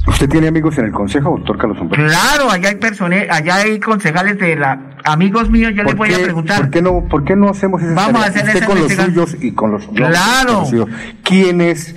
¿Usted 0.07 0.29
tiene 0.29 0.49
amigos 0.49 0.79
en 0.79 0.87
el 0.87 0.93
consejo, 0.93 1.31
doctor 1.37 1.59
Carlos 1.59 1.79
Humberto? 1.81 2.07
Claro, 2.07 2.51
allá 2.51 2.71
hay 2.71 2.77
personas, 2.77 3.25
allá 3.31 3.57
hay 3.57 3.79
concejales 3.79 4.39
de 4.39 4.57
la 4.57 4.97
amigos 5.05 5.51
míos, 5.51 5.73
yo 5.77 5.83
les 5.83 5.95
voy 5.95 6.13
a 6.13 6.19
preguntar. 6.19 6.61
¿por 6.63 6.71
qué 6.71 6.83
no, 6.83 7.05
por 7.09 7.25
qué 7.25 7.37
no 7.37 7.49
hacemos 7.51 7.83
esa 7.83 7.95
Vamos 7.95 8.23
a 8.23 8.27
hacer 8.27 8.43
Usted 8.45 8.57
esa 8.57 8.67
con 8.67 8.79
los 8.81 8.93
suyos 8.93 9.37
y 9.41 9.53
con 9.53 9.71
los 9.73 9.87
Claro. 9.89 10.55
conocidos. 10.55 10.89
¿Quién 11.23 11.61
es, 11.61 11.95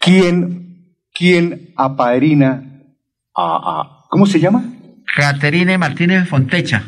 quién, 0.00 0.94
quién 1.12 1.72
apadrina 1.76 2.62
a, 3.36 3.42
a- 3.56 4.06
¿cómo 4.08 4.26
se 4.26 4.38
llama? 4.40 4.64
Caterine 5.16 5.76
Martínez 5.78 6.28
Fontecha. 6.28 6.84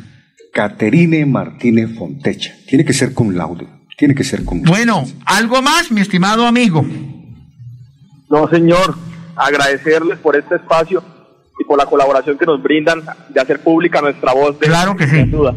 Caterine 0.52 1.26
Martínez 1.26 1.96
Fontecha. 1.98 2.52
Tiene 2.68 2.84
que 2.84 2.92
ser 2.92 3.12
con 3.12 3.36
laude. 3.36 3.66
Tiene 3.98 4.14
que 4.14 4.24
ser 4.24 4.44
con 4.44 4.62
Bueno, 4.62 5.04
algo 5.26 5.60
más, 5.62 5.90
mi 5.90 6.00
estimado 6.00 6.46
amigo. 6.46 6.84
No, 8.30 8.48
señor, 8.48 8.96
agradecerles 9.36 10.18
por 10.18 10.36
este 10.36 10.56
espacio 10.56 11.02
y 11.58 11.64
por 11.64 11.78
la 11.78 11.86
colaboración 11.86 12.36
que 12.38 12.46
nos 12.46 12.62
brindan 12.62 13.02
de 13.28 13.40
hacer 13.40 13.60
pública 13.60 14.00
nuestra 14.00 14.32
voz. 14.32 14.58
De, 14.58 14.66
Claro 14.66 14.96
que 14.96 15.06
sí. 15.06 15.22
duda. 15.24 15.54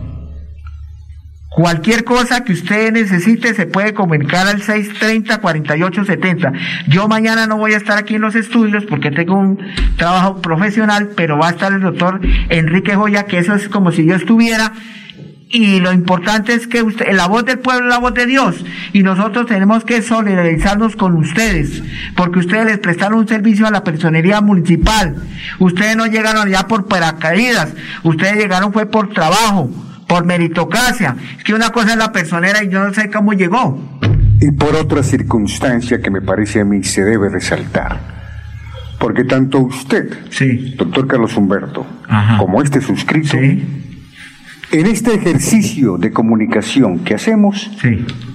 Cualquier 1.49 2.03
cosa 2.03 2.43
que 2.43 2.53
usted 2.53 2.91
necesite 2.91 3.53
se 3.55 3.65
puede 3.65 3.93
comunicar 3.95 4.45
al 4.47 4.61
630-4870. 4.61 6.53
Yo 6.87 7.07
mañana 7.07 7.47
no 7.47 7.57
voy 7.57 7.73
a 7.73 7.77
estar 7.77 7.97
aquí 7.97 8.15
en 8.15 8.21
los 8.21 8.35
estudios 8.35 8.85
porque 8.85 9.09
tengo 9.11 9.35
un 9.35 9.57
trabajo 9.97 10.41
profesional, 10.41 11.09
pero 11.15 11.37
va 11.39 11.47
a 11.47 11.51
estar 11.51 11.71
el 11.71 11.81
doctor 11.81 12.19
Enrique 12.49 12.95
Joya, 12.95 13.23
que 13.23 13.39
eso 13.39 13.55
es 13.55 13.69
como 13.69 13.91
si 13.91 14.05
yo 14.05 14.15
estuviera. 14.15 14.73
Y 15.49 15.79
lo 15.79 15.93
importante 15.93 16.53
es 16.53 16.67
que 16.67 16.81
usted, 16.81 17.13
la 17.13 17.27
voz 17.27 17.45
del 17.45 17.59
pueblo 17.59 17.85
es 17.85 17.89
la 17.89 17.99
voz 17.99 18.13
de 18.13 18.25
Dios. 18.25 18.65
Y 18.91 19.03
nosotros 19.03 19.45
tenemos 19.45 19.85
que 19.85 20.01
solidarizarnos 20.01 20.95
con 20.95 21.15
ustedes, 21.15 21.81
porque 22.15 22.39
ustedes 22.39 22.65
les 22.65 22.79
prestaron 22.79 23.19
un 23.19 23.27
servicio 23.27 23.65
a 23.65 23.71
la 23.71 23.83
personería 23.83 24.41
municipal. 24.41 25.15
Ustedes 25.59 25.95
no 25.95 26.05
llegaron 26.05 26.47
allá 26.47 26.67
por 26.67 26.87
paracaídas, 26.87 27.73
ustedes 28.03 28.35
llegaron 28.35 28.73
fue 28.73 28.87
por 28.87 29.13
trabajo, 29.13 29.69
por 30.07 30.25
meritocracia. 30.25 31.15
Es 31.37 31.43
que 31.45 31.53
una 31.53 31.69
cosa 31.69 31.91
es 31.91 31.97
la 31.97 32.11
personera 32.11 32.61
y 32.63 32.69
yo 32.69 32.83
no 32.83 32.93
sé 32.93 33.09
cómo 33.09 33.31
llegó. 33.31 33.99
Y 34.41 34.51
por 34.51 34.75
otra 34.75 35.01
circunstancia 35.01 36.01
que 36.01 36.11
me 36.11 36.21
parece 36.21 36.59
a 36.59 36.65
mí 36.65 36.83
se 36.83 37.03
debe 37.03 37.29
resaltar. 37.29 38.17
Porque 38.99 39.23
tanto 39.23 39.59
usted, 39.59 40.09
doctor 40.75 41.07
Carlos 41.07 41.37
Humberto, 41.37 41.85
como 42.37 42.61
este 42.61 42.81
suscrito, 42.81 43.37
en 44.71 44.85
este 44.87 45.15
ejercicio 45.15 45.97
de 45.97 46.11
comunicación 46.11 46.99
que 46.99 47.15
hacemos, 47.15 47.71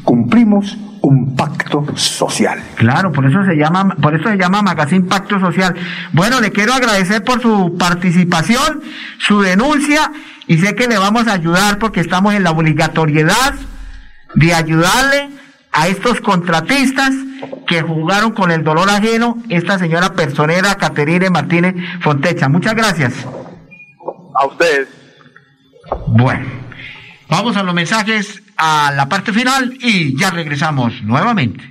cumplimos 0.03 0.79
un 1.03 1.35
pacto 1.37 1.85
social. 1.97 2.63
Claro, 2.77 3.13
por 3.13 3.27
eso 3.27 3.45
se 3.45 3.55
llama, 3.57 3.97
por 4.01 4.15
eso 4.15 4.29
se 4.29 4.37
llama 4.37 4.63
Magazine 4.63 5.05
Pacto 5.05 5.39
Social. 5.41 5.75
Bueno, 6.13 6.41
le 6.41 6.53
quiero 6.53 6.73
agradecer 6.73 7.25
por 7.25 7.43
su 7.43 7.77
participación, 7.79 8.81
su 9.19 9.41
denuncia, 9.41 10.13
y 10.47 10.59
sé 10.59 10.75
que 10.75 10.87
le 10.87 10.99
vamos 10.99 11.27
a 11.27 11.35
ayudar 11.35 11.79
porque 11.79 12.01
estamos 12.01 12.35
en 12.35 12.45
la 12.45 12.53
obligatoriedad 12.53 13.55
de 14.35 14.55
ayudarle 14.55 15.31
a 15.73 15.89
estos 15.89 16.21
contratistas 16.21 17.13
que 17.67 17.83
jugaron 17.83 18.33
con 18.33 18.51
el 18.51 18.63
dolor 18.63 18.89
ajeno, 18.89 19.39
esta 19.49 19.79
señora 19.79 20.15
personera 20.15 20.77
Caterine 20.77 21.31
Martínez 21.31 21.75
Fontecha. 22.01 22.49
Muchas 22.49 22.75
gracias. 22.75 23.15
A 24.35 24.47
ustedes. 24.47 25.02
Bueno, 26.07 26.47
vamos 27.29 27.57
a 27.57 27.63
los 27.63 27.75
mensajes 27.75 28.43
a 28.57 28.93
la 28.95 29.09
parte 29.09 29.33
final 29.33 29.77
y 29.81 30.19
ya 30.19 30.31
regresamos 30.31 31.03
nuevamente. 31.03 31.65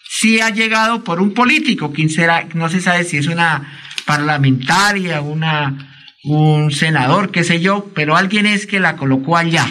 sí 0.09 0.39
ha 0.39 0.49
llegado 0.49 1.03
por 1.03 1.19
un 1.19 1.33
político, 1.33 1.91
quien 1.91 2.09
será, 2.09 2.47
no 2.53 2.69
se 2.69 2.79
sabe 2.79 3.03
si 3.03 3.17
es 3.17 3.27
una 3.27 3.81
parlamentaria, 4.05 5.19
una, 5.19 5.88
un 6.23 6.71
senador, 6.71 7.31
qué 7.31 7.43
sé 7.43 7.59
yo, 7.61 7.89
pero 7.95 8.15
alguien 8.17 8.45
es 8.45 8.65
que 8.65 8.79
la 8.79 8.95
colocó 8.95 9.37
allá, 9.37 9.65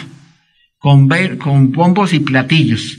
con, 0.77 1.07
ver- 1.07 1.37
con 1.37 1.71
bombos 1.71 2.13
y 2.13 2.19
platillos. 2.19 2.97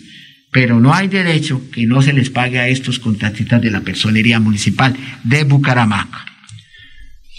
Pero 0.52 0.80
no 0.80 0.92
hay 0.92 1.06
derecho 1.06 1.62
que 1.72 1.86
no 1.86 2.02
se 2.02 2.12
les 2.12 2.28
pague 2.28 2.58
a 2.58 2.66
estos 2.68 2.98
contratistas 2.98 3.62
de 3.62 3.70
la 3.70 3.80
personería 3.82 4.40
municipal 4.40 4.96
de 5.22 5.44
Bucaramanga. 5.44 6.24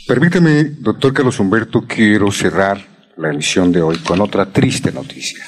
Permíteme, 0.07 0.63
doctor 0.79 1.13
Carlos 1.13 1.39
Humberto, 1.39 1.85
quiero 1.85 2.31
cerrar 2.31 2.85
la 3.17 3.29
emisión 3.31 3.71
de 3.71 3.81
hoy 3.81 3.97
con 3.97 4.21
otra 4.21 4.51
triste 4.51 4.91
noticia. 4.93 5.43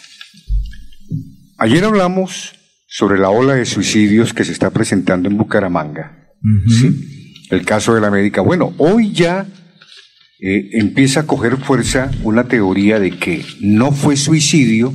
Ayer 1.57 1.83
hablamos 1.85 2.53
sobre 2.87 3.17
la 3.19 3.29
ola 3.29 3.55
de 3.55 3.65
suicidios 3.65 4.33
que 4.33 4.43
se 4.43 4.51
está 4.51 4.69
presentando 4.69 5.29
en 5.29 5.37
Bucaramanga. 5.37 6.27
¿sí? 6.67 7.39
El 7.49 7.65
caso 7.65 7.95
de 7.95 8.01
la 8.01 8.11
médica. 8.11 8.41
Bueno, 8.41 8.73
hoy 8.77 9.11
ya 9.13 9.45
eh, 10.45 10.69
empieza 10.73 11.21
a 11.21 11.27
coger 11.27 11.57
fuerza 11.57 12.11
una 12.23 12.43
teoría 12.43 12.99
de 12.99 13.11
que 13.11 13.45
no 13.61 13.91
fue 13.93 14.17
suicidio, 14.17 14.93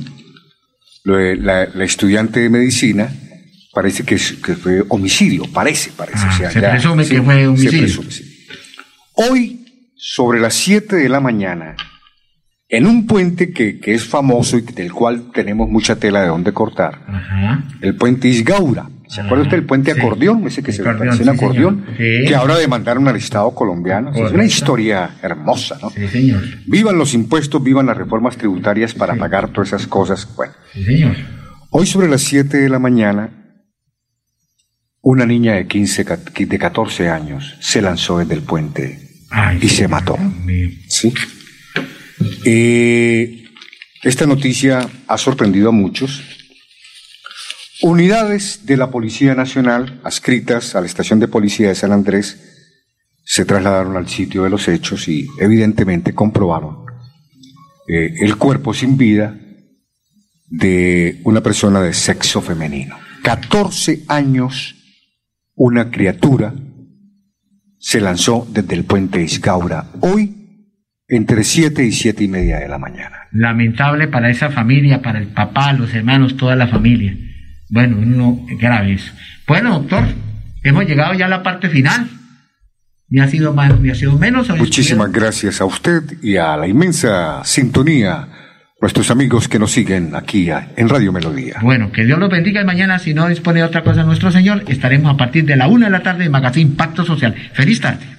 la, 1.03 1.65
la 1.65 1.83
estudiante 1.83 2.39
de 2.41 2.49
medicina, 2.49 3.11
parece 3.73 4.03
que, 4.03 4.15
es- 4.15 4.33
que 4.33 4.55
fue 4.55 4.83
homicidio, 4.89 5.43
parece, 5.51 5.91
parece. 5.95 6.27
o 6.27 6.31
sea, 6.33 6.49
Ah, 6.49 6.51
se 6.51 6.61
ya- 6.61 6.71
presume 6.71 7.03
sí, 7.03 7.15
que 7.15 7.21
fue 7.23 7.35
se 7.35 7.47
homicidio. 7.47 7.81
presume, 7.81 8.11
sí. 8.11 8.45
Hoy, 9.15 9.65
sobre 9.95 10.39
las 10.39 10.53
7 10.53 10.95
de 10.97 11.09
la 11.09 11.19
mañana, 11.19 11.75
en 12.67 12.85
un 12.85 13.07
puente 13.07 13.51
que, 13.51 13.79
que 13.79 13.95
es 13.95 14.03
famoso 14.05 14.57
y 14.57 14.61
del 14.61 14.93
cual 14.93 15.31
tenemos 15.33 15.67
mucha 15.69 15.95
tela 15.95 16.21
de 16.21 16.27
donde 16.27 16.53
cortar, 16.53 17.01
el 17.81 17.95
puente 17.95 18.27
Isgaura, 18.27 18.87
¿Se 19.09 19.21
acuerda 19.21 19.43
usted 19.43 19.57
del 19.57 19.65
puente 19.65 19.91
acordeón? 19.91 20.45
Ese 20.47 20.61
que 20.61 20.71
se 20.71 20.83
acordeón, 20.83 21.17
sí, 21.17 21.27
acordeón, 21.27 21.85
señor. 21.87 21.97
Sí. 21.97 22.27
que 22.27 22.35
ahora 22.35 22.57
demandaron 22.57 23.07
al 23.07 23.15
Estado 23.15 23.49
colombiano. 23.55 24.11
Es 24.13 24.31
una 24.31 24.45
historia 24.45 25.15
hermosa, 25.21 25.77
¿no? 25.81 25.89
Sí, 25.89 26.07
señor. 26.07 26.43
Vivan 26.67 26.97
los 26.97 27.13
impuestos, 27.15 27.63
vivan 27.63 27.87
las 27.87 27.97
reformas 27.97 28.37
tributarias 28.37 28.93
para 28.93 29.15
pagar 29.15 29.51
todas 29.51 29.69
esas 29.69 29.87
cosas. 29.87 30.27
Bueno, 30.35 30.53
Sí, 30.73 30.83
señor. 30.85 31.15
hoy 31.71 31.87
sobre 31.87 32.07
las 32.07 32.21
7 32.21 32.57
de 32.57 32.69
la 32.69 32.77
mañana, 32.77 33.31
una 35.01 35.25
niña 35.25 35.53
de 35.55 35.65
15, 35.65 36.05
ca- 36.05 36.17
de 36.17 36.59
14 36.59 37.09
años 37.09 37.55
se 37.61 37.81
lanzó 37.81 38.19
desde 38.19 38.35
el 38.35 38.41
puente 38.43 38.99
y 39.59 39.69
se 39.69 39.87
mató. 39.87 40.17
¿Sí? 40.87 41.11
Eh, 42.45 43.43
esta 44.03 44.25
noticia 44.25 44.87
ha 45.07 45.17
sorprendido 45.17 45.69
a 45.69 45.71
muchos. 45.71 46.21
Unidades 47.81 48.65
de 48.65 48.75
la 48.75 48.91
Policía 48.91 49.35
Nacional 49.35 50.01
adscritas 50.03 50.75
a 50.75 50.81
la 50.81 50.85
estación 50.85 51.19
de 51.21 51.29
policía 51.29 51.69
de 51.69 51.75
San 51.75 51.93
Andrés 51.93 52.37
se 53.23 53.45
trasladaron 53.45 53.95
al 53.95 54.09
sitio 54.09 54.43
de 54.43 54.49
los 54.49 54.67
hechos 54.67 55.07
y 55.07 55.27
evidentemente 55.39 56.13
comprobaron 56.13 56.85
eh, 57.87 58.15
el 58.19 58.35
cuerpo 58.35 58.73
sin 58.73 58.97
vida 58.97 59.39
de 60.47 61.21
una 61.23 61.41
persona 61.41 61.79
de 61.79 61.93
sexo 61.93 62.41
femenino. 62.41 62.97
14 63.23 64.03
años, 64.09 64.75
una 65.55 65.89
criatura 65.89 66.53
se 67.77 68.01
lanzó 68.01 68.45
desde 68.51 68.75
el 68.75 68.83
puente 68.83 69.21
Isgaura 69.21 69.91
hoy 70.01 70.35
entre 71.07 71.45
7 71.45 71.85
y 71.85 71.93
7 71.93 72.25
y 72.25 72.27
media 72.27 72.59
de 72.59 72.67
la 72.67 72.77
mañana. 72.77 73.27
Lamentable 73.31 74.09
para 74.09 74.29
esa 74.29 74.49
familia, 74.49 75.01
para 75.01 75.19
el 75.19 75.27
papá, 75.27 75.71
los 75.71 75.93
hermanos, 75.93 76.35
toda 76.35 76.57
la 76.57 76.67
familia. 76.67 77.15
Bueno, 77.69 77.97
uno 77.99 78.45
grave 78.59 78.93
eso. 78.93 79.11
Bueno, 79.47 79.79
doctor, 79.79 80.03
hemos 80.63 80.85
llegado 80.85 81.13
ya 81.13 81.25
a 81.25 81.29
la 81.29 81.43
parte 81.43 81.69
final. 81.69 82.09
Ni 83.11 83.21
ha 83.21 83.27
sido 83.27 83.53
más, 83.53 83.79
ni 83.79 83.89
ha 83.89 83.95
sido 83.95 84.17
menos. 84.17 84.49
Muchísimas 84.49 85.11
gracias 85.11 85.61
a 85.61 85.65
usted 85.65 86.03
y 86.21 86.37
a 86.37 86.55
la 86.57 86.67
inmensa 86.67 87.43
sintonía, 87.43 88.27
nuestros 88.81 89.09
amigos 89.09 89.47
que 89.47 89.57
nos 89.57 89.71
siguen 89.71 90.15
aquí 90.15 90.49
en 90.51 90.89
Radio 90.89 91.11
Melodía. 91.11 91.57
Bueno, 91.61 91.91
que 91.91 92.05
Dios 92.05 92.19
los 92.19 92.29
bendiga 92.29 92.61
y 92.61 92.65
mañana, 92.65 92.99
si 92.99 93.15
no 93.15 93.27
dispone 93.27 93.61
de 93.61 93.65
otra 93.65 93.83
cosa 93.83 94.03
nuestro 94.03 94.31
Señor, 94.31 94.63
estaremos 94.67 95.11
a 95.11 95.17
partir 95.17 95.45
de 95.45 95.55
la 95.55 95.67
una 95.67 95.87
de 95.87 95.91
la 95.91 96.03
tarde 96.03 96.25
en 96.25 96.31
Magazine 96.31 96.75
Pacto 96.75 97.03
Social. 97.03 97.33
Feliz 97.53 97.81
tarde. 97.81 98.18